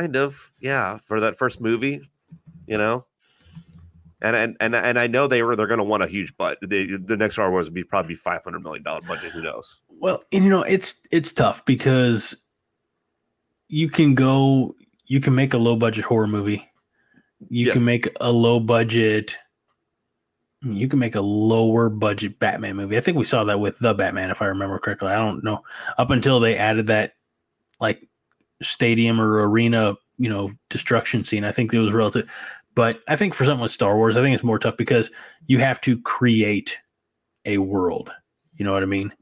kind 0.00 0.16
of, 0.16 0.52
yeah, 0.60 0.98
for 0.98 1.20
that 1.20 1.36
first 1.36 1.60
movie, 1.60 2.00
you 2.66 2.78
know. 2.78 3.06
And 4.20 4.34
and 4.36 4.56
and, 4.60 4.74
and 4.74 4.98
I 4.98 5.06
know 5.06 5.26
they 5.26 5.42
were 5.42 5.54
they're 5.54 5.66
gonna 5.66 5.84
want 5.84 6.02
a 6.02 6.06
huge 6.06 6.34
but 6.36 6.58
the 6.62 6.96
the 6.96 7.16
next 7.16 7.34
Star 7.34 7.50
Wars 7.50 7.66
would 7.66 7.74
be 7.74 7.84
probably 7.84 8.14
five 8.14 8.42
hundred 8.42 8.62
million 8.62 8.82
dollar 8.82 9.02
budget. 9.02 9.32
Who 9.32 9.42
knows? 9.42 9.80
Well, 9.88 10.20
and 10.32 10.44
you 10.44 10.50
know, 10.50 10.62
it's 10.62 11.00
it's 11.10 11.32
tough 11.32 11.64
because 11.64 12.34
you 13.68 13.90
can 13.90 14.14
go 14.14 14.74
you 15.06 15.20
can 15.20 15.34
make 15.34 15.52
a 15.52 15.58
low 15.58 15.76
budget 15.76 16.04
horror 16.04 16.26
movie. 16.26 16.66
You 17.50 17.66
Yes. 17.66 17.74
can 17.74 17.84
make 17.84 18.08
a 18.20 18.30
low 18.30 18.60
budget 18.60 19.36
you 20.62 20.88
can 20.88 20.98
make 20.98 21.14
a 21.14 21.20
lower 21.20 21.90
budget 21.90 22.38
Batman 22.38 22.76
movie. 22.76 22.96
I 22.96 23.00
think 23.00 23.18
we 23.18 23.26
saw 23.26 23.44
that 23.44 23.60
with 23.60 23.78
the 23.80 23.92
Batman 23.92 24.30
if 24.30 24.40
I 24.40 24.46
remember 24.46 24.78
correctly. 24.78 25.08
I 25.08 25.16
don't 25.16 25.44
know. 25.44 25.62
Up 25.98 26.10
until 26.10 26.40
they 26.40 26.56
added 26.56 26.86
that 26.86 27.14
like 27.80 28.08
stadium 28.64 29.20
or 29.20 29.46
arena, 29.48 29.94
you 30.18 30.28
know, 30.28 30.50
destruction 30.70 31.24
scene. 31.24 31.44
I 31.44 31.52
think 31.52 31.72
it 31.72 31.78
was 31.78 31.92
relative. 31.92 32.30
But 32.74 33.00
I 33.06 33.16
think 33.16 33.34
for 33.34 33.44
something 33.44 33.62
with 33.62 33.70
Star 33.72 33.96
Wars, 33.96 34.16
I 34.16 34.22
think 34.22 34.34
it's 34.34 34.44
more 34.44 34.58
tough 34.58 34.76
because 34.76 35.10
you 35.46 35.58
have 35.60 35.80
to 35.82 36.00
create 36.02 36.76
a 37.44 37.58
world. 37.58 38.10
You 38.56 38.64
know 38.64 38.72
what 38.72 38.82
I 38.82 38.86
mean? 38.86 39.12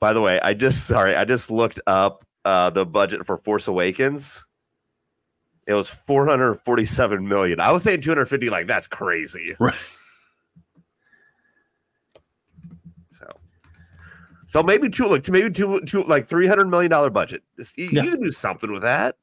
By 0.00 0.12
the 0.12 0.20
way, 0.20 0.38
I 0.40 0.52
just 0.52 0.86
sorry, 0.86 1.14
I 1.14 1.24
just 1.24 1.50
looked 1.50 1.80
up 1.86 2.24
uh 2.44 2.70
the 2.70 2.84
budget 2.84 3.24
for 3.26 3.38
Force 3.38 3.68
Awakens. 3.68 4.44
It 5.66 5.72
was 5.72 5.88
447 5.88 7.26
million. 7.26 7.58
I 7.58 7.72
was 7.72 7.82
saying 7.82 8.02
250, 8.02 8.50
like 8.50 8.66
that's 8.66 8.86
crazy. 8.86 9.56
Right. 9.58 9.74
So 14.54 14.62
maybe 14.62 14.88
two 14.88 15.06
like 15.08 15.28
maybe 15.28 15.50
two 15.50 15.80
two 15.80 16.04
like 16.04 16.28
300 16.28 16.66
million 16.66 16.88
dollar 16.88 17.10
budget. 17.10 17.42
You, 17.76 17.88
Yeah. 17.90 18.02
you 18.04 18.10
can 18.12 18.22
do 18.22 18.30
something 18.30 18.70
with 18.70 18.82
that. 18.82 19.16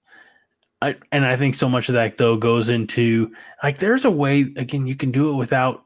I, 0.81 0.95
and 1.13 1.25
I 1.25 1.37
think 1.37 1.55
so 1.55 1.69
much 1.69 1.87
of 1.87 1.95
that 1.95 2.17
though 2.17 2.35
goes 2.35 2.67
into 2.67 3.31
like 3.63 3.77
there's 3.77 4.03
a 4.03 4.11
way 4.11 4.41
again 4.57 4.87
you 4.87 4.95
can 4.97 5.11
do 5.11 5.29
it 5.31 5.35
without 5.35 5.85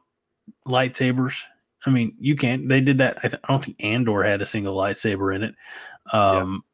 lightsabers. 0.66 1.42
I 1.86 1.90
mean, 1.90 2.16
you 2.18 2.34
can't. 2.34 2.68
They 2.68 2.80
did 2.80 2.98
that. 2.98 3.18
I, 3.18 3.28
th- 3.28 3.40
I 3.44 3.52
don't 3.52 3.64
think 3.64 3.76
Andor 3.78 4.24
had 4.24 4.42
a 4.42 4.46
single 4.46 4.76
lightsaber 4.76 5.32
in 5.36 5.44
it. 5.44 5.54
Um, 6.12 6.64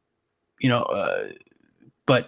you 0.59 0.69
know, 0.69 0.81
uh, 0.81 1.27
but 2.07 2.27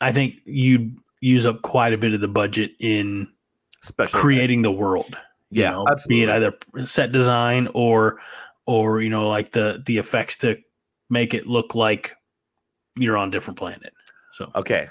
I 0.00 0.10
think 0.10 0.36
you'd 0.44 0.96
use 1.20 1.46
up 1.46 1.62
quite 1.62 1.92
a 1.92 1.98
bit 1.98 2.12
of 2.12 2.20
the 2.20 2.26
budget 2.28 2.72
in 2.80 3.28
Special 3.82 4.18
creating 4.18 4.62
the 4.62 4.72
world. 4.72 5.16
you 5.50 5.62
Yeah, 5.62 5.70
know, 5.72 5.86
absolutely. 5.88 6.26
Be 6.26 6.32
it 6.32 6.34
either 6.34 6.84
set 6.84 7.12
design 7.12 7.68
or 7.74 8.18
or 8.66 9.00
you 9.00 9.08
know 9.10 9.28
like 9.28 9.52
the 9.52 9.82
the 9.86 9.98
effects 9.98 10.36
to 10.38 10.56
make 11.08 11.32
it 11.34 11.46
look 11.46 11.74
like 11.74 12.14
you're 12.96 13.16
on 13.16 13.28
a 13.28 13.30
different 13.30 13.58
planet. 13.58 13.92
So 14.34 14.50
Okay. 14.54 14.88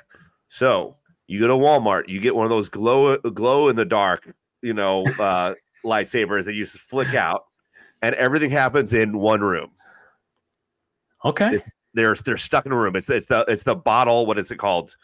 So 0.48 0.96
you 1.28 1.40
go 1.40 1.48
to 1.48 1.54
Walmart, 1.54 2.08
you 2.08 2.20
get 2.20 2.36
one 2.36 2.46
of 2.46 2.50
those 2.50 2.70
glow 2.70 3.18
glow 3.18 3.68
in 3.70 3.76
the 3.76 3.86
dark, 3.86 4.34
you 4.62 4.74
know, 4.74 5.04
uh 5.20 5.54
lightsabers 5.84 6.46
that 6.46 6.54
you 6.54 6.64
just 6.64 6.80
flick 6.80 7.14
out, 7.14 7.46
and 8.02 8.16
everything 8.16 8.50
happens 8.50 8.94
in 8.94 9.18
one 9.18 9.42
room. 9.42 9.72
okay, 11.24 11.60
They're 11.94 12.16
they're 12.16 12.38
stuck 12.38 12.66
in 12.66 12.72
a 12.72 12.76
room. 12.78 12.96
It's 12.96 13.10
it's 13.10 13.26
the 13.26 13.46
it's 13.48 13.64
the 13.64 13.76
bottle. 13.76 14.26
What 14.26 14.38
is 14.40 14.52
it 14.52 14.58
called? 14.58 14.96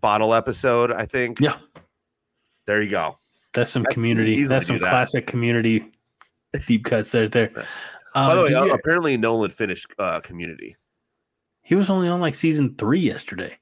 Bottle 0.00 0.32
episode, 0.34 0.92
I 0.92 1.04
think. 1.06 1.40
Yeah. 1.40 1.56
There 2.66 2.80
you 2.80 2.90
go. 2.90 3.18
that's 3.52 3.70
some 3.70 3.82
That's 3.82 3.94
community. 3.94 4.44
That's 4.44 4.66
some 4.68 4.78
that. 4.78 4.88
classic 4.90 5.26
community 5.26 5.84
deep 6.66 6.84
cuts 6.84 7.12
there. 7.12 7.28
There. 7.28 7.48
By 7.48 7.64
Um, 8.14 8.36
the 8.36 8.42
way, 8.44 8.54
uh, 8.54 8.64
you- 8.64 8.72
apparently 8.72 9.16
Nolan 9.16 9.50
finished 9.50 9.92
uh, 9.98 10.20
Community. 10.20 10.76
he 11.62 11.74
was 11.74 11.90
only 11.90 12.08
on 12.08 12.20
like 12.20 12.34
season 12.34 12.74
three 12.76 13.00
yesterday. 13.00 13.56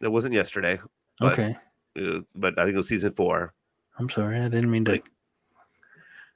It 0.00 0.08
wasn't 0.10 0.34
yesterday, 0.34 0.78
But- 1.18 1.32
Okay, 1.32 1.56
uh, 2.00 2.20
but 2.34 2.58
I 2.58 2.64
think 2.64 2.74
it 2.74 2.76
was 2.76 2.88
season 2.88 3.12
four. 3.12 3.52
I'm 3.98 4.08
sorry, 4.08 4.38
I 4.40 4.48
didn't 4.48 4.70
mean 4.70 4.84
to. 4.86 4.92
Like- 4.92 5.08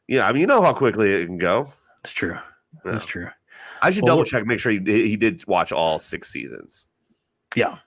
Yeah, 0.08 0.26
I 0.28 0.32
mean, 0.32 0.40
you 0.42 0.46
know 0.46 0.62
how 0.62 0.72
quickly 0.72 1.10
it 1.12 1.26
can 1.26 1.38
go. 1.38 1.72
It's 2.00 2.12
true. 2.12 2.34
Yeah. 2.84 2.92
That's 2.92 3.06
true. 3.06 3.28
I 3.82 3.90
should 3.90 4.04
Well, 4.04 4.16
double 4.16 4.24
check, 4.24 4.46
make 4.46 4.58
sure 4.60 4.72
he, 4.72 4.78
he 4.78 5.16
did 5.16 5.44
watch 5.48 5.72
all 5.72 5.98
six 5.98 6.28
seasons. 6.30 6.86
Yeah. 7.56 7.78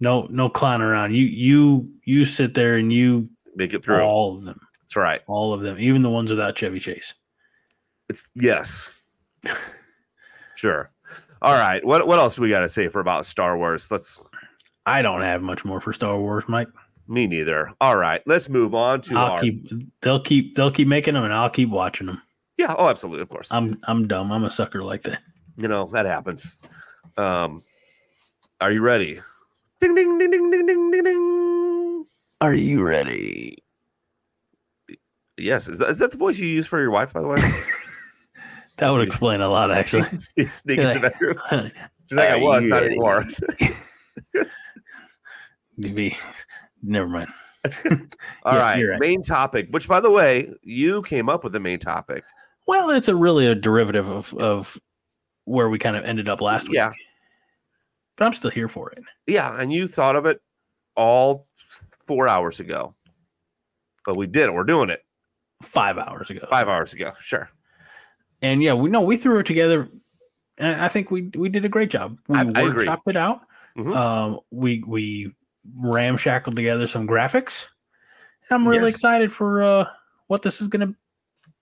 No, 0.00 0.26
no 0.30 0.48
clown 0.48 0.82
around. 0.82 1.14
You, 1.14 1.24
you, 1.24 1.90
you 2.04 2.24
sit 2.24 2.54
there 2.54 2.76
and 2.76 2.92
you 2.92 3.28
Make 3.54 3.72
it 3.72 3.84
through. 3.84 4.00
all 4.00 4.34
of 4.36 4.42
them, 4.42 4.60
That's 4.86 4.96
right. 4.96 5.20
all 5.26 5.52
of 5.52 5.62
them, 5.62 5.78
even 5.78 6.02
the 6.02 6.10
ones 6.10 6.30
without 6.30 6.56
Chevy 6.56 6.78
Chase. 6.78 7.14
It's 8.08 8.22
yes. 8.34 8.92
sure. 10.54 10.90
All 11.42 11.54
right. 11.54 11.84
What 11.84 12.06
what 12.06 12.18
else 12.18 12.36
do 12.36 12.42
we 12.42 12.48
got 12.50 12.60
to 12.60 12.68
say 12.68 12.88
for 12.88 13.00
about 13.00 13.26
Star 13.26 13.58
Wars? 13.58 13.90
Let's 13.90 14.22
I 14.86 15.02
don't 15.02 15.22
have 15.22 15.42
much 15.42 15.64
more 15.64 15.80
for 15.80 15.92
Star 15.92 16.18
Wars, 16.18 16.44
Mike. 16.48 16.68
me 17.08 17.26
neither. 17.26 17.72
All 17.80 17.96
right. 17.96 18.22
Let's 18.26 18.48
move 18.48 18.74
on 18.74 19.00
to 19.02 19.16
I'll 19.16 19.32
our 19.32 19.40
keep. 19.40 19.68
They'll 20.02 20.20
keep. 20.20 20.54
They'll 20.56 20.70
keep 20.70 20.86
making 20.88 21.14
them, 21.14 21.24
and 21.24 21.34
I'll 21.34 21.50
keep 21.50 21.68
watching 21.68 22.06
them. 22.06 22.22
Yeah, 22.56 22.74
oh 22.78 22.88
absolutely, 22.88 23.22
of 23.22 23.28
course. 23.28 23.52
I'm. 23.52 23.78
I'm 23.84 24.06
dumb. 24.06 24.30
I'm 24.32 24.44
a 24.44 24.50
sucker 24.50 24.82
like 24.82 25.02
that. 25.02 25.20
you 25.56 25.68
know, 25.68 25.86
that 25.92 26.06
happens. 26.06 26.54
Um 27.16 27.62
are 28.60 28.70
you 28.72 28.80
ready? 28.80 29.20
Ding 29.80 29.94
ding 29.94 30.18
ding 30.18 30.30
ding 30.30 30.50
ding 30.50 30.66
ding 30.66 30.90
ding 30.90 31.02
ding. 31.04 32.06
Are 32.40 32.54
you 32.54 32.82
ready? 32.86 33.58
Yes, 35.38 35.68
is 35.68 35.78
that, 35.80 35.90
is 35.90 35.98
that 35.98 36.10
the 36.10 36.16
voice 36.16 36.38
you 36.38 36.46
use 36.46 36.66
for 36.66 36.80
your 36.80 36.90
wife, 36.90 37.12
by 37.12 37.20
the 37.20 37.28
way? 37.28 37.36
That 38.78 38.90
would 38.90 39.06
explain 39.06 39.40
a 39.40 39.48
lot, 39.48 39.70
actually. 39.70 40.02
Sneak 40.48 40.78
in 40.78 41.00
the 41.00 41.00
bedroom. 41.00 41.38
Uh, 41.50 41.68
She's 42.08 42.18
like, 42.18 42.28
I 42.28 42.34
uh, 42.34 42.40
was, 42.40 42.62
not 42.62 42.82
anymore. 42.84 43.26
Maybe. 45.76 46.16
Never 46.82 47.08
mind. 47.08 47.28
All 48.44 48.54
Yeah, 48.54 48.58
right, 48.60 48.82
right. 48.82 49.00
main 49.00 49.22
topic. 49.22 49.68
Which, 49.70 49.88
by 49.88 49.98
the 49.98 50.10
way, 50.10 50.52
you 50.62 51.02
came 51.02 51.28
up 51.28 51.42
with 51.42 51.52
the 51.52 51.58
main 51.58 51.78
topic. 51.80 52.22
Well, 52.66 52.90
it's 52.90 53.08
a 53.08 53.16
really 53.16 53.46
a 53.46 53.54
derivative 53.56 54.06
of 54.08 54.32
of 54.34 54.78
where 55.46 55.68
we 55.68 55.78
kind 55.78 55.96
of 55.96 56.04
ended 56.04 56.28
up 56.28 56.40
last 56.40 56.68
week. 56.68 56.76
Yeah. 56.76 56.92
But 58.16 58.26
I'm 58.26 58.32
still 58.34 58.50
here 58.50 58.68
for 58.68 58.90
it. 58.92 59.02
Yeah, 59.26 59.60
and 59.60 59.72
you 59.72 59.88
thought 59.88 60.16
of 60.16 60.26
it 60.26 60.40
all 60.96 61.48
four 62.06 62.28
hours 62.28 62.60
ago, 62.60 62.94
but 64.04 64.16
we 64.16 64.26
did 64.28 64.44
it. 64.44 64.54
We're 64.54 64.64
doing 64.64 64.90
it 64.90 65.02
Five 65.62 65.98
hours 65.98 66.30
ago. 66.30 66.46
five 66.50 66.68
hours 66.68 66.92
ago. 66.92 67.12
Sure. 67.20 67.48
And 68.42 68.62
yeah, 68.62 68.74
we 68.74 68.90
know 68.90 69.00
we 69.00 69.16
threw 69.16 69.38
it 69.40 69.46
together. 69.46 69.88
And 70.58 70.80
I 70.80 70.88
think 70.88 71.10
we 71.10 71.30
we 71.34 71.48
did 71.48 71.64
a 71.64 71.68
great 71.68 71.90
job. 71.90 72.18
We 72.28 72.36
I- 72.38 72.42
I 72.42 72.44
workshopped 72.44 73.06
it 73.08 73.16
out. 73.16 73.40
Mhm. 73.76 73.94
Um, 73.96 74.40
we 74.50 74.82
we 74.86 75.34
ramshackled 75.78 76.54
together 76.56 76.86
some 76.86 77.06
graphics. 77.06 77.66
I'm 78.50 78.66
really 78.66 78.84
Yes. 78.86 78.94
excited 78.94 79.32
for 79.32 79.62
uh, 79.62 79.86
what 80.28 80.42
this 80.42 80.60
is 80.60 80.68
going 80.68 80.86
to 80.88 80.94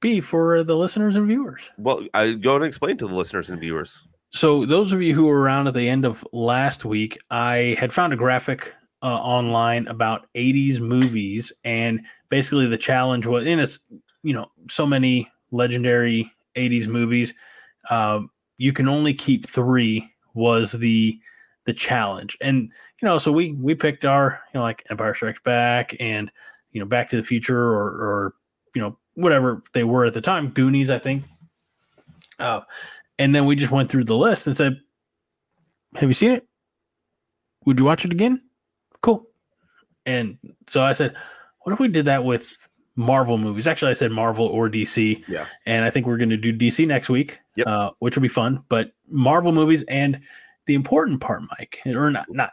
be 0.00 0.20
for 0.20 0.62
the 0.62 0.76
listeners 0.76 1.16
and 1.16 1.26
viewers. 1.26 1.70
Well, 1.78 2.06
I 2.12 2.32
go 2.32 2.56
and 2.56 2.64
explain 2.64 2.96
to 2.98 3.06
the 3.08 3.14
listeners 3.14 3.48
and 3.50 3.58
viewers. 3.60 4.06
So, 4.30 4.66
those 4.66 4.92
of 4.92 5.00
you 5.00 5.14
who 5.14 5.26
were 5.26 5.40
around 5.40 5.68
at 5.68 5.74
the 5.74 5.88
end 5.88 6.04
of 6.04 6.26
last 6.32 6.84
week, 6.84 7.16
I 7.30 7.76
had 7.78 7.92
found 7.92 8.12
a 8.12 8.16
graphic 8.16 8.74
uh, 9.04 9.06
online 9.06 9.86
about 9.86 10.26
80s 10.34 10.80
movies, 10.80 11.52
and 11.62 12.00
basically 12.30 12.66
the 12.66 12.78
challenge 12.78 13.26
was, 13.26 13.46
and 13.46 13.60
it's 13.60 13.78
you 14.22 14.32
know 14.32 14.50
so 14.68 14.86
many 14.86 15.30
legendary 15.50 16.32
80s 16.56 16.88
movies. 16.88 17.34
Um, 17.90 18.30
you 18.56 18.72
can 18.72 18.88
only 18.88 19.12
keep 19.12 19.46
three 19.46 20.10
was 20.32 20.72
the 20.72 21.20
the 21.66 21.74
challenge, 21.74 22.38
and 22.40 22.70
you 23.02 23.06
know, 23.06 23.18
so 23.18 23.30
we 23.30 23.52
we 23.52 23.74
picked 23.74 24.06
our 24.06 24.40
you 24.52 24.58
know 24.58 24.64
like 24.64 24.82
Empire 24.88 25.14
Strikes 25.14 25.40
Back 25.40 25.94
and 26.00 26.32
you 26.72 26.80
know 26.80 26.86
Back 26.86 27.10
to 27.10 27.16
the 27.16 27.22
Future 27.22 27.60
or 27.60 27.84
or 27.84 28.34
you 28.74 28.80
know 28.80 28.98
whatever 29.14 29.62
they 29.74 29.84
were 29.84 30.06
at 30.06 30.14
the 30.14 30.20
time, 30.22 30.48
Goonies, 30.48 30.90
I 30.90 30.98
think. 30.98 31.24
Uh, 32.38 32.62
and 33.18 33.34
then 33.34 33.44
we 33.46 33.54
just 33.54 33.70
went 33.70 33.90
through 33.90 34.04
the 34.04 34.16
list 34.16 34.46
and 34.46 34.56
said, 34.56 34.80
Have 35.94 36.08
you 36.08 36.14
seen 36.14 36.32
it? 36.32 36.46
Would 37.66 37.78
you 37.78 37.84
watch 37.84 38.04
it 38.04 38.12
again? 38.12 38.42
Cool. 39.04 39.26
And 40.06 40.38
so 40.66 40.82
I 40.82 40.92
said, 40.92 41.14
What 41.60 41.72
if 41.72 41.78
we 41.78 41.88
did 41.88 42.06
that 42.06 42.24
with 42.24 42.56
Marvel 42.96 43.38
movies. 43.38 43.66
Actually, 43.66 43.90
I 43.90 43.94
said 43.94 44.12
Marvel 44.12 44.46
or 44.46 44.68
DC. 44.70 45.24
Yeah. 45.26 45.46
And 45.66 45.84
I 45.84 45.90
think 45.90 46.06
we're 46.06 46.16
going 46.16 46.30
to 46.30 46.36
do 46.36 46.52
DC 46.56 46.86
next 46.86 47.08
week, 47.08 47.40
Yep. 47.56 47.66
uh, 47.66 47.90
which 47.98 48.16
will 48.16 48.22
be 48.22 48.28
fun. 48.28 48.62
But 48.68 48.92
Marvel 49.08 49.52
movies 49.52 49.82
and 49.84 50.20
the 50.66 50.74
important 50.74 51.20
part, 51.20 51.42
Mike, 51.58 51.80
or 51.86 52.10
not, 52.10 52.26
not 52.30 52.50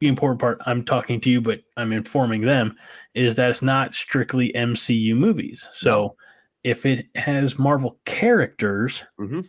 the 0.00 0.08
important 0.08 0.40
part. 0.40 0.58
I'm 0.64 0.84
talking 0.84 1.20
to 1.20 1.30
you, 1.30 1.40
but 1.42 1.60
I'm 1.76 1.92
informing 1.92 2.40
them 2.42 2.76
is 3.14 3.34
that 3.34 3.50
it's 3.50 3.62
not 3.62 3.94
strictly 3.94 4.52
MCU 4.54 5.14
movies. 5.14 5.68
So 5.72 6.16
if 6.62 6.86
it 6.86 7.06
has 7.14 7.58
Marvel 7.58 7.98
characters, 8.06 9.04
Mhm. 9.20 9.46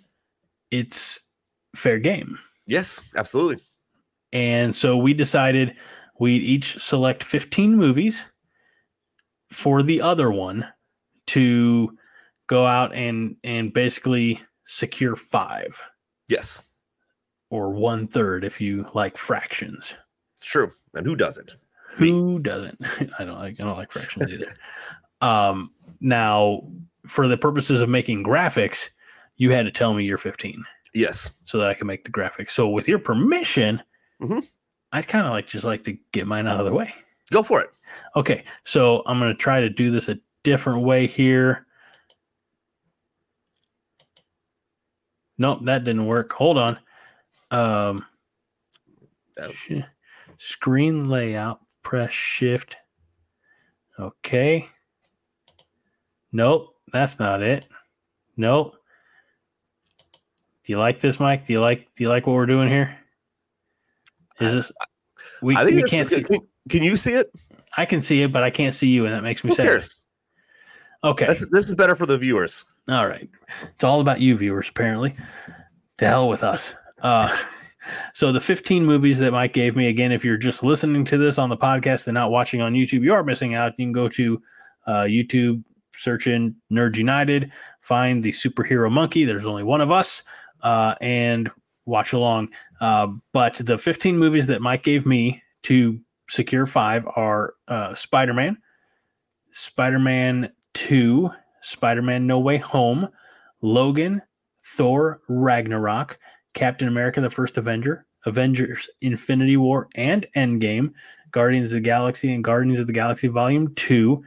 it's 0.70 1.22
fair 1.76 1.98
game. 2.00 2.38
Yes, 2.68 3.02
absolutely. 3.16 3.64
And 4.34 4.76
so 4.76 4.98
we 4.98 5.14
decided 5.14 5.76
we'd 6.20 6.44
each 6.44 6.78
select 6.80 7.24
15 7.24 7.76
movies 7.76 8.24
for 9.52 9.84
the 9.84 10.02
other 10.02 10.32
one 10.32 10.66
to 11.28 11.98
go 12.48 12.66
out 12.66 12.94
and 12.94 13.36
and 13.44 13.74
basically 13.74 14.40
secure 14.66 15.16
five 15.16 15.82
Yes, 16.28 16.62
or 17.52 17.70
one 17.72 18.08
third 18.08 18.44
if 18.44 18.60
you 18.60 18.88
like 18.94 19.18
fractions. 19.18 19.94
it's 20.36 20.46
true. 20.46 20.72
And 20.96 21.06
who 21.06 21.16
doesn't? 21.16 21.56
Me. 22.00 22.10
Who 22.12 22.40
doesn't? 22.40 22.80
I 23.20 23.24
don't 23.26 23.38
like 23.40 23.60
I 23.60 23.64
don't 23.64 23.78
like 23.78 23.92
fractions 23.92 24.28
either. 24.32 24.54
um 25.22 25.72
now 26.02 26.62
for 27.08 27.28
the 27.28 27.38
purposes 27.38 27.82
of 27.82 27.90
making 27.90 28.24
graphics, 28.24 28.90
you 29.38 29.52
had 29.52 29.66
to 29.66 29.72
tell 29.72 29.94
me 29.94 30.04
you're 30.04 30.18
15 30.18 30.64
Yes. 30.94 31.32
so 31.46 31.58
that 31.60 31.70
I 31.70 31.74
can 31.76 31.88
make 31.88 32.04
the 32.04 32.12
graphics. 32.12 32.52
So 32.52 32.68
with 32.68 32.88
your 32.88 33.00
permission, 33.00 33.82
Mhm. 34.22 34.48
I'd 34.92 35.08
kind 35.08 35.26
of 35.26 35.32
like 35.34 35.48
just 35.48 35.66
like 35.66 35.84
to 35.86 35.98
get 36.12 36.28
mine 36.28 36.48
out 36.48 36.60
of 36.60 36.66
the 36.66 36.74
way. 36.74 36.94
Go 37.32 37.44
for 37.44 37.62
it. 37.62 37.70
Okay, 38.16 38.44
so 38.64 39.04
I'm 39.06 39.20
going 39.20 39.32
to 39.32 39.38
try 39.38 39.60
to 39.62 39.70
do 39.70 39.92
this 39.92 40.10
a 40.10 40.18
different 40.44 40.82
way 40.84 41.08
here. 41.08 41.66
Nope, 45.38 45.60
that 45.66 45.84
didn't 45.84 46.06
work. 46.06 46.32
Hold 46.34 46.58
on. 46.58 46.78
Um, 47.52 48.06
sh- 49.52 49.82
screen 50.38 51.10
layout, 51.10 51.60
press 51.82 52.14
shift. 52.14 52.76
Okay. 54.00 54.70
Nope, 56.32 56.76
that's 56.92 57.20
not 57.20 57.42
it. 57.42 57.68
Nope. 58.38 58.76
Do 60.66 60.72
you 60.72 60.80
like 60.80 61.00
this, 61.00 61.20
Mike? 61.20 61.46
Do 61.46 61.54
you 61.54 61.62
like 61.62 61.94
do 61.96 62.04
you 62.04 62.10
like 62.10 62.26
what 62.28 62.34
we're 62.34 62.46
doing 62.46 62.68
here? 62.70 62.98
Is 64.40 64.54
this 64.54 64.72
we, 65.42 65.56
I 65.56 65.66
think 65.66 65.76
we 65.76 65.84
can't 65.84 66.08
see 66.08 66.24
Can, 66.24 66.40
can 66.70 66.84
you 66.84 66.96
see 66.96 67.14
it? 67.14 67.32
I 67.78 67.86
can 67.86 68.02
see 68.02 68.22
it, 68.22 68.32
but 68.32 68.44
I 68.44 68.50
can't 68.50 68.74
see 68.74 68.88
you, 68.88 69.06
and 69.06 69.14
that 69.14 69.24
makes 69.24 69.44
me 69.44 69.50
Who 69.50 69.56
sad. 69.56 69.68
cares? 69.68 70.02
Okay. 71.04 71.28
That's, 71.28 71.46
this 71.52 71.66
is 71.66 71.76
better 71.76 71.96
for 71.96 72.06
the 72.06 72.18
viewers. 72.18 72.66
All 72.90 73.08
right. 73.08 73.30
It's 73.64 73.84
all 73.84 74.02
about 74.02 74.22
you, 74.22 74.38
viewers, 74.38 74.70
apparently. 74.70 75.16
To 75.98 76.08
hell 76.08 76.30
with 76.30 76.44
us. 76.44 76.74
Uh, 77.02 77.36
so, 78.14 78.32
the 78.32 78.42
15 78.42 78.86
movies 78.86 79.20
that 79.20 79.32
Mike 79.32 79.54
gave 79.54 79.76
me, 79.76 79.88
again, 79.88 80.12
if 80.12 80.24
you're 80.24 80.38
just 80.38 80.64
listening 80.64 81.06
to 81.06 81.18
this 81.18 81.38
on 81.38 81.50
the 81.50 81.58
podcast 81.58 82.08
and 82.08 82.14
not 82.16 82.32
watching 82.32 82.62
on 82.62 82.74
YouTube, 82.74 83.04
you 83.04 83.14
are 83.14 83.24
missing 83.24 83.56
out. 83.56 83.74
You 83.78 83.86
can 83.86 83.92
go 83.92 84.08
to 84.10 84.42
uh, 84.88 85.04
YouTube, 85.04 85.64
search 85.94 86.28
in 86.28 86.56
Nerds 86.72 86.98
United, 86.98 87.52
find 87.82 88.24
the 88.24 88.32
superhero 88.32 88.92
monkey. 88.92 89.26
There's 89.26 89.46
only 89.46 89.64
one 89.64 89.82
of 89.82 89.92
us, 89.92 90.24
uh, 90.62 90.96
and 91.02 91.52
watch 91.86 92.14
along. 92.14 92.50
Uh, 92.82 93.08
but 93.32 93.56
the 93.56 93.78
15 93.78 94.18
movies 94.18 94.48
that 94.48 94.62
Mike 94.62 94.84
gave 94.84 95.06
me 95.06 95.42
to 95.64 96.00
secure 96.30 96.66
five 96.66 97.06
are 97.16 97.54
uh, 97.68 97.96
Spider 97.96 98.34
Man, 98.34 98.58
Spider 99.52 100.00
Man 100.00 100.52
2, 100.74 101.30
Spider 101.62 102.02
Man 102.02 102.28
No 102.28 102.40
Way 102.40 102.58
Home, 102.58 103.08
Logan, 103.62 104.22
Thor 104.64 105.22
Ragnarok, 105.28 106.20
Captain 106.54 106.88
America 106.88 107.22
the 107.22 107.30
First 107.30 107.58
Avenger, 107.58 108.06
Avengers 108.26 108.90
Infinity 109.02 109.58
War 109.58 109.88
and 109.96 110.26
Endgame, 110.36 110.92
Guardians 111.32 111.72
of 111.72 111.78
the 111.78 111.82
Galaxy 111.82 112.34
and 112.34 112.44
Guardians 112.44 112.80
of 112.80 112.88
the 112.88 112.94
Galaxy 112.94 113.28
Volume 113.28 113.74
2, 113.76 114.24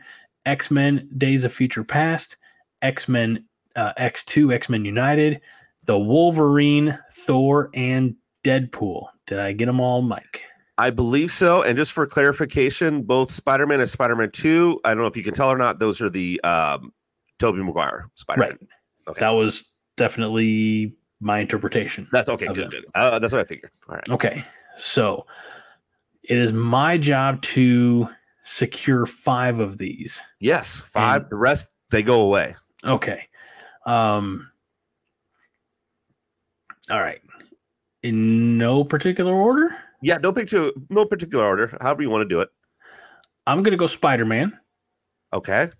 X 0.46 0.70
Men 0.70 1.08
Days 1.16 1.44
of 1.44 1.52
Future 1.52 1.84
Past, 1.84 2.36
X 2.82 3.08
Men 3.08 3.44
uh, 3.76 3.92
X2, 3.98 4.52
X 4.54 4.68
Men 4.68 4.84
United, 4.84 5.40
The 5.88 5.98
Wolverine, 5.98 6.98
Thor, 7.10 7.70
and 7.72 8.14
Deadpool. 8.44 9.06
Did 9.26 9.38
I 9.38 9.52
get 9.52 9.64
them 9.64 9.80
all, 9.80 10.02
Mike? 10.02 10.44
I 10.76 10.90
believe 10.90 11.30
so. 11.30 11.62
And 11.62 11.78
just 11.78 11.92
for 11.92 12.06
clarification, 12.06 13.04
both 13.04 13.30
Spider 13.30 13.66
Man 13.66 13.80
and 13.80 13.88
Spider 13.88 14.14
Man 14.14 14.30
2, 14.30 14.82
I 14.84 14.90
don't 14.90 14.98
know 14.98 15.06
if 15.06 15.16
you 15.16 15.22
can 15.22 15.32
tell 15.32 15.48
or 15.48 15.56
not, 15.56 15.78
those 15.78 16.02
are 16.02 16.10
the 16.10 16.38
um, 16.44 16.92
Tobey 17.38 17.62
Maguire 17.62 18.10
Spider 18.16 18.38
Man. 18.38 18.48
Right. 18.50 18.58
Okay. 19.08 19.20
That 19.20 19.30
was 19.30 19.64
definitely 19.96 20.94
my 21.20 21.38
interpretation. 21.38 22.06
That's 22.12 22.28
okay. 22.28 22.48
Good, 22.48 22.70
good. 22.70 22.84
Uh, 22.94 23.18
that's 23.18 23.32
what 23.32 23.40
I 23.40 23.44
figured. 23.44 23.70
All 23.88 23.94
right. 23.94 24.10
Okay. 24.10 24.44
So 24.76 25.24
it 26.22 26.36
is 26.36 26.52
my 26.52 26.98
job 26.98 27.40
to 27.40 28.10
secure 28.44 29.06
five 29.06 29.58
of 29.58 29.78
these. 29.78 30.20
Yes. 30.38 30.82
Five. 30.82 31.22
And- 31.22 31.30
the 31.30 31.36
rest, 31.36 31.68
they 31.90 32.02
go 32.02 32.20
away. 32.20 32.56
Okay. 32.84 33.26
Um 33.86 34.50
all 36.90 37.00
right. 37.00 37.20
In 38.02 38.56
no 38.58 38.84
particular 38.84 39.32
order, 39.34 39.76
Yeah. 40.02 40.18
No 40.18 40.32
particular, 40.32 40.70
no 40.90 41.04
particular 41.04 41.44
order. 41.44 41.76
However 41.80 42.02
you 42.02 42.10
want 42.10 42.22
to 42.22 42.28
do 42.34 42.40
it. 42.40 42.48
I'm 43.46 43.62
gonna 43.62 43.76
go 43.76 43.86
Spider-Man. 43.86 44.58
Okay. 45.32 45.70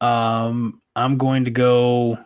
Um 0.00 0.80
I'm 0.96 1.16
going 1.18 1.44
to 1.44 1.50
go 1.50 2.18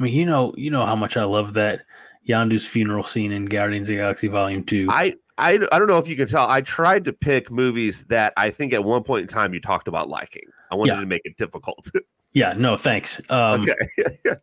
I 0.00 0.04
mean, 0.04 0.14
you 0.14 0.26
know, 0.26 0.54
you 0.56 0.70
know 0.70 0.86
how 0.86 0.94
much 0.96 1.16
I 1.16 1.24
love 1.24 1.54
that 1.54 1.82
Yondu's 2.28 2.66
funeral 2.66 3.04
scene 3.04 3.32
in 3.32 3.46
Guardians 3.46 3.88
of 3.88 3.96
the 3.96 4.02
Galaxy 4.02 4.28
Volume 4.28 4.62
2. 4.62 4.86
I, 4.90 5.14
I, 5.38 5.54
I 5.72 5.78
don't 5.78 5.88
know 5.88 5.98
if 5.98 6.06
you 6.06 6.14
can 6.14 6.28
tell. 6.28 6.46
I 6.48 6.60
tried 6.60 7.04
to 7.06 7.12
pick 7.12 7.50
movies 7.50 8.04
that 8.04 8.32
I 8.36 8.50
think 8.50 8.72
at 8.74 8.84
one 8.84 9.02
point 9.02 9.22
in 9.22 9.28
time 9.28 9.54
you 9.54 9.60
talked 9.60 9.88
about 9.88 10.08
liking. 10.08 10.44
I 10.70 10.76
wanted 10.76 10.92
Yeah. 10.94 11.00
to 11.00 11.06
make 11.06 11.22
it 11.24 11.36
difficult. 11.36 11.90
yeah, 12.32 12.52
no, 12.52 12.76
thanks. 12.76 13.20
Um 13.30 13.62
okay. 13.62 14.18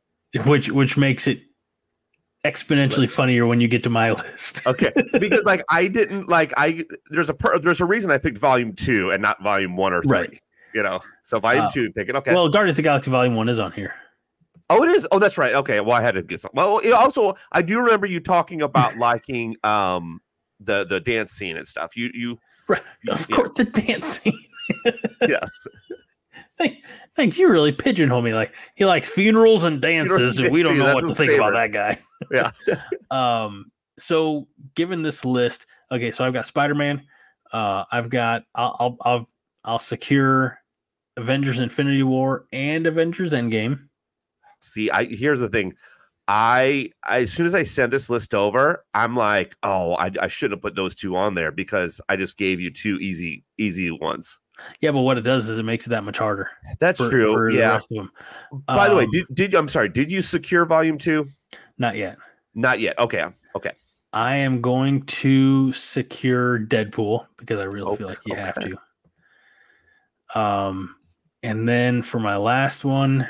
which 0.46 0.70
which 0.70 0.98
makes 0.98 1.28
it 1.28 1.42
exponentially 2.46 3.10
funnier 3.10 3.46
when 3.46 3.60
you 3.60 3.68
get 3.68 3.84
to 3.84 3.90
my 3.90 4.12
list. 4.12 4.66
okay. 4.68 4.92
Because 5.20 5.44
like 5.46 5.64
I 5.70 5.88
didn't 5.88 6.30
like 6.30 6.54
I 6.58 6.84
there's 7.10 7.30
a 7.30 7.34
per, 7.34 7.58
there's 7.60 7.82
a 7.82 7.86
reason 7.86 8.12
I 8.12 8.18
picked 8.18 8.38
volume 8.38 8.74
two 8.74 9.12
and 9.12 9.22
not 9.22 9.42
volume 9.42 9.76
one 9.76 9.94
or 9.94 10.02
three. 10.04 10.12
Right. 10.12 10.40
You 10.74 10.84
know. 10.84 11.00
So 11.24 11.40
volume 11.40 11.66
Uh, 11.66 11.70
two 11.72 11.92
pick 11.94 12.10
it. 12.10 12.16
Okay. 12.16 12.34
Well, 12.34 12.50
Guardians 12.50 12.78
of 12.78 12.84
the 12.84 12.88
Galaxy 12.88 13.10
Volume 13.10 13.36
One 13.36 13.50
is 13.50 13.60
on 13.60 13.72
here. 13.72 13.96
oh 14.70 14.84
it 14.84 14.90
is. 14.92 15.08
Oh 15.12 15.20
that's 15.20 15.38
right. 15.38 15.56
Okay. 15.56 15.80
Well 15.80 15.94
I 15.96 16.02
had 16.02 16.16
to 16.16 16.22
get 16.22 16.40
some. 16.42 16.52
Well 16.54 16.80
it 16.80 16.92
also 16.92 17.34
I 17.52 17.62
do 17.62 17.80
remember 17.80 18.06
you 18.06 18.20
talking 18.20 18.62
about 18.62 18.96
liking 18.98 19.56
um 19.64 20.20
the 20.60 20.86
the 20.86 21.00
dance 21.00 21.32
scene 21.32 21.58
and 21.58 21.68
stuff. 21.68 21.96
You 21.98 22.12
you 22.14 22.38
Right. 22.68 22.82
Of 23.10 23.28
Yeah. 23.30 23.36
course, 23.36 23.52
the 23.56 23.66
dance 23.66 24.20
scene. 24.20 24.40
yes. 25.22 25.68
Thanks. 27.16 27.38
You 27.38 27.50
really 27.50 27.72
pigeonhole 27.72 28.22
me. 28.22 28.34
Like 28.34 28.54
he 28.76 28.86
likes 28.86 29.10
funerals 29.10 29.64
and 29.64 29.82
dances, 29.82 30.40
and 30.40 30.52
we 30.52 30.64
don't 30.64 30.78
know 30.78 30.94
what 30.94 31.06
to 31.06 31.16
think 31.16 31.34
about 31.34 31.54
that 31.54 31.72
guy. 31.72 31.98
Yeah. 32.32 32.52
Um. 33.12 33.72
So, 33.98 34.48
given 34.76 35.02
this 35.02 35.24
list, 35.24 35.68
okay. 35.92 36.12
So 36.12 36.26
I've 36.26 36.34
got 36.34 36.48
Spider 36.48 36.76
Man. 36.76 37.04
Uh, 37.52 37.86
I've 37.92 38.10
got. 38.10 38.44
I'll. 38.56 38.76
I'll. 38.80 38.98
I'll, 39.02 39.30
I'll 39.64 39.80
secure 39.80 40.60
Avengers: 41.18 41.60
Infinity 41.60 42.04
War 42.04 42.46
and 42.52 42.88
Avengers: 42.88 43.32
Endgame. 43.32 43.88
See, 44.60 44.90
I 44.90 45.06
here's 45.06 45.40
the 45.40 45.50
thing. 45.50 45.76
I, 46.28 46.90
I 47.04 47.20
as 47.20 47.32
soon 47.32 47.46
as 47.46 47.54
I 47.54 47.64
sent 47.64 47.92
this 47.92 48.10
list 48.10 48.34
over, 48.34 48.84
I'm 48.94 49.16
like, 49.16 49.56
oh, 49.62 49.94
I, 49.94 50.12
I 50.20 50.28
should 50.28 50.52
have 50.52 50.62
put 50.62 50.76
those 50.76 50.96
two 50.96 51.16
on 51.16 51.36
there 51.36 51.52
because 51.52 52.02
I 52.10 52.16
just 52.16 52.38
gave 52.38 52.60
you 52.60 52.72
two 52.72 52.98
easy, 52.98 53.44
easy 53.58 53.92
ones. 53.92 54.40
Yeah, 54.82 54.92
but 54.92 55.02
what 55.02 55.18
it 55.18 55.22
does 55.22 55.50
is 55.50 55.60
it 55.60 55.64
makes 55.64 55.86
it 55.86 55.90
that 55.90 56.04
much 56.04 56.18
harder. 56.18 56.50
That's 56.80 57.00
for, 57.00 57.10
true. 57.10 57.34
For 57.34 57.52
the 57.52 57.60
yeah. 57.60 57.74
rest 57.74 57.92
of 57.92 57.98
them. 57.98 58.12
By 58.68 58.90
the 58.90 58.96
way, 58.96 59.04
Um, 59.04 59.12
did, 59.12 59.26
did 59.34 59.54
I'm 59.56 59.68
sorry, 59.68 59.90
did 59.90 60.12
you 60.12 60.22
secure 60.22 60.66
volume 60.66 60.98
two? 60.98 61.28
Not 61.78 61.98
yet. 61.98 62.18
Not 62.54 62.80
yet. 62.80 62.98
Okay. 63.00 63.26
Okay. 63.56 63.72
I 64.14 64.38
am 64.38 64.62
going 64.62 65.02
to 65.02 65.74
secure 65.74 66.58
Deadpool 66.58 67.26
because 67.38 67.60
I 67.60 67.66
really 67.66 67.98
feel 67.98 68.08
like 68.08 68.20
you 68.26 68.36
have 68.36 68.56
to. 68.62 68.78
Um, 70.40 70.96
and 71.44 71.68
then 71.68 72.02
for 72.02 72.20
my 72.20 72.38
last 72.38 72.86
one, 72.86 73.28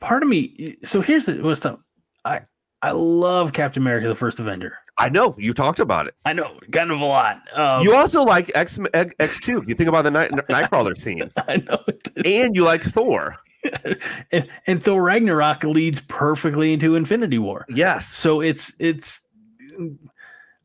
part 0.00 0.24
of 0.24 0.28
me. 0.28 0.76
So 0.82 1.00
here's 1.00 1.26
the 1.26 1.40
what's 1.40 1.64
up. 1.64 1.80
I 2.24 2.40
I 2.82 2.90
love 2.90 3.52
Captain 3.52 3.82
America: 3.82 4.08
The 4.08 4.16
First 4.16 4.40
Avenger. 4.40 4.76
I 4.98 5.08
know 5.08 5.34
you 5.38 5.52
talked 5.52 5.80
about 5.80 6.06
it. 6.06 6.14
I 6.24 6.32
know, 6.32 6.58
kind 6.72 6.90
of 6.90 7.00
a 7.00 7.04
lot. 7.04 7.40
Um, 7.54 7.82
you 7.82 7.94
also 7.94 8.22
like 8.22 8.50
X 8.54 8.78
X 8.94 9.40
two. 9.40 9.62
You 9.66 9.74
think 9.74 9.88
about 9.88 10.02
the 10.02 10.10
night 10.10 10.30
Nightcrawler 10.50 10.96
scene, 10.96 11.30
I 11.48 11.56
know, 11.56 11.78
and 12.24 12.54
you 12.54 12.64
like 12.64 12.82
Thor. 12.82 13.36
and, 14.32 14.48
and 14.66 14.82
Thor 14.82 15.02
Ragnarok 15.02 15.64
leads 15.64 16.00
perfectly 16.00 16.72
into 16.72 16.94
Infinity 16.94 17.38
War. 17.38 17.66
Yes. 17.68 18.06
So 18.08 18.40
it's 18.40 18.74
it's 18.78 19.20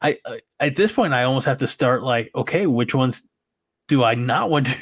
I, 0.01 0.17
I 0.25 0.39
at 0.59 0.75
this 0.75 0.91
point 0.91 1.13
I 1.13 1.23
almost 1.23 1.45
have 1.45 1.57
to 1.59 1.67
start 1.67 2.03
like, 2.03 2.31
okay, 2.35 2.67
which 2.67 2.95
ones 2.95 3.23
do 3.87 4.03
I 4.03 4.15
not 4.15 4.49
want 4.49 4.67
to 4.67 4.77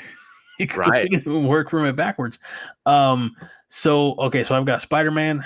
Right. 0.78 1.10
work 1.26 1.70
from 1.70 1.86
it 1.86 1.96
backwards? 1.96 2.40
Um, 2.86 3.36
so 3.70 4.14
okay, 4.16 4.44
so 4.44 4.56
I've 4.56 4.66
got 4.66 4.82
Spider 4.82 5.12
Man, 5.12 5.46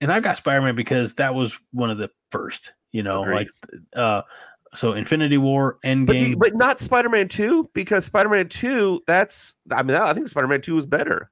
and 0.00 0.12
I've 0.12 0.22
got 0.22 0.36
Spider 0.36 0.62
Man 0.62 0.76
because 0.76 1.14
that 1.16 1.34
was 1.34 1.58
one 1.72 1.90
of 1.90 1.98
the 1.98 2.10
first, 2.30 2.72
you 2.96 3.02
know, 3.02 3.22
Agreed. 3.22 3.34
like 3.34 3.48
uh, 3.94 4.22
so 4.74 4.94
Infinity 4.94 5.38
War, 5.38 5.78
Endgame. 5.84 6.38
but 6.38 6.54
not 6.54 6.78
Spider-Man 6.78 7.28
2 7.28 7.70
because 7.74 8.04
Spider-Man 8.06 8.48
2 8.48 9.02
that's 9.06 9.56
I 9.70 9.82
mean 9.82 9.96
I 9.96 10.12
think 10.14 10.28
Spider-Man 10.28 10.60
2 10.62 10.74
was 10.74 10.86
better. 10.86 11.30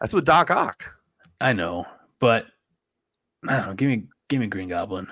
That's 0.00 0.12
with 0.12 0.24
Doc 0.24 0.50
Ock. 0.50 0.84
I 1.40 1.52
know, 1.52 1.86
but 2.18 2.46
I 3.48 3.56
don't 3.56 3.66
know. 3.68 3.74
Give 3.74 3.88
me 3.88 4.04
give 4.28 4.40
me 4.40 4.46
Green 4.48 4.68
Goblin. 4.68 5.06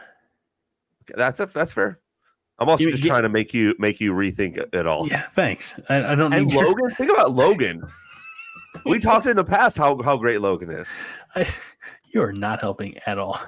Okay, 1.02 1.14
That's 1.16 1.38
that's 1.38 1.72
fair. 1.72 1.98
I'm 2.58 2.68
also 2.68 2.84
Give 2.84 2.90
just 2.92 3.04
trying 3.04 3.22
to 3.22 3.28
make 3.30 3.54
you 3.54 3.74
make 3.78 4.00
you 4.00 4.12
rethink 4.12 4.62
it 4.74 4.86
all. 4.86 5.08
Yeah, 5.08 5.22
thanks. 5.34 5.80
I, 5.88 6.04
I 6.04 6.14
don't 6.14 6.32
And 6.34 6.52
your- 6.52 6.64
Logan, 6.66 6.90
think 6.96 7.10
about 7.10 7.32
Logan. 7.32 7.82
We 8.86 9.00
talked 9.00 9.26
in 9.26 9.34
the 9.34 9.42
past 9.42 9.76
how 9.76 10.00
how 10.00 10.16
great 10.16 10.40
Logan 10.40 10.70
is. 10.70 11.02
I, 11.34 11.52
you 12.14 12.22
are 12.22 12.30
not 12.32 12.60
helping 12.62 12.96
at 13.04 13.18
all. 13.18 13.40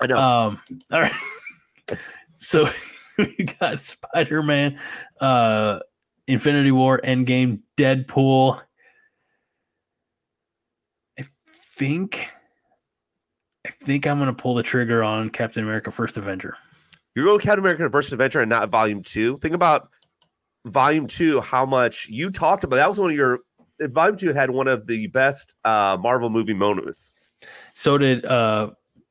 I 0.00 0.06
know. 0.06 0.18
Um, 0.18 0.60
all 0.90 1.00
right. 1.00 1.12
So 2.38 2.68
we 3.18 3.44
got 3.60 3.80
Spider 3.80 4.42
Man, 4.42 4.78
uh, 5.20 5.80
Infinity 6.26 6.70
War, 6.70 7.00
Endgame, 7.04 7.60
Deadpool. 7.76 8.60
I 11.18 11.24
think, 11.52 12.28
I 13.66 13.70
think 13.70 14.06
I'm 14.06 14.18
gonna 14.18 14.32
pull 14.32 14.54
the 14.54 14.62
trigger 14.62 15.02
on 15.02 15.30
Captain 15.30 15.64
America: 15.64 15.90
First 15.90 16.16
Avenger. 16.16 16.56
You're 17.14 17.24
going 17.24 17.40
Captain 17.40 17.58
America 17.58 17.90
First 17.90 18.12
Avenger 18.12 18.40
and 18.40 18.50
not 18.50 18.70
Volume 18.70 19.02
Two. 19.02 19.36
Think 19.38 19.54
about 19.54 19.88
Volume 20.64 21.08
Two. 21.08 21.40
How 21.40 21.66
much 21.66 22.08
you 22.08 22.30
talked 22.30 22.62
about 22.62 22.76
that 22.76 22.88
was 22.88 23.00
one 23.00 23.10
of 23.10 23.16
your 23.16 23.40
Volume 23.80 24.16
Two 24.16 24.32
had 24.32 24.50
one 24.50 24.68
of 24.68 24.86
the 24.86 25.08
best 25.08 25.54
uh, 25.64 25.96
Marvel 26.00 26.30
movie 26.30 26.54
moments. 26.54 27.16
So 27.74 27.98
did 27.98 28.24
uh, 28.24 28.70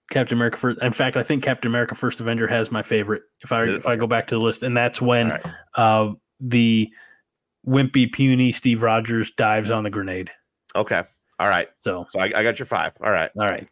Captain 0.09 0.37
America: 0.37 0.57
First. 0.57 0.81
In 0.81 0.93
fact, 0.93 1.17
I 1.17 1.23
think 1.23 1.43
Captain 1.43 1.69
America: 1.69 1.95
First 1.95 2.19
Avenger 2.19 2.47
has 2.47 2.71
my 2.71 2.83
favorite. 2.83 3.23
If 3.41 3.51
I 3.51 3.63
if 3.63 3.87
I 3.87 3.95
go 3.95 4.07
back 4.07 4.27
to 4.27 4.35
the 4.35 4.41
list, 4.41 4.63
and 4.63 4.75
that's 4.75 5.01
when 5.01 5.29
right. 5.29 5.45
uh, 5.75 6.13
the 6.39 6.89
wimpy, 7.67 8.11
puny 8.11 8.51
Steve 8.51 8.81
Rogers 8.81 9.31
dives 9.31 9.71
on 9.71 9.83
the 9.83 9.89
grenade. 9.89 10.31
Okay. 10.75 11.03
All 11.39 11.49
right. 11.49 11.67
So, 11.79 12.05
So 12.09 12.19
I, 12.19 12.25
I 12.35 12.43
got 12.43 12.57
your 12.57 12.65
five. 12.65 12.93
All 13.01 13.11
right. 13.11 13.29
all 13.37 13.45
right, 13.45 13.67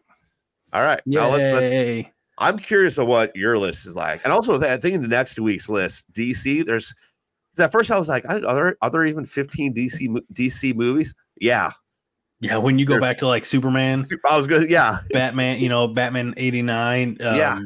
All 0.74 0.84
right. 0.84 1.02
Now 1.06 1.32
let's, 1.32 1.52
let's 1.52 1.72
yay! 1.72 2.12
I'm 2.38 2.60
curious 2.60 2.98
of 2.98 3.08
what 3.08 3.36
your 3.36 3.58
list 3.58 3.86
is 3.86 3.96
like, 3.96 4.22
and 4.24 4.34
also 4.34 4.62
I 4.62 4.78
think 4.78 4.96
in 4.96 5.02
the 5.02 5.08
next 5.08 5.40
week's 5.40 5.70
list, 5.70 6.12
DC. 6.14 6.66
There's. 6.66 6.94
at 7.58 7.72
first 7.72 7.90
I 7.90 7.98
was 7.98 8.10
like, 8.10 8.26
are 8.28 8.40
there 8.40 8.78
are 8.82 8.90
there 8.90 9.06
even 9.06 9.26
15 9.26 9.74
DC 9.74 10.18
DC 10.34 10.76
movies? 10.76 11.16
Yeah, 11.40 11.72
Yeah, 12.46 12.58
when 12.58 12.80
you 12.80 12.86
go 12.86 13.00
back 13.00 13.18
to 13.20 13.28
like 13.28 13.46
Superman, 13.46 14.02
I 14.30 14.38
was 14.38 14.48
good. 14.48 14.70
Yeah, 14.70 15.00
Batman, 15.12 15.60
you 15.60 15.70
know, 15.70 15.88
Batman 15.88 16.34
'89, 16.38 17.18
um, 17.22 17.36
Yeah. 17.36 17.60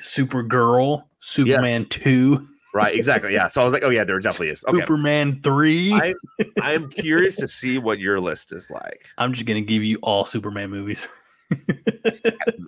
Supergirl, 0.00 1.04
Superman 1.18 1.84
Two, 1.86 2.40
right, 2.74 2.94
exactly. 2.94 3.32
Yeah, 3.34 3.46
so 3.48 3.60
I 3.60 3.64
was 3.64 3.72
like, 3.72 3.84
oh 3.84 3.90
yeah, 3.90 4.04
there 4.04 4.18
definitely 4.18 4.48
is. 4.48 4.64
Okay, 4.66 4.80
Superman 4.80 5.40
Three. 5.42 5.92
I- 5.92 6.14
I 6.62 6.72
am 6.72 6.88
curious 6.88 7.36
to 7.36 7.46
see 7.48 7.78
what 7.78 7.98
your 7.98 8.18
list 8.20 8.52
is 8.52 8.70
like. 8.70 9.06
I'm 9.18 9.32
just 9.32 9.46
gonna 9.46 9.60
give 9.60 9.82
you 9.84 9.98
all 10.02 10.24
Superman 10.24 10.70
movies. 10.70 11.06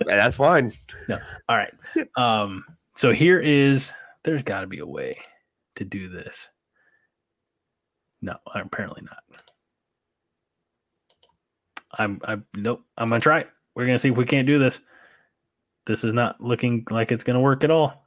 That's 0.06 0.36
fine. 0.36 0.72
No. 1.08 1.18
All 1.48 1.56
right. 1.56 1.72
Um, 2.16 2.64
so 2.94 3.12
here 3.12 3.40
is 3.40 3.92
there's 4.24 4.42
got 4.42 4.60
to 4.60 4.66
be 4.66 4.78
a 4.78 4.86
way 4.86 5.14
to 5.76 5.84
do 5.84 6.08
this. 6.08 6.48
No, 8.22 8.36
apparently 8.54 9.02
not. 9.02 9.22
I'm 11.98 12.20
I 12.26 12.38
nope, 12.56 12.84
I'm 12.98 13.08
gonna 13.08 13.20
try 13.20 13.40
it. 13.40 13.50
We're 13.74 13.86
gonna 13.86 13.98
see 13.98 14.10
if 14.10 14.16
we 14.16 14.24
can't 14.24 14.46
do 14.46 14.58
this. 14.58 14.80
This 15.86 16.04
is 16.04 16.12
not 16.12 16.40
looking 16.40 16.86
like 16.90 17.12
it's 17.12 17.24
gonna 17.24 17.40
work 17.40 17.64
at 17.64 17.70
all. 17.70 18.06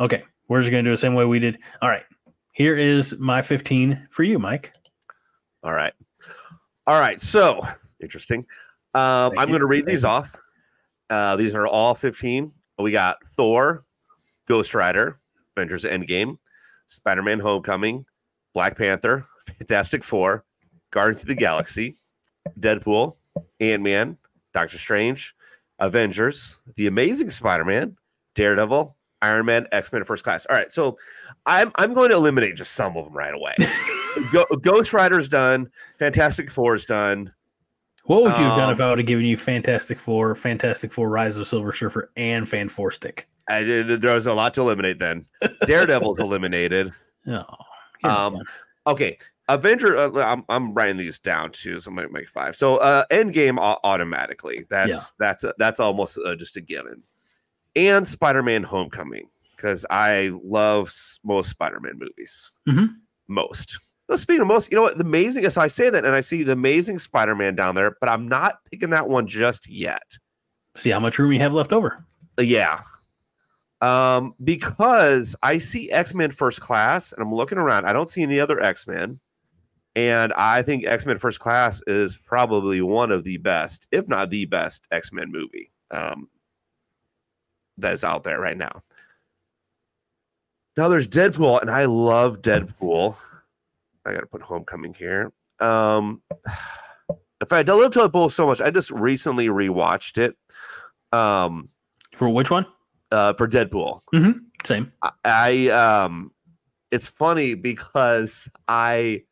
Okay, 0.00 0.24
we're 0.48 0.60
just 0.60 0.70
gonna 0.70 0.82
do 0.82 0.90
the 0.90 0.96
same 0.96 1.14
way 1.14 1.24
we 1.24 1.38
did. 1.38 1.58
All 1.82 1.88
right. 1.88 2.04
Here 2.52 2.76
is 2.76 3.18
my 3.18 3.42
15 3.42 4.06
for 4.10 4.22
you, 4.22 4.38
Mike. 4.38 4.72
All 5.64 5.72
right, 5.72 5.92
all 6.86 7.00
right. 7.00 7.20
So 7.20 7.66
interesting. 8.00 8.46
Um, 8.94 9.32
I'm 9.36 9.48
going 9.48 9.60
to 9.60 9.66
read 9.66 9.86
these 9.86 10.04
off. 10.04 10.36
Uh, 11.10 11.34
these 11.34 11.54
are 11.54 11.66
all 11.66 11.94
15. 11.96 12.52
We 12.78 12.92
got 12.92 13.18
Thor, 13.36 13.84
Ghost 14.46 14.72
Rider, 14.72 15.18
Avengers 15.56 15.82
Endgame, 15.84 16.38
Spider 16.86 17.22
Man 17.22 17.40
Homecoming, 17.40 18.06
Black 18.52 18.76
Panther, 18.78 19.26
Fantastic 19.58 20.04
Four, 20.04 20.44
Guardians 20.92 21.22
of 21.22 21.28
the 21.28 21.34
Galaxy, 21.34 21.96
Deadpool, 22.60 23.16
Ant 23.60 23.82
Man, 23.82 24.16
Doctor 24.52 24.78
Strange, 24.78 25.34
Avengers, 25.78 26.60
The 26.76 26.86
Amazing 26.86 27.30
Spider 27.30 27.64
Man, 27.64 27.96
Daredevil, 28.34 28.96
Iron 29.22 29.46
Man, 29.46 29.66
X 29.72 29.92
Men 29.92 30.04
First 30.04 30.24
Class. 30.24 30.46
All 30.46 30.56
right, 30.56 30.70
so 30.70 30.98
I'm 31.46 31.72
I'm 31.76 31.94
going 31.94 32.10
to 32.10 32.16
eliminate 32.16 32.56
just 32.56 32.72
some 32.72 32.96
of 32.96 33.04
them 33.04 33.14
right 33.14 33.34
away. 33.34 33.54
Go, 34.32 34.44
Ghost 34.62 34.92
Rider's 34.92 35.28
done, 35.28 35.70
Fantastic 35.98 36.50
Four's 36.50 36.84
done. 36.84 37.32
What 38.04 38.22
would 38.22 38.36
you 38.36 38.44
have 38.44 38.58
done 38.58 38.68
Um, 38.68 38.72
if 38.72 38.80
I 38.80 38.88
would 38.90 38.98
have 38.98 39.06
given 39.06 39.24
you 39.24 39.38
Fantastic 39.38 39.98
Four, 39.98 40.34
Fantastic 40.34 40.92
Four, 40.92 41.08
Rise 41.08 41.38
of 41.38 41.48
Silver 41.48 41.72
Surfer, 41.72 42.10
and 42.16 42.46
Fan 42.48 42.68
Four 42.68 42.92
Stick? 42.92 43.26
I, 43.48 43.62
there 43.62 44.14
was 44.14 44.26
a 44.26 44.34
lot 44.34 44.52
to 44.54 44.60
eliminate 44.60 44.98
then. 44.98 45.24
Daredevil's 45.66 46.18
eliminated. 46.20 46.92
No. 47.24 47.46
Um. 48.04 48.40
Okay, 48.86 49.16
Avenger. 49.48 49.96
Uh, 49.96 50.10
I'm 50.22 50.44
I'm 50.48 50.72
writing 50.74 50.96
these 50.96 51.18
down 51.18 51.50
too, 51.52 51.78
so 51.80 51.90
I'm 51.90 51.96
gonna 51.96 52.08
make 52.10 52.28
five. 52.28 52.56
So, 52.56 52.76
uh, 52.76 53.04
Endgame 53.10 53.58
au- 53.58 53.78
automatically. 53.84 54.64
That's 54.70 55.12
that's 55.18 55.44
a, 55.44 55.54
that's 55.58 55.80
almost 55.80 56.18
uh, 56.24 56.34
just 56.34 56.56
a 56.56 56.60
given. 56.60 57.02
And 57.76 58.06
Spider-Man: 58.06 58.62
Homecoming 58.62 59.28
because 59.56 59.84
I 59.90 60.30
love 60.42 60.92
most 61.24 61.50
Spider-Man 61.50 61.98
movies. 61.98 62.52
Mhm. 62.68 62.94
Most. 63.28 63.80
So 64.08 64.16
speaking 64.16 64.42
of 64.42 64.48
most, 64.48 64.70
you 64.70 64.76
know 64.76 64.82
what? 64.82 64.98
The 64.98 65.04
amazing. 65.04 65.48
So 65.50 65.60
I 65.62 65.66
say 65.68 65.88
that, 65.90 66.04
and 66.04 66.14
I 66.14 66.20
see 66.20 66.42
the 66.42 66.52
Amazing 66.52 66.98
Spider-Man 66.98 67.54
down 67.54 67.74
there, 67.74 67.96
but 68.00 68.10
I'm 68.10 68.28
not 68.28 68.58
picking 68.70 68.90
that 68.90 69.08
one 69.08 69.26
just 69.26 69.66
yet. 69.68 70.18
See 70.76 70.90
how 70.90 71.00
much 71.00 71.18
room 71.18 71.32
you 71.32 71.40
have 71.40 71.54
left 71.54 71.72
over. 71.72 72.04
Uh, 72.38 72.42
Yeah. 72.42 72.80
Um, 73.80 74.34
because 74.42 75.36
I 75.42 75.58
see 75.58 75.90
X-Men 75.90 76.30
First 76.30 76.60
Class 76.60 77.12
and 77.12 77.20
I'm 77.22 77.34
looking 77.34 77.58
around. 77.58 77.84
I 77.86 77.92
don't 77.92 78.08
see 78.08 78.22
any 78.22 78.40
other 78.40 78.60
X-Men. 78.60 79.20
And 79.96 80.32
I 80.32 80.62
think 80.62 80.84
X-Men 80.86 81.18
First 81.18 81.38
Class 81.38 81.82
is 81.86 82.16
probably 82.16 82.80
one 82.82 83.12
of 83.12 83.22
the 83.22 83.36
best, 83.36 83.86
if 83.92 84.08
not 84.08 84.30
the 84.30 84.44
best, 84.44 84.86
X-Men 84.90 85.30
movie 85.30 85.70
um, 85.92 86.28
that 87.78 87.92
is 87.92 88.02
out 88.02 88.24
there 88.24 88.40
right 88.40 88.56
now. 88.56 88.82
Now 90.76 90.88
there's 90.88 91.06
Deadpool, 91.06 91.60
and 91.60 91.70
I 91.70 91.84
love 91.84 92.42
Deadpool. 92.42 93.16
I 94.04 94.12
gotta 94.12 94.26
put 94.26 94.42
Homecoming 94.42 94.94
here. 94.94 95.32
Um, 95.60 96.22
if 97.40 97.52
I 97.52 97.62
love 97.62 97.92
Deadpool 97.92 98.32
so 98.32 98.46
much, 98.48 98.60
I 98.60 98.70
just 98.70 98.90
recently 98.90 99.46
rewatched 99.46 100.18
it. 100.18 100.36
Um, 101.16 101.68
For 102.16 102.28
which 102.28 102.50
one? 102.50 102.66
uh, 103.12 103.32
for 103.34 103.46
Deadpool. 103.46 104.00
Same. 104.64 104.92
I, 105.02 105.10
I 105.24 105.68
um, 105.68 106.32
it's 106.90 107.06
funny 107.06 107.54
because 107.54 108.48
I 108.66 109.22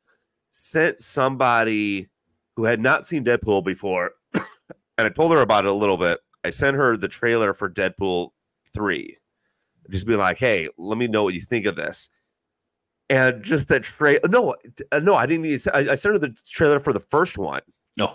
sent 0.53 1.01
somebody 1.01 2.09
who 2.55 2.65
had 2.65 2.81
not 2.81 3.07
seen 3.07 3.25
Deadpool 3.25 3.65
before, 3.65 4.13
and 4.35 4.45
I 4.99 5.09
told 5.09 5.33
her 5.33 5.41
about 5.41 5.65
it 5.65 5.71
a 5.71 5.75
little 5.75 5.97
bit. 5.97 6.21
I 6.45 6.51
sent 6.51 6.77
her 6.77 6.97
the 6.97 7.09
trailer 7.09 7.53
for 7.55 7.69
Deadpool 7.69 8.31
three, 8.73 9.17
just 9.91 10.07
be 10.07 10.15
like, 10.15 10.39
"Hey, 10.39 10.69
let 10.79 10.99
me 10.99 11.09
know 11.09 11.25
what 11.25 11.35
you 11.35 11.41
think 11.41 11.67
of 11.67 11.77
this." 11.77 12.09
And 13.11 13.43
just 13.43 13.69
that 13.69 13.83
trailer. 13.83 14.21
No, 14.29 14.55
uh, 14.93 15.01
no, 15.01 15.15
I 15.15 15.27
didn't. 15.27 15.47
Even, 15.47 15.61
I, 15.75 15.93
I 15.93 15.95
sent 15.97 16.15
her 16.15 16.19
the 16.19 16.35
trailer 16.49 16.79
for 16.81 16.93
the 16.93 17.01
first 17.01 17.37
one. 17.37 17.61
No. 17.99 18.15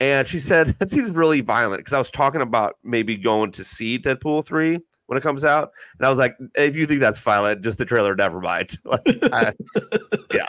And 0.00 0.26
she 0.26 0.40
said 0.40 0.68
that 0.78 0.90
seems 0.90 1.10
really 1.10 1.40
violent 1.40 1.80
because 1.80 1.92
I 1.92 1.98
was 1.98 2.10
talking 2.10 2.40
about 2.40 2.76
maybe 2.82 3.16
going 3.16 3.52
to 3.52 3.64
see 3.64 3.98
Deadpool 3.98 4.44
3 4.44 4.78
when 5.06 5.18
it 5.18 5.22
comes 5.22 5.44
out. 5.44 5.70
And 5.98 6.06
I 6.06 6.10
was 6.10 6.18
like, 6.18 6.36
if 6.56 6.74
you 6.74 6.86
think 6.86 7.00
that's 7.00 7.20
violent, 7.20 7.62
just 7.62 7.78
the 7.78 7.84
trailer, 7.84 8.14
never 8.16 8.40
mind. 8.40 8.70
like, 8.84 9.02
I- 9.32 9.52
yeah. 10.34 10.46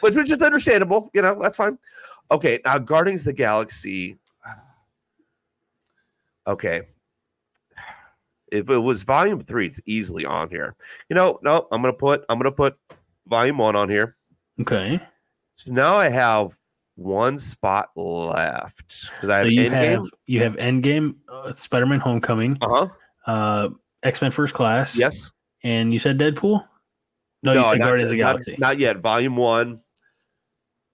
Which, 0.00 0.14
which 0.14 0.30
is 0.30 0.42
understandable. 0.42 1.10
You 1.14 1.22
know, 1.22 1.38
that's 1.40 1.56
fine. 1.56 1.78
Okay. 2.30 2.60
Now, 2.64 2.78
Guardians 2.78 3.22
of 3.22 3.26
the 3.26 3.32
Galaxy. 3.34 4.18
Okay. 6.46 6.82
If 8.52 8.68
it 8.68 8.78
was 8.78 9.04
volume 9.04 9.38
three, 9.40 9.66
it's 9.66 9.80
easily 9.86 10.24
on 10.26 10.50
here. 10.50 10.74
You 11.08 11.14
know, 11.14 11.38
no, 11.44 11.68
I'm 11.70 11.80
gonna 11.82 11.92
put 11.92 12.24
I'm 12.28 12.36
gonna 12.36 12.50
put 12.50 12.76
volume 13.28 13.58
one 13.58 13.76
on 13.76 13.88
here. 13.88 14.16
Okay. 14.60 14.98
So 15.54 15.72
now 15.72 15.96
I 15.98 16.08
have 16.08 16.56
one 16.96 17.38
spot 17.38 17.90
left 17.94 19.08
because 19.12 19.30
I 19.30 19.36
have 19.38 19.46
So 19.46 19.50
you 19.50 19.70
Endgame. 19.70 19.90
have 19.90 20.04
you 20.26 20.42
have 20.42 20.54
Endgame, 20.56 21.14
uh, 21.32 21.52
Spider-Man: 21.52 22.00
Homecoming, 22.00 22.58
Uh 22.60 22.68
huh. 22.68 23.30
uh, 23.30 23.68
X 24.02 24.20
Men 24.20 24.32
First 24.32 24.54
Class. 24.54 24.96
Yes. 24.96 25.30
And 25.62 25.92
you 25.92 26.00
said 26.00 26.18
Deadpool? 26.18 26.64
No, 27.44 27.52
you 27.52 27.62
said 27.62 27.78
not- 27.78 27.86
Guardians 27.86 28.10
of 28.10 28.16
the 28.16 28.22
not- 28.22 28.28
Galaxy. 28.30 28.56
Not, 28.58 28.78
yet. 28.80 28.96
Volume 28.98 29.36
one. 29.36 29.80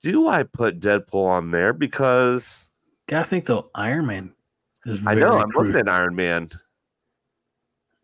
Do 0.02 0.28
I 0.28 0.42
put 0.44 0.80
Deadpool 0.80 1.24
on 1.24 1.50
there? 1.50 1.72
Because 1.72 2.70
Gotta 3.08 3.26
think 3.26 3.46
though, 3.46 3.70
Iron 3.74 4.06
Man 4.06 4.32
is 4.84 5.00
I 5.06 5.14
know 5.14 5.38
I'm 5.38 5.50
looking 5.50 5.76
at 5.76 5.88
Iron 5.88 6.14
Man. 6.14 6.50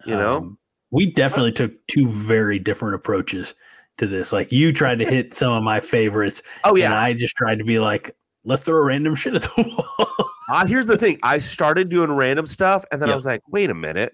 You 0.04 0.16
know? 0.16 0.36
Um, 0.38 0.58
we 0.90 1.06
definitely 1.12 1.52
took 1.52 1.72
two 1.86 2.08
very 2.08 2.58
different 2.58 2.94
approaches 2.94 3.54
to 3.98 4.06
this. 4.06 4.32
Like 4.32 4.50
you 4.52 4.72
tried 4.72 4.98
to 4.98 5.04
hit 5.04 5.34
some 5.34 5.52
of 5.52 5.62
my 5.62 5.80
favorites, 5.80 6.42
Oh 6.64 6.70
and 6.70 6.78
yeah. 6.78 6.98
I 7.00 7.12
just 7.14 7.36
tried 7.36 7.58
to 7.58 7.64
be 7.64 7.78
like, 7.78 8.14
let's 8.44 8.64
throw 8.64 8.82
random 8.82 9.14
shit 9.14 9.34
at 9.34 9.42
the 9.42 9.84
wall. 9.98 10.28
Uh, 10.50 10.66
here's 10.66 10.86
the 10.86 10.98
thing. 10.98 11.18
I 11.22 11.38
started 11.38 11.88
doing 11.88 12.10
random 12.12 12.46
stuff, 12.46 12.84
and 12.90 13.00
then 13.00 13.10
I 13.10 13.14
was 13.14 13.24
like, 13.26 13.42
wait 13.48 13.70
a 13.70 13.74
minute. 13.74 14.12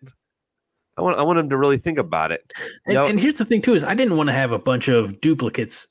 I 0.97 1.03
want 1.03 1.19
I 1.19 1.23
want 1.23 1.39
him 1.39 1.49
to 1.51 1.57
really 1.57 1.79
think 1.79 1.99
about 1.99 2.33
it. 2.33 2.53
and, 2.87 2.95
Yep. 2.95 3.11
and 3.11 3.21
here's 3.21 3.39
the 3.39 3.45
thing 3.45 3.63
too: 3.63 3.75
is 3.75 3.85
I 3.85 3.95
didn't 3.95 4.17
want 4.17 4.29
to 4.29 4.33
have 4.35 4.53
a 4.53 4.59
bunch 4.59 4.89
of 4.89 5.21
duplicates, 5.21 5.89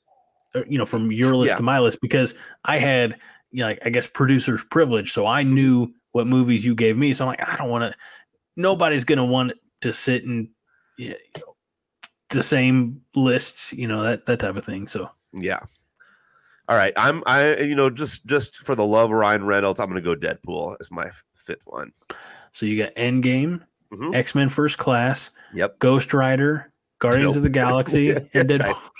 you 0.68 0.78
know, 0.78 0.86
from 0.86 1.10
your 1.12 1.36
list 1.36 1.50
Yeah. 1.50 1.56
to 1.56 1.62
my 1.62 1.78
list 1.80 2.00
because 2.00 2.34
I 2.64 2.78
had, 2.78 3.18
you 3.50 3.60
know, 3.60 3.66
like, 3.68 3.78
I 3.84 3.90
guess 3.90 4.06
producer's 4.06 4.64
privilege, 4.64 5.12
so 5.12 5.26
I 5.26 5.42
knew 5.42 5.88
what 6.12 6.26
movies 6.26 6.64
you 6.64 6.74
gave 6.74 6.96
me. 6.96 7.12
So 7.12 7.24
I'm 7.24 7.28
like, 7.28 7.46
I 7.48 7.56
don't 7.56 7.68
want 7.70 7.84
to. 7.90 7.98
Nobody's 8.56 9.04
gonna 9.04 9.24
want 9.24 9.52
to 9.82 9.92
sit 9.92 10.24
and 10.24 10.48
you 10.96 11.10
know, 11.36 11.54
the 12.30 12.42
same 12.42 13.02
lists, 13.14 13.72
you 13.72 13.86
know, 13.86 14.02
that 14.02 14.26
that 14.26 14.40
type 14.40 14.56
of 14.56 14.64
thing. 14.64 14.88
So 14.88 15.10
Yeah. 15.32 15.60
All 16.68 16.76
right. 16.76 16.92
I'm 16.96 17.22
I 17.26 17.56
you 17.58 17.74
know 17.74 17.88
just 17.88 18.26
just 18.26 18.56
for 18.56 18.74
the 18.74 18.84
love 18.84 19.10
of 19.10 19.16
Ryan 19.16 19.44
Reynolds, 19.44 19.80
I'm 19.80 19.88
gonna 19.88 20.00
go 20.00 20.14
Deadpool 20.16 20.76
as 20.80 20.90
my 20.90 21.10
fifth 21.36 21.62
one. 21.66 21.92
so 22.52 22.66
you 22.66 22.76
got 22.76 22.94
Endgame, 22.96 23.60
Mhm. 23.92 24.14
X 24.14 24.34
Men 24.34 24.48
First 24.48 24.76
Class, 24.78 25.30
Yep. 25.54 25.78
Ghost 25.78 26.12
Rider, 26.12 26.72
Guardians 26.98 27.28
Nope. 27.34 27.36
of 27.36 27.42
the 27.44 27.48
Galaxy, 27.50 28.10
and 28.34 28.48
Deadpool. 28.48 28.90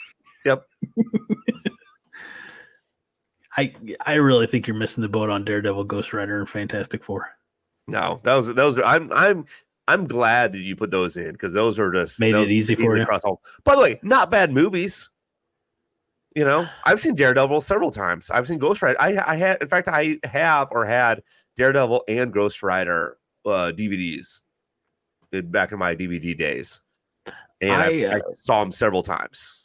Yep. 0.45 0.63
I 3.57 3.75
I 4.07 4.15
really 4.15 4.47
think 4.47 4.67
you're 4.69 4.77
missing 4.77 5.03
the 5.03 5.09
boat 5.09 5.31
on 5.31 5.45
Daredevil, 5.45 5.85
Ghost 5.85 6.13
Rider, 6.13 6.39
and 6.39 6.49
Fantastic 6.49 7.03
Four. 7.03 7.29
No, 7.89 8.21
that 8.23 8.35
was 8.35 8.55
those. 8.55 8.79
Are, 8.79 8.85
I'm 8.85 9.13
I'm 9.13 9.47
I'm 9.89 10.07
glad 10.07 10.53
that 10.53 10.59
you 10.59 10.77
put 10.77 10.91
those 10.91 11.17
in 11.17 11.33
because 11.33 11.53
those 11.53 11.79
are 11.79 11.91
just 11.91 12.21
Made 12.21 12.35
it 12.35 12.49
easy 12.51 12.77
for 12.77 12.97
you. 12.97 13.03
across 13.03 13.25
all. 13.25 13.43
By 13.65 13.75
the 13.75 13.81
way, 13.81 13.99
not 14.03 14.31
bad 14.31 14.53
movies. 14.53 15.11
You 16.37 16.45
know, 16.45 16.69
I've 16.85 17.01
seen 17.01 17.17
Daredevil 17.17 17.63
several 17.63 17.91
times. 17.91 18.31
I've 18.31 18.47
seen 18.47 18.59
Ghost 18.59 18.81
Rider. 18.81 19.01
I 19.01 19.17
I 19.27 19.37
had, 19.37 19.61
in 19.61 19.67
fact, 19.67 19.89
I 19.89 20.19
have 20.23 20.69
or 20.71 20.87
had 20.87 21.23
Daredevil 21.57 22.05
and 22.07 22.33
Ghost 22.33 22.63
Rider 22.63 23.17
uh, 23.45 23.73
DVDs 23.75 24.43
in, 25.33 25.51
back 25.51 25.73
in 25.73 25.79
my 25.79 25.97
DVD 25.97 26.39
days, 26.39 26.81
and 27.61 27.73
I, 27.73 27.87
I, 27.87 28.05
I 28.05 28.17
uh, 28.19 28.31
saw 28.35 28.61
them 28.61 28.71
several 28.71 29.03
times. 29.03 29.65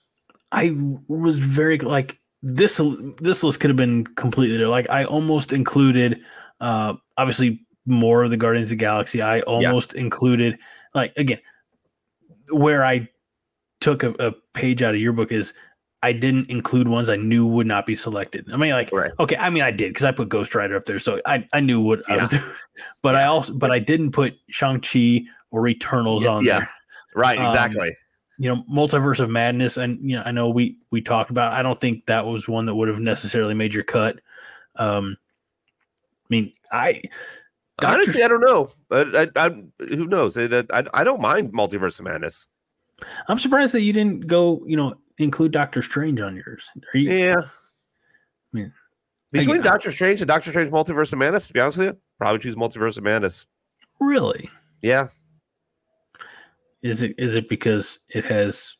I 0.53 0.71
was 1.07 1.37
very 1.39 1.77
like 1.79 2.19
this. 2.41 2.79
This 3.19 3.43
list 3.43 3.59
could 3.59 3.69
have 3.69 3.77
been 3.77 4.05
completely 4.05 4.57
like 4.65 4.89
I 4.89 5.03
almost 5.05 5.51
included, 5.51 6.21
uh, 6.61 6.93
obviously 7.17 7.65
more 7.85 8.23
of 8.23 8.29
the 8.29 8.37
Guardians 8.37 8.67
of 8.71 8.77
the 8.77 8.83
Galaxy. 8.83 9.21
I 9.21 9.41
almost 9.41 9.93
included 9.95 10.57
like 10.93 11.11
again 11.17 11.39
where 12.51 12.85
I 12.85 13.09
took 13.81 14.03
a, 14.03 14.11
a 14.19 14.31
page 14.53 14.83
out 14.83 14.93
of 14.93 15.01
your 15.01 15.13
book 15.13 15.31
is 15.31 15.53
I 16.03 16.11
didn't 16.11 16.49
include 16.49 16.87
ones 16.87 17.09
I 17.09 17.15
knew 17.15 17.45
would 17.47 17.65
not 17.67 17.85
be 17.85 17.95
selected. 17.95 18.45
I 18.53 18.57
mean, 18.57 18.71
like 18.73 18.91
Right. 18.91 19.11
okay, 19.19 19.37
I 19.37 19.49
mean 19.49 19.63
I 19.63 19.71
did 19.71 19.89
because 19.89 20.03
I 20.05 20.11
put 20.11 20.29
Ghost 20.29 20.53
Rider 20.53 20.75
up 20.75 20.85
there, 20.85 20.99
so 20.99 21.19
I, 21.25 21.47
I 21.53 21.61
knew 21.61 21.81
what 21.81 22.09
I 22.09 22.17
was 22.17 22.29
doing. 22.29 22.43
But 23.01 23.15
I 23.15 23.25
also 23.25 23.53
but 23.53 23.71
I 23.71 23.79
didn't 23.79 24.11
put 24.11 24.33
Shang 24.49 24.79
Chi 24.81 25.21
or 25.51 25.67
Eternals 25.67 26.23
Yeah, 26.23 26.29
on 26.29 26.43
yeah. 26.45 26.59
there. 26.59 26.69
Right, 27.15 27.37
Um, 27.37 27.45
exactly. 27.45 27.95
You 28.43 28.49
know 28.53 28.61
multiverse 28.69 29.21
of 29.21 29.29
madness 29.29 29.77
and 29.77 29.97
you 30.01 30.17
know 30.17 30.23
i 30.25 30.31
know 30.31 30.49
we 30.49 30.77
we 30.91 30.99
talked 31.01 31.29
about 31.29 31.53
i 31.53 31.61
don't 31.61 31.79
think 31.79 32.05
that 32.07 32.25
was 32.25 32.45
one 32.45 32.65
that 32.65 32.75
would 32.75 32.89
have 32.89 32.99
necessarily 32.99 33.53
made 33.53 33.73
your 33.73 33.83
cut 33.85 34.19
um 34.75 35.15
i 35.95 36.27
mean 36.29 36.51
i 36.71 37.01
Doctor- 37.79 37.95
Honestly, 38.01 38.21
I 38.23 38.27
don't 38.27 38.41
know, 38.41 38.69
but 38.87 39.15
I, 39.15 39.27
I 39.47 39.49
who 39.79 40.05
knows? 40.05 40.35
That 40.35 40.67
I, 40.71 40.83
I 40.93 41.03
don't 41.03 41.19
mind 41.21 41.53
Multiverse 41.53 41.99
of 41.99 42.05
Madness. 42.05 42.47
i'm 43.29 43.39
surprised 43.39 43.73
that 43.73 43.81
you 43.81 43.93
didn't 43.93 44.27
go 44.27 44.61
you 44.67 44.75
know 44.75 44.93
include 45.19 45.51
doctor 45.53 45.81
strange 45.81 46.19
on 46.21 46.35
yours 46.35 46.69
are 46.93 46.97
you 46.99 47.11
Yeah. 47.11 47.35
I 48.53 48.57
mean, 48.57 48.73
Between 49.31 49.61
I- 49.61 49.63
Doctor 49.63 49.91
Strange 49.91 50.21
and 50.21 50.27
Doctor 50.27 50.49
Strange 50.51 50.69
Multiverse 50.69 51.13
of 51.13 51.19
Madness, 51.19 51.47
to 51.47 51.53
be 51.53 51.59
honest 51.61 51.77
with 51.77 51.87
you, 51.87 51.97
probably 52.19 52.39
choose 52.39 52.55
Multiverse 52.55 52.97
of 52.97 53.03
Madness. 53.03 53.47
really 54.01 54.49
Yeah. 54.81 55.07
Is 56.83 57.01
it 57.03 57.15
is 57.17 57.35
it 57.35 57.47
because 57.49 57.99
it 58.09 58.23
has 58.25 58.77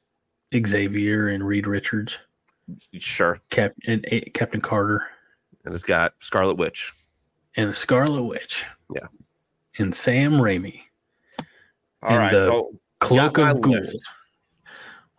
xavier 0.66 1.28
and 1.30 1.46
reed 1.46 1.66
richards 1.68 2.18
Sure. 2.98 3.40
Cap, 3.50 3.74
and 3.88 4.06
captain 4.34 4.62
carter 4.62 5.04
And 5.66 5.74
it's 5.74 5.84
got 5.84 6.14
Scarlet 6.20 6.56
Witch. 6.58 6.94
and 7.58 7.70
the 7.72 7.76
scarlet 7.76 8.24
witch 8.24 8.66
Yeah. 8.96 9.08
and 9.80 9.94
sam 9.94 10.34
raimi 10.34 10.82
All 12.02 12.10
And 12.12 12.18
right. 12.20 12.32
the- 12.32 12.46
so 12.48 12.80
cloak 13.00 13.38
of 13.40 13.60
ghouls 13.62 13.76
list. 13.94 14.10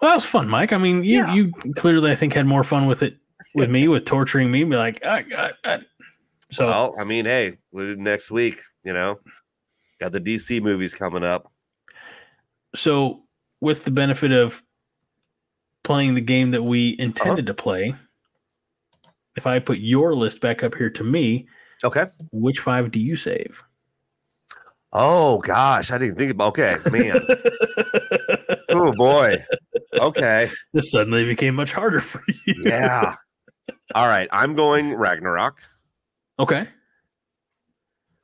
well 0.01 0.11
that 0.11 0.15
was 0.15 0.25
fun 0.25 0.49
mike 0.49 0.73
i 0.73 0.79
mean 0.79 1.03
you 1.05 1.17
Yeah. 1.19 1.35
you 1.35 1.53
clearly 1.77 2.11
i 2.11 2.15
think 2.15 2.33
had 2.33 2.47
more 2.47 2.65
fun 2.65 2.87
with 2.87 3.03
it 3.03 3.19
with 3.55 3.71
me 3.71 3.89
with 3.89 4.05
torturing 4.07 4.51
me 4.51 4.65
be 4.65 4.75
like 4.77 5.05
I, 5.05 5.25
I, 5.37 5.53
I. 5.65 5.79
so 6.51 6.67
well, 6.67 6.95
I 6.99 7.05
mean, 7.05 7.25
hey, 7.25 7.59
next 7.73 8.31
week, 8.31 8.61
you 8.85 8.93
know. 8.93 9.19
Got 10.01 10.13
the 10.13 10.21
DC 10.21 10.61
movies 10.63 10.95
coming 10.95 11.23
up. 11.25 11.53
So 12.75 13.23
with 13.61 13.85
the 13.85 13.91
benefit 13.91 14.33
of 14.33 14.63
playing 15.83 16.15
the 16.15 16.21
game 16.21 16.51
that 16.51 16.63
we 16.63 16.97
intended 16.99 17.49
uh-huh. 17.49 17.55
to 17.55 17.55
play 17.55 17.95
if 19.37 19.47
i 19.47 19.59
put 19.59 19.79
your 19.79 20.15
list 20.15 20.41
back 20.41 20.63
up 20.63 20.75
here 20.75 20.91
to 20.91 21.05
me 21.05 21.47
Okay. 21.83 22.07
which 22.33 22.61
five 22.61 22.91
do 22.91 23.01
you 23.01 23.17
save 23.17 23.63
Oh 24.97 25.39
gosh, 25.39 25.91
I 25.91 25.99
didn't 25.99 26.15
think 26.17 26.31
about 26.31 26.57
okay, 26.57 26.77
man. 26.93 27.21
oh 28.71 28.93
boy. 28.93 29.45
Okay. 29.93 30.49
this 30.73 30.93
suddenly 30.93 31.25
became 31.25 31.57
much 31.57 31.73
harder 31.73 31.99
for 31.99 32.23
you 32.47 32.63
Yeah. 32.65 33.17
All 33.95 34.07
right. 34.07 34.29
I'm 34.31 34.55
going 34.55 34.95
Ragnarok. 34.95 35.61
okay 36.39 36.69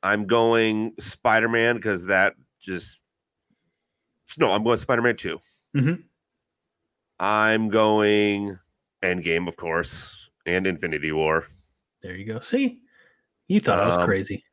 I'm 0.01 0.27
going 0.27 0.93
Spider 0.97 1.49
Man 1.49 1.75
because 1.75 2.05
that 2.05 2.35
just 2.61 3.00
no. 4.37 4.51
I'm 4.51 4.63
going 4.63 4.77
Spider 4.77 5.01
Man 5.01 5.15
two. 5.15 5.39
Mhm. 5.75 6.03
I'm 7.19 7.69
going 7.69 8.57
Endgame, 9.03 9.47
of 9.47 9.55
course, 9.57 10.29
and 10.45 10.65
Infinity 10.67 11.11
War. 11.11 11.45
there 12.01 12.15
you 12.15 12.25
go 12.25 12.39
see 12.39 12.81
you 13.47 13.59
thought 13.59 13.79
i 13.79 13.85
was 13.87 13.97
Um, 13.97 14.05
crazy 14.05 14.43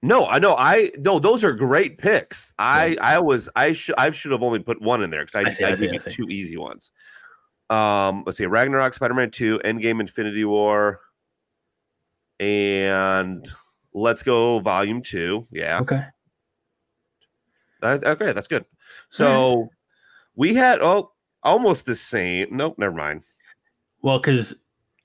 No, 0.00 0.26
I 0.26 0.38
know. 0.38 0.54
I 0.56 0.92
no. 0.98 1.18
Those 1.18 1.42
are 1.42 1.52
great 1.52 1.98
picks. 1.98 2.54
I 2.58 2.96
I 3.00 3.18
was 3.18 3.50
I 3.56 3.72
should 3.72 3.96
I 3.98 4.10
should 4.12 4.30
have 4.32 4.42
only 4.44 4.60
put 4.60 4.80
one 4.80 5.02
in 5.02 5.10
there 5.10 5.22
because 5.22 5.34
I, 5.34 5.40
I 5.42 5.48
see, 5.50 5.64
I, 5.64 5.70
I 5.70 5.74
see, 5.74 5.88
gave 5.88 5.90
I 5.90 6.04
you 6.04 6.10
two 6.10 6.28
easy 6.30 6.56
ones. 6.56 6.92
Um, 7.68 8.22
let's 8.24 8.38
see, 8.38 8.46
Ragnarok, 8.46 8.94
Spider 8.94 9.14
Man 9.14 9.30
two, 9.30 9.58
Endgame, 9.64 10.00
Infinity 10.00 10.44
War, 10.44 11.00
and 12.38 13.46
let's 13.92 14.22
go 14.22 14.60
Volume 14.60 15.02
two. 15.02 15.46
Yeah, 15.50 15.80
okay 15.80 16.04
Okay, 17.82 18.32
that's 18.32 18.48
good. 18.48 18.64
So 19.10 19.68
we 20.34 20.54
had 20.54 20.80
oh 20.80 21.12
almost 21.42 21.86
the 21.86 21.94
same. 21.94 22.48
Nope, 22.50 22.76
never 22.78 22.94
mind. 22.94 23.22
well 24.02 24.18
because 24.18 24.54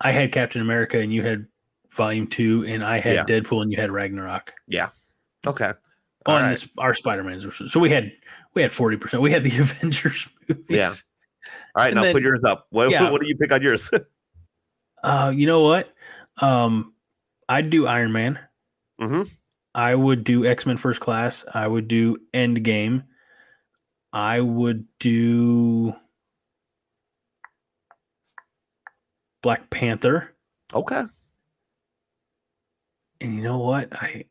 i 0.01 0.11
had 0.11 0.31
captain 0.31 0.59
america 0.61 0.97
and 0.99 1.13
you 1.13 1.23
had 1.23 1.45
volume 1.91 2.25
two 2.27 2.65
and 2.67 2.83
i 2.83 2.99
had 2.99 3.15
Yeah. 3.15 3.23
deadpool 3.25 3.61
and 3.61 3.71
you 3.71 3.77
had 3.77 3.91
ragnarok 3.91 4.53
Yeah. 4.67 4.89
Okay. 5.45 5.65
on 5.65 5.75
All 6.25 6.39
right. 6.39 6.49
this 6.49 6.67
our 6.79 6.93
spider-man's 6.93 7.45
so 7.71 7.79
we 7.79 7.89
had 7.89 8.11
we 8.55 8.61
had 8.61 8.71
40% 8.71 9.21
we 9.21 9.31
had 9.31 9.43
the 9.43 9.57
avengers 9.59 10.27
movies 10.49 10.65
Yeah. 10.69 10.89
All 11.75 11.83
right, 11.83 11.87
and 11.87 11.95
now 11.95 12.01
then- 12.03 12.13
put 12.13 12.23
yours 12.23 12.43
up. 12.43 12.67
What, 12.71 12.89
yeah. 12.89 13.09
what 13.11 13.21
do 13.21 13.27
you 13.27 13.35
pick 13.37 13.51
on 13.51 13.61
yours? 13.61 13.89
Uh, 15.03 15.33
you 15.35 15.45
know 15.45 15.59
what? 15.59 15.93
Um, 16.37 16.93
I'd 17.49 17.69
do 17.69 17.87
Iron 17.87 18.13
Man. 18.13 18.39
Mhm. 19.01 19.29
I 19.75 19.95
would 19.95 20.23
do 20.23 20.45
X 20.45 20.65
Men 20.65 20.77
First 20.77 20.99
Class. 20.99 21.45
I 21.53 21.67
would 21.67 21.87
do 21.87 22.17
Endgame. 22.33 23.03
I 24.11 24.39
would 24.39 24.85
do 24.99 25.93
Black 29.41 29.69
Panther. 29.69 30.33
okay. 30.73 31.03
And 33.21 33.35
you 33.35 33.41
know 33.41 33.57
what? 33.59 33.89
I 33.93 34.25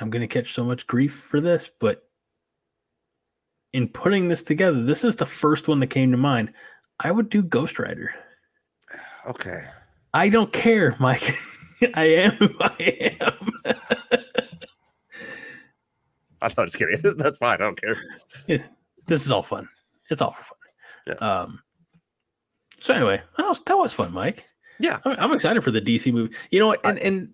I'm 0.00 0.10
gonna 0.10 0.28
catch 0.28 0.52
so 0.52 0.64
much 0.64 0.86
grief 0.86 1.14
for 1.14 1.40
this, 1.40 1.70
but 1.80 2.08
in 3.72 3.88
putting 3.88 4.28
this 4.28 4.42
together, 4.42 4.82
this 4.82 5.02
is 5.02 5.16
the 5.16 5.26
first 5.26 5.66
one 5.66 5.80
that 5.80 5.88
came 5.88 6.10
to 6.12 6.16
mind. 6.16 6.52
I 7.00 7.10
would 7.10 7.28
do 7.28 7.42
Ghost 7.42 7.78
Rider. 7.78 8.14
Okay. 9.26 9.64
I 10.14 10.28
don't 10.28 10.52
care, 10.52 10.96
Mike. 11.00 11.34
I 11.94 12.04
am 12.04 12.32
who 12.36 12.48
I 12.60 13.16
am. 13.20 13.74
I'm 16.40 16.52
not 16.56 16.66
just 16.66 16.78
kidding. 16.78 17.00
That's 17.16 17.38
fine. 17.38 17.54
I 17.54 17.56
don't 17.58 17.80
care. 17.80 17.96
This 19.06 19.26
is 19.26 19.30
all 19.30 19.42
fun. 19.42 19.68
It's 20.08 20.22
all 20.22 20.30
for 20.30 20.42
fun. 20.42 20.58
Yeah. 21.06 21.14
Um. 21.16 21.60
So 22.78 22.94
anyway, 22.94 23.20
that 23.36 23.46
was, 23.46 23.60
that 23.66 23.76
was 23.76 23.92
fun, 23.92 24.14
Mike. 24.14 24.46
Yeah. 24.80 24.98
I'm, 25.04 25.16
I'm 25.18 25.32
excited 25.34 25.62
for 25.62 25.70
the 25.70 25.82
DC 25.82 26.10
movie. 26.10 26.34
You 26.50 26.60
know? 26.60 26.74
And 26.84 26.98
and 27.00 27.28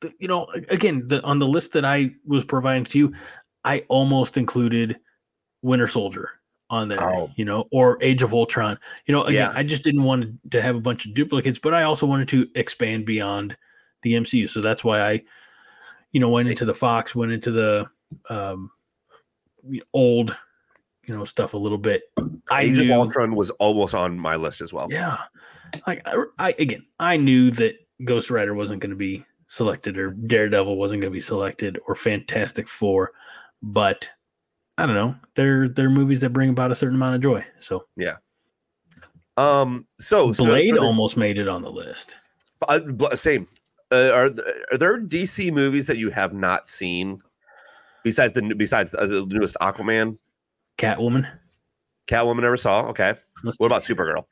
the, 0.00 0.14
you 0.18 0.26
know, 0.26 0.46
again, 0.70 1.06
the 1.08 1.22
on 1.22 1.40
the 1.40 1.46
list 1.46 1.74
that 1.74 1.84
I 1.84 2.14
was 2.24 2.42
providing 2.46 2.84
to 2.86 2.98
you, 2.98 3.12
I 3.64 3.84
almost 3.88 4.38
included 4.38 4.98
Winter 5.60 5.88
Soldier 5.88 6.30
on 6.74 6.88
there. 6.88 7.02
Oh. 7.02 7.30
You 7.36 7.44
know, 7.44 7.68
or 7.70 7.98
Age 8.02 8.22
of 8.22 8.32
Ultron. 8.34 8.78
You 9.06 9.12
know, 9.12 9.22
again, 9.22 9.50
Yeah. 9.52 9.58
I 9.58 9.62
just 9.62 9.84
didn't 9.84 10.02
want 10.02 10.50
to 10.50 10.60
have 10.62 10.76
a 10.76 10.80
bunch 10.80 11.06
of 11.06 11.14
duplicates, 11.14 11.58
but 11.58 11.74
I 11.74 11.84
also 11.84 12.06
wanted 12.06 12.28
to 12.28 12.48
expand 12.54 13.06
beyond 13.06 13.56
the 14.02 14.14
MCU. 14.14 14.48
So 14.48 14.60
that's 14.60 14.84
why 14.84 15.00
I, 15.00 15.22
you 16.12 16.20
know, 16.20 16.28
went 16.28 16.48
into 16.48 16.64
the 16.64 16.74
Fox, 16.74 17.14
went 17.14 17.32
into 17.32 17.50
the 17.50 17.86
um, 18.28 18.70
old, 19.92 20.36
you 21.06 21.16
know, 21.16 21.24
stuff 21.24 21.54
a 21.54 21.58
little 21.58 21.78
bit. 21.78 22.02
I 22.50 22.62
Age 22.62 22.78
of 22.78 22.90
Ultron 22.90 23.34
was 23.34 23.50
almost 23.50 23.94
on 23.94 24.18
my 24.18 24.36
list 24.36 24.60
as 24.60 24.72
well. 24.72 24.88
yeah. 24.90 25.18
Like 25.86 26.02
I, 26.06 26.24
I 26.38 26.54
again, 26.58 26.84
I 27.00 27.16
knew 27.16 27.50
that 27.52 27.74
Ghost 28.04 28.30
Rider 28.30 28.54
wasn't 28.54 28.80
going 28.80 28.90
to 28.90 28.96
be 28.96 29.24
selected, 29.48 29.98
or 29.98 30.10
Daredevil 30.10 30.76
wasn't 30.76 31.00
going 31.00 31.12
to 31.12 31.16
be 31.16 31.20
selected, 31.20 31.78
or 31.88 31.94
Fantastic 31.94 32.68
Four, 32.68 33.10
but 33.62 34.08
I 34.76 34.86
don't 34.86 34.94
know. 34.94 35.14
They're 35.34 35.68
they're 35.68 35.90
movies 35.90 36.20
that 36.20 36.30
bring 36.30 36.50
about 36.50 36.72
a 36.72 36.74
certain 36.74 36.96
amount 36.96 37.16
of 37.16 37.20
joy. 37.22 37.44
So 37.60 37.84
yeah. 37.96 38.16
Um. 39.36 39.86
So, 39.98 40.32
so 40.32 40.44
Blade 40.44 40.70
for 40.70 40.80
the- 40.80 40.86
almost 40.86 41.16
made 41.16 41.38
it 41.38 41.48
on 41.48 41.62
the 41.62 41.70
list. 41.70 42.16
uh, 42.68 42.80
same. 43.14 43.46
Uh, 43.92 44.10
are 44.12 44.30
are 44.72 44.78
there 44.78 45.00
DC 45.00 45.52
movies 45.52 45.86
that 45.86 45.98
you 45.98 46.10
have 46.10 46.32
not 46.32 46.66
seen 46.66 47.20
besides 48.02 48.34
the 48.34 48.54
besides 48.54 48.90
the, 48.90 49.06
the 49.06 49.26
newest 49.26 49.56
Aquaman? 49.60 50.18
Catwoman. 50.78 51.28
Catwoman 52.08 52.42
never 52.42 52.56
saw. 52.56 52.86
Okay. 52.88 53.14
Let's 53.44 53.58
What 53.58 53.66
about. 53.66 53.82
Supergirl? 53.82 54.24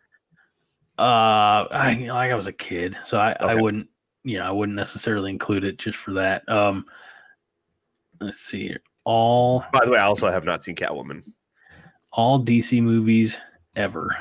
Uh, 0.99 1.67
I 1.71 1.97
you 1.99 2.07
know, 2.09 2.15
like 2.15 2.31
I 2.33 2.35
was 2.35 2.47
a 2.47 2.53
kid, 2.53 2.97
so 3.05 3.19
I, 3.19 3.35
I 3.41 3.55
wouldn't, 3.55 3.89
you 4.25 4.39
know, 4.39 4.45
I 4.45 4.51
wouldn't 4.51 4.77
necessarily 4.77 5.31
include 5.31 5.65
it 5.65 5.79
just 5.79 5.97
for 5.97 6.13
that. 6.15 6.47
Um, 6.49 6.85
let's 8.21 8.41
see 8.41 8.69
here. 8.69 8.81
All 9.05 9.65
By 9.73 9.85
the 9.85 9.91
way, 9.93 9.99
I 9.99 10.05
also 10.05 10.31
have 10.31 10.45
not 10.45 10.63
seen 10.63 10.77
Catwoman. 10.77 11.23
all 12.13 12.43
DC 12.45 12.83
movies 12.83 13.39
ever. 13.77 14.15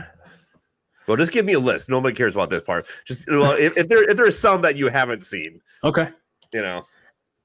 Well, 1.07 1.17
just 1.17 1.33
give 1.33 1.45
me 1.45 1.53
a 1.53 1.59
list. 1.59 1.89
Nobody 1.89 2.15
cares 2.15 2.35
about 2.35 2.49
this 2.49 2.63
part. 2.63 2.85
Just 3.05 3.29
well, 3.29 3.51
if, 3.51 3.77
if 3.77 3.89
there 3.89 4.09
if 4.09 4.17
there's 4.17 4.37
some 4.37 4.61
that 4.61 4.75
you 4.77 4.87
haven't 4.87 5.21
seen, 5.23 5.59
Okay, 5.83 6.09
you 6.53 6.61
know, 6.61 6.85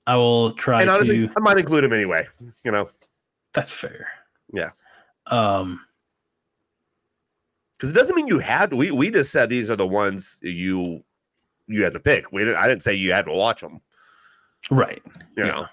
I 0.06 0.16
will 0.16 0.52
try 0.52 0.80
and 0.82 0.90
honestly, 0.90 1.26
to. 1.26 1.32
I 1.36 1.40
might 1.40 1.58
include 1.58 1.84
them 1.84 1.92
anyway. 1.92 2.26
You 2.64 2.70
know, 2.72 2.88
That's 3.54 3.70
fair. 3.70 4.08
Yeah. 4.52 4.70
Um. 5.26 5.80
because 7.72 7.90
it 7.90 7.94
doesn't 7.94 8.14
mean 8.16 8.28
you 8.28 8.38
had. 8.38 8.72
We 8.72 8.90
we 8.92 9.10
just 9.10 9.32
said 9.32 9.48
these 9.50 9.68
are 9.68 9.76
the 9.76 9.86
ones 9.86 10.38
you 10.42 11.02
you 11.66 11.82
had 11.82 11.92
to 11.94 12.00
pick. 12.00 12.30
We 12.32 12.44
didn't, 12.44 12.56
I 12.56 12.68
didn't 12.68 12.82
say 12.84 12.94
you 12.94 13.12
had 13.12 13.24
to 13.24 13.32
watch 13.32 13.60
them. 13.60 13.80
Right. 14.70 15.02
You 15.36 15.44
Yeah. 15.44 15.50
know, 15.50 15.66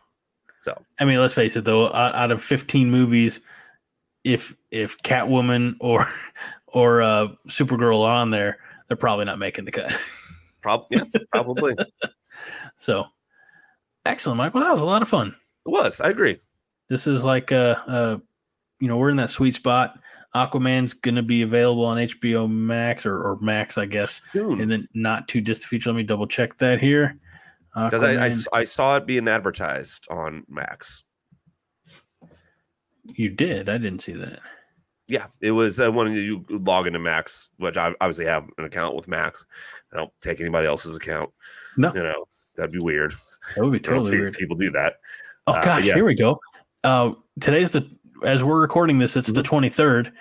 so 0.64 0.82
I 0.98 1.04
mean, 1.04 1.20
let's 1.20 1.34
face 1.34 1.58
it, 1.58 1.66
though. 1.66 1.94
Out, 1.94 2.32
of 2.32 2.42
fifteen 2.42 2.90
movies, 2.90 3.42
if 4.24 4.56
if 4.72 4.98
Catwoman 5.00 5.76
or 5.82 6.08
or 6.68 7.02
uh, 7.02 7.28
Supergirl 7.50 8.00
are 8.00 8.14
on 8.14 8.30
there, 8.30 8.60
they're 8.88 8.96
probably 8.96 9.26
not 9.26 9.40
making 9.40 9.66
the 9.66 9.72
cut. 9.72 9.94
probably 10.62 10.98
yeah, 10.98 11.04
probably 11.34 11.76
so, 12.80 13.06
excellent, 14.06 14.38
Mike. 14.38 14.54
Well, 14.54 14.64
that 14.64 14.72
was 14.72 14.82
a 14.82 14.86
lot 14.86 15.02
of 15.02 15.10
fun. 15.10 15.36
It 15.66 15.70
was. 15.70 16.00
I 16.00 16.10
agree. 16.10 16.40
This 16.88 17.08
is 17.08 17.26
like 17.26 17.52
uh 17.52 17.76
uh 17.86 18.18
you 18.80 18.88
know, 18.88 18.96
we're 18.96 19.10
in 19.10 19.18
that 19.18 19.30
sweet 19.30 19.56
spot. 19.56 20.00
Aquaman's 20.34 20.94
gonna 20.94 21.24
be 21.24 21.42
available 21.42 21.84
on 21.84 21.98
HBO 21.98 22.50
Max 22.50 23.06
or, 23.06 23.22
or 23.22 23.38
Max, 23.42 23.78
I 23.78 23.86
guess, 23.86 24.22
Soon. 24.32 24.62
in 24.62 24.70
the 24.70 24.88
not 24.94 25.28
too 25.28 25.42
distant 25.42 25.68
future. 25.68 25.90
Let 25.90 25.98
me 25.98 26.04
double 26.04 26.26
check 26.26 26.58
that 26.60 26.80
here. 26.80 27.20
Because 27.76 28.04
I, 28.04 28.14
I 28.26 28.28
s- 28.28 28.48
I 28.54 28.64
saw 28.64 28.98
it 28.98 29.06
being 29.06 29.28
advertised 29.28 30.08
on 30.12 30.44
Max. 30.50 31.04
you 33.16 33.30
did. 33.30 33.70
I 33.70 33.78
didn't 33.78 34.02
see 34.02 34.14
that. 34.14 34.40
Yeah, 35.10 35.26
it 35.42 35.52
was 35.52 35.80
uh, 35.80 35.92
when 35.92 36.14
you 36.14 36.46
log 36.50 36.88
into 36.88 37.00
Max, 37.00 37.50
which 37.58 37.76
I 37.78 37.94
obviously 38.00 38.26
have 38.26 38.46
an 38.58 38.66
account 38.66 38.96
with 38.96 39.08
Max. 39.08 39.46
I 39.92 39.98
don't 39.98 40.12
take 40.22 40.40
anybody 40.40 40.66
else's 40.68 40.96
account. 40.96 41.30
No. 41.78 41.94
you 41.94 42.04
know 42.04 42.26
that'd 42.56 42.72
be 42.72 42.80
weird. 42.80 43.14
That 43.56 43.64
would 43.64 43.74
be 43.74 43.80
totally 43.80 44.12
weird. 44.12 44.34
People 44.36 44.56
do 44.56 44.72
that. 44.72 44.96
Oh 45.48 45.54
Uh, 45.54 45.64
gosh, 45.64 45.86
yeah. 45.86 45.96
here 45.96 46.06
we 46.06 46.16
go. 46.16 46.40
Uh, 46.84 47.12
today's 47.42 47.72
the 47.72 47.90
as 48.26 48.44
we're 48.44 48.62
recording 48.62 49.00
this, 49.00 49.18
it's 49.18 49.28
Mm-hmm. 49.28 49.36
the 49.36 49.44
twenty 49.44 49.70
third. 49.70 50.14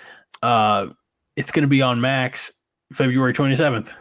Uh, 0.43 0.89
it's 1.37 1.53
going 1.53 1.63
to 1.63 1.69
be 1.69 1.81
on 1.83 2.01
Max 2.01 2.51
February 2.93 3.33
twenty 3.33 3.55
seventh. 3.55 3.93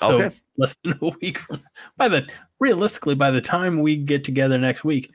So 0.00 0.22
Okay. 0.22 0.36
Less 0.56 0.76
than 0.84 0.98
a 1.02 1.08
week 1.20 1.38
from 1.38 1.62
by 1.96 2.08
the 2.08 2.28
realistically 2.60 3.14
by 3.14 3.30
the 3.30 3.40
time 3.40 3.80
we 3.80 3.96
get 3.96 4.24
together 4.24 4.58
next 4.58 4.84
week, 4.84 5.10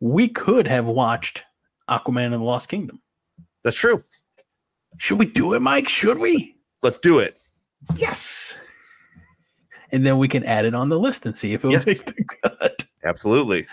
we 0.00 0.28
could 0.28 0.66
have 0.66 0.86
watched 0.86 1.44
Aquaman 1.88 2.26
and 2.26 2.34
the 2.34 2.38
Lost 2.38 2.68
Kingdom. 2.68 3.00
That's 3.62 3.76
true. 3.76 4.02
Should 4.98 5.18
we 5.18 5.26
do 5.26 5.54
it, 5.54 5.60
Mike? 5.60 5.88
Should 5.88 6.18
we? 6.18 6.56
Let's 6.82 6.98
do 6.98 7.18
it. 7.18 7.36
Yes. 7.96 8.56
And 9.90 10.04
then 10.04 10.18
we 10.18 10.28
can 10.28 10.44
add 10.44 10.64
it 10.64 10.74
on 10.74 10.88
the 10.88 10.98
list 10.98 11.26
and 11.26 11.36
see 11.36 11.52
if 11.52 11.64
it 11.64 11.70
Yes. 11.70 11.86
make 11.86 12.04
the 12.04 12.24
cut. 12.42 12.84
Absolutely. 13.04 13.66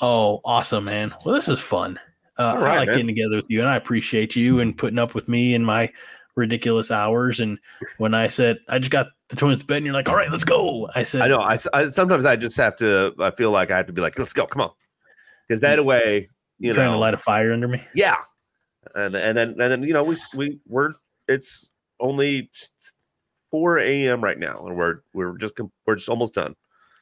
Oh, 0.00 0.40
awesome, 0.44 0.84
man. 0.84 1.12
Well, 1.24 1.34
this 1.34 1.48
is 1.48 1.60
fun. 1.60 1.98
Uh, 2.38 2.54
All 2.56 2.64
I 2.64 2.78
like 2.78 2.86
man. 2.88 2.96
getting 2.96 3.06
together 3.06 3.36
with 3.36 3.46
you, 3.48 3.60
and 3.60 3.68
I 3.68 3.76
appreciate 3.76 4.34
you 4.34 4.60
and 4.60 4.76
putting 4.76 4.98
up 4.98 5.14
with 5.14 5.28
me 5.28 5.54
and 5.54 5.64
my 5.64 5.92
ridiculous 6.34 6.90
hours. 6.90 7.40
And 7.40 7.58
when 7.98 8.14
I 8.14 8.26
said 8.28 8.58
I 8.68 8.78
just 8.78 8.90
got 8.90 9.08
the 9.32 9.36
twins 9.36 9.62
bed, 9.64 9.78
and 9.78 9.86
you're 9.86 9.94
like, 9.94 10.08
"All 10.08 10.14
right, 10.14 10.30
let's 10.30 10.44
go," 10.44 10.88
I 10.94 11.02
said, 11.02 11.22
I 11.22 11.26
know. 11.28 11.40
I 11.40 11.56
sometimes 11.88 12.24
I 12.26 12.36
just 12.36 12.56
have 12.58 12.76
to. 12.76 13.14
I 13.18 13.30
feel 13.32 13.50
like 13.50 13.70
I 13.72 13.76
have 13.78 13.86
to 13.86 13.92
be 13.92 14.00
like, 14.00 14.16
let's 14.18 14.32
go. 14.32 14.46
Come 14.46 14.62
on. 14.62 14.70
Because 15.48 15.60
that 15.60 15.84
way, 15.84 16.28
you 16.58 16.66
"You're 16.66 16.74
trying 16.74 16.86
know, 16.88 16.92
to 16.92 16.98
light 16.98 17.14
a 17.14 17.18
fire 17.18 17.52
under 17.52 17.66
me." 17.66 17.82
yeah. 17.94 18.16
And 18.94 19.14
and 19.16 19.36
then 19.36 19.48
and 19.50 19.60
then 19.60 19.82
you 19.82 19.92
know 19.92 20.02
we 20.04 20.16
we 20.34 20.60
we're 20.68 20.90
it's 21.28 21.70
only 22.00 22.50
four 23.50 23.78
a.m. 23.78 24.22
right 24.22 24.38
now, 24.38 24.66
and 24.66 24.76
we're 24.76 25.00
we're 25.14 25.36
just 25.38 25.54
we're 25.86 25.94
just 25.96 26.08
almost 26.08 26.34
done. 26.34 26.54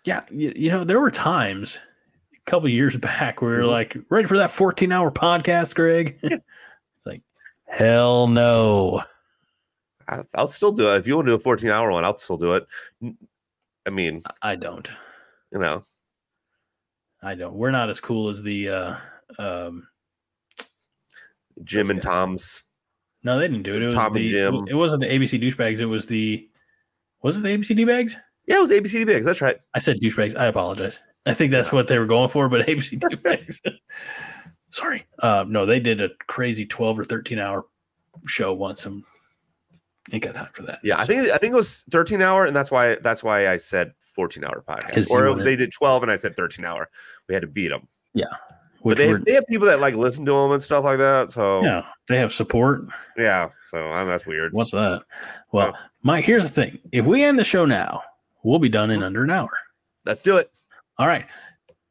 Yeah, 0.05 0.23
you, 0.31 0.53
you 0.57 0.71
know, 0.71 0.85
there 0.85 1.01
were 1.01 1.11
times 1.11 1.79
a 2.35 2.51
couple 2.51 2.69
years 2.69 2.97
back 2.97 3.43
where 3.43 3.51
we 3.51 3.57
were 3.59 3.63
Mhm. 3.65 3.69
like, 3.71 3.97
"Ready 4.09 4.27
for 4.29 4.39
that 4.39 4.51
14 4.51 4.93
hour 4.93 5.11
podcast, 5.11 5.75
Greg?" 5.75 6.19
it's 6.23 6.43
like, 7.07 7.23
hell 7.67 8.27
no. 8.27 9.03
I, 10.11 10.23
I'll 10.35 10.47
still 10.47 10.73
do 10.73 10.93
it 10.93 10.99
if 10.99 11.07
you 11.07 11.17
want 11.17 11.27
to 11.27 11.33
do 11.33 11.37
a 11.37 11.41
fourteen 11.41 11.71
hour 11.71 11.91
one. 11.91 12.05
I'll 12.05 12.19
still 12.19 12.37
do 12.37 12.55
it. 12.55 12.67
I 13.87 13.91
mean, 13.91 14.23
I 14.43 14.57
don't. 14.57 14.91
you 15.53 15.59
know, 15.59 15.85
I 17.23 17.35
don't. 17.35 17.55
We're 17.55 17.71
not 17.71 17.91
as 17.91 18.01
cool 18.01 18.29
as 18.29 18.43
the. 18.43 18.69
uh 18.69 18.97
um 19.39 19.87
Jim 21.63 21.91
and 21.91 22.03
Tom's. 22.03 22.65
No, 23.23 23.39
they 23.39 23.47
didn't 23.47 23.65
do 23.65 23.77
it. 23.77 23.83
It 23.83 23.87
was 23.87 23.95
Tom 23.95 24.17
and 24.17 24.25
the. 24.25 24.31
Jim. 24.31 24.67
It 24.69 24.75
wasn't 24.75 25.03
the 25.03 25.09
ABC 25.09 25.41
douchebags. 25.41 25.81
It 25.81 25.87
was 25.87 26.07
the. 26.07 26.49
Was 27.23 27.37
it 27.37 27.43
the 27.43 27.51
ABC 27.51 27.77
douchebags? 27.79 28.17
Yeah, 28.47 28.57
it 28.57 28.61
was 28.63 28.71
ABC 28.71 29.07
Bigs. 29.07 29.27
That's 29.27 29.41
right. 29.41 29.59
I 29.75 29.79
said 29.79 30.01
douchebags. 30.01 30.37
I 30.37 30.47
apologize. 30.47 31.01
I 31.27 31.35
think 31.35 31.53
that's 31.53 31.71
what 31.71 31.87
they 31.87 31.99
were 31.99 32.07
going 32.07 32.31
for, 32.31 32.49
but 32.49 32.67
ABC 32.67 32.99
douchebags. 32.99 33.61
Sorry. 34.71 35.07
Uh, 35.19 35.45
no, 35.47 35.67
they 35.67 35.81
did 35.81 36.01
a 36.01 36.09
crazy 36.27 36.67
12 36.67 37.01
or 37.01 37.05
13 37.05 37.39
hour 37.39 37.67
show 38.27 38.53
once. 38.53 38.87
And 38.87 39.05
ain't 40.13 40.23
got 40.23 40.35
time 40.35 40.49
for 40.53 40.63
that. 40.63 40.79
Yeah, 40.83 40.99
I 40.99 41.05
think 41.07 41.31
I 41.31 41.39
think 41.39 41.53
it 41.53 41.57
was 41.57 41.85
thirteen 41.91 42.23
hour, 42.23 42.45
and 42.45 42.55
that's 42.55 42.71
why 42.71 42.97
that's 42.97 43.23
why 43.23 43.49
I 43.49 43.57
said 43.57 43.93
fourteen 43.99 44.45
hour 44.45 44.65
podcast. 44.69 45.11
Or 45.11 45.29
wanted- 45.29 45.45
they 45.47 45.57
did 45.57 45.73
twelve, 45.73 46.03
and 46.03 46.11
I 46.11 46.17
said 46.17 46.37
thirteen 46.37 46.65
hour. 46.65 46.89
We 47.29 47.35
had 47.35 47.43
to 47.43 47.47
beat 47.49 47.69
them. 47.69 47.87
Which 48.83 48.97
But 48.97 49.03
they, 49.03 49.13
were, 49.13 49.19
they 49.19 49.33
have 49.35 49.47
people 49.47 49.67
that 49.67 49.81
like 49.81 49.95
listen 49.95 50.25
to 50.25 50.33
them 50.33 50.53
and 50.53 50.63
stuff 50.63 50.85
like 50.85 50.97
that. 50.99 51.33
So 51.33 51.61
yeah, 51.63 51.69
yeah, 51.69 51.83
they 52.09 52.17
have 52.17 52.33
support. 52.33 52.83
Yeah, 53.19 53.51
so 53.67 53.91
um, 53.93 54.09
that's 54.09 54.25
weird. 54.25 54.55
What's 54.55 54.71
that? 54.71 55.03
Well, 55.53 55.73
Yeah. 55.75 55.81
Mike, 56.03 56.25
here's 56.25 56.45
the 56.45 56.55
thing. 56.55 56.79
If 56.91 57.05
we 57.05 57.23
end 57.23 57.39
the 57.39 57.45
show 57.45 57.67
now, 57.67 58.03
we'll 58.43 58.59
be 58.59 58.71
done 58.71 58.91
in 58.91 59.03
under 59.03 59.23
an 59.23 59.31
hour. 59.31 59.51
Let's 60.07 60.23
do 60.23 60.39
it. 60.39 60.51
All 60.97 61.07
right. 61.07 61.27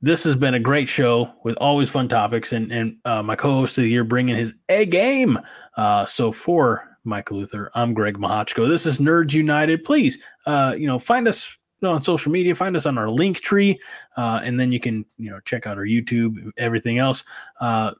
This 0.01 0.23
has 0.23 0.35
been 0.35 0.55
a 0.55 0.59
great 0.59 0.89
show 0.89 1.31
with 1.43 1.55
always 1.57 1.89
fun 1.91 2.07
topics, 2.07 2.53
and 2.53 2.71
and 2.71 2.97
uh, 3.05 3.21
my 3.21 3.35
co-host 3.35 3.77
of 3.77 3.83
the 3.83 3.89
year 3.91 4.03
bringing 4.03 4.35
his 4.35 4.55
A 4.69 4.87
game. 4.87 5.37
Uh, 5.77 6.07
so 6.07 6.31
for 6.31 6.88
Michael 7.09 7.37
Luther, 7.37 7.71
I'm 7.73 7.93
Greg 7.93 8.17
Mahochko. 8.17 8.69
This 8.69 8.85
is 8.85 8.99
Nerds 8.99 9.33
United. 9.33 9.83
Please, 9.83 10.19
uh, 10.45 10.75
you 10.77 10.87
know, 10.87 10.99
find 10.99 11.27
us 11.27 11.57
on 11.83 12.01
social 12.03 12.31
media, 12.31 12.55
find 12.55 12.75
us 12.75 12.85
on 12.85 12.97
our 12.97 13.09
link 13.09 13.39
tree, 13.39 13.79
uh, 14.15 14.39
and 14.43 14.59
then 14.59 14.71
you 14.71 14.79
can 14.79 15.05
you 15.17 15.29
know 15.29 15.39
check 15.45 15.67
out 15.67 15.77
our 15.77 15.85
YouTube, 15.85 16.51
everything 16.57 16.97
else. 16.97 17.23
Uh, 17.59 17.91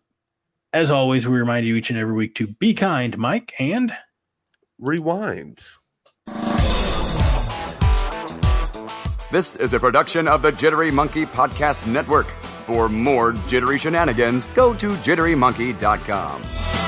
as 0.72 0.91
always, 0.91 1.28
we 1.28 1.38
remind 1.38 1.66
you 1.66 1.76
each 1.76 1.89
and 1.89 1.99
every 1.99 2.14
week 2.14 2.36
to 2.36 2.47
be 2.47 2.74
kind, 2.74 3.18
Mike, 3.18 3.53
and 3.60 3.91
Rewind. 4.78 5.60
This 9.32 9.55
is 9.57 9.74
a 9.74 9.80
production 9.80 10.28
of 10.28 10.41
the 10.41 10.51
Jittery 10.51 10.91
Monkey 10.91 11.26
Podcast 11.26 11.86
Network. 11.86 12.30
For 12.66 12.89
more 12.89 13.34
jittery 13.47 13.78
shenanigans, 13.78 14.45
go 14.47 14.74
to 14.76 14.89
jitterymonkey.com. 14.89 16.79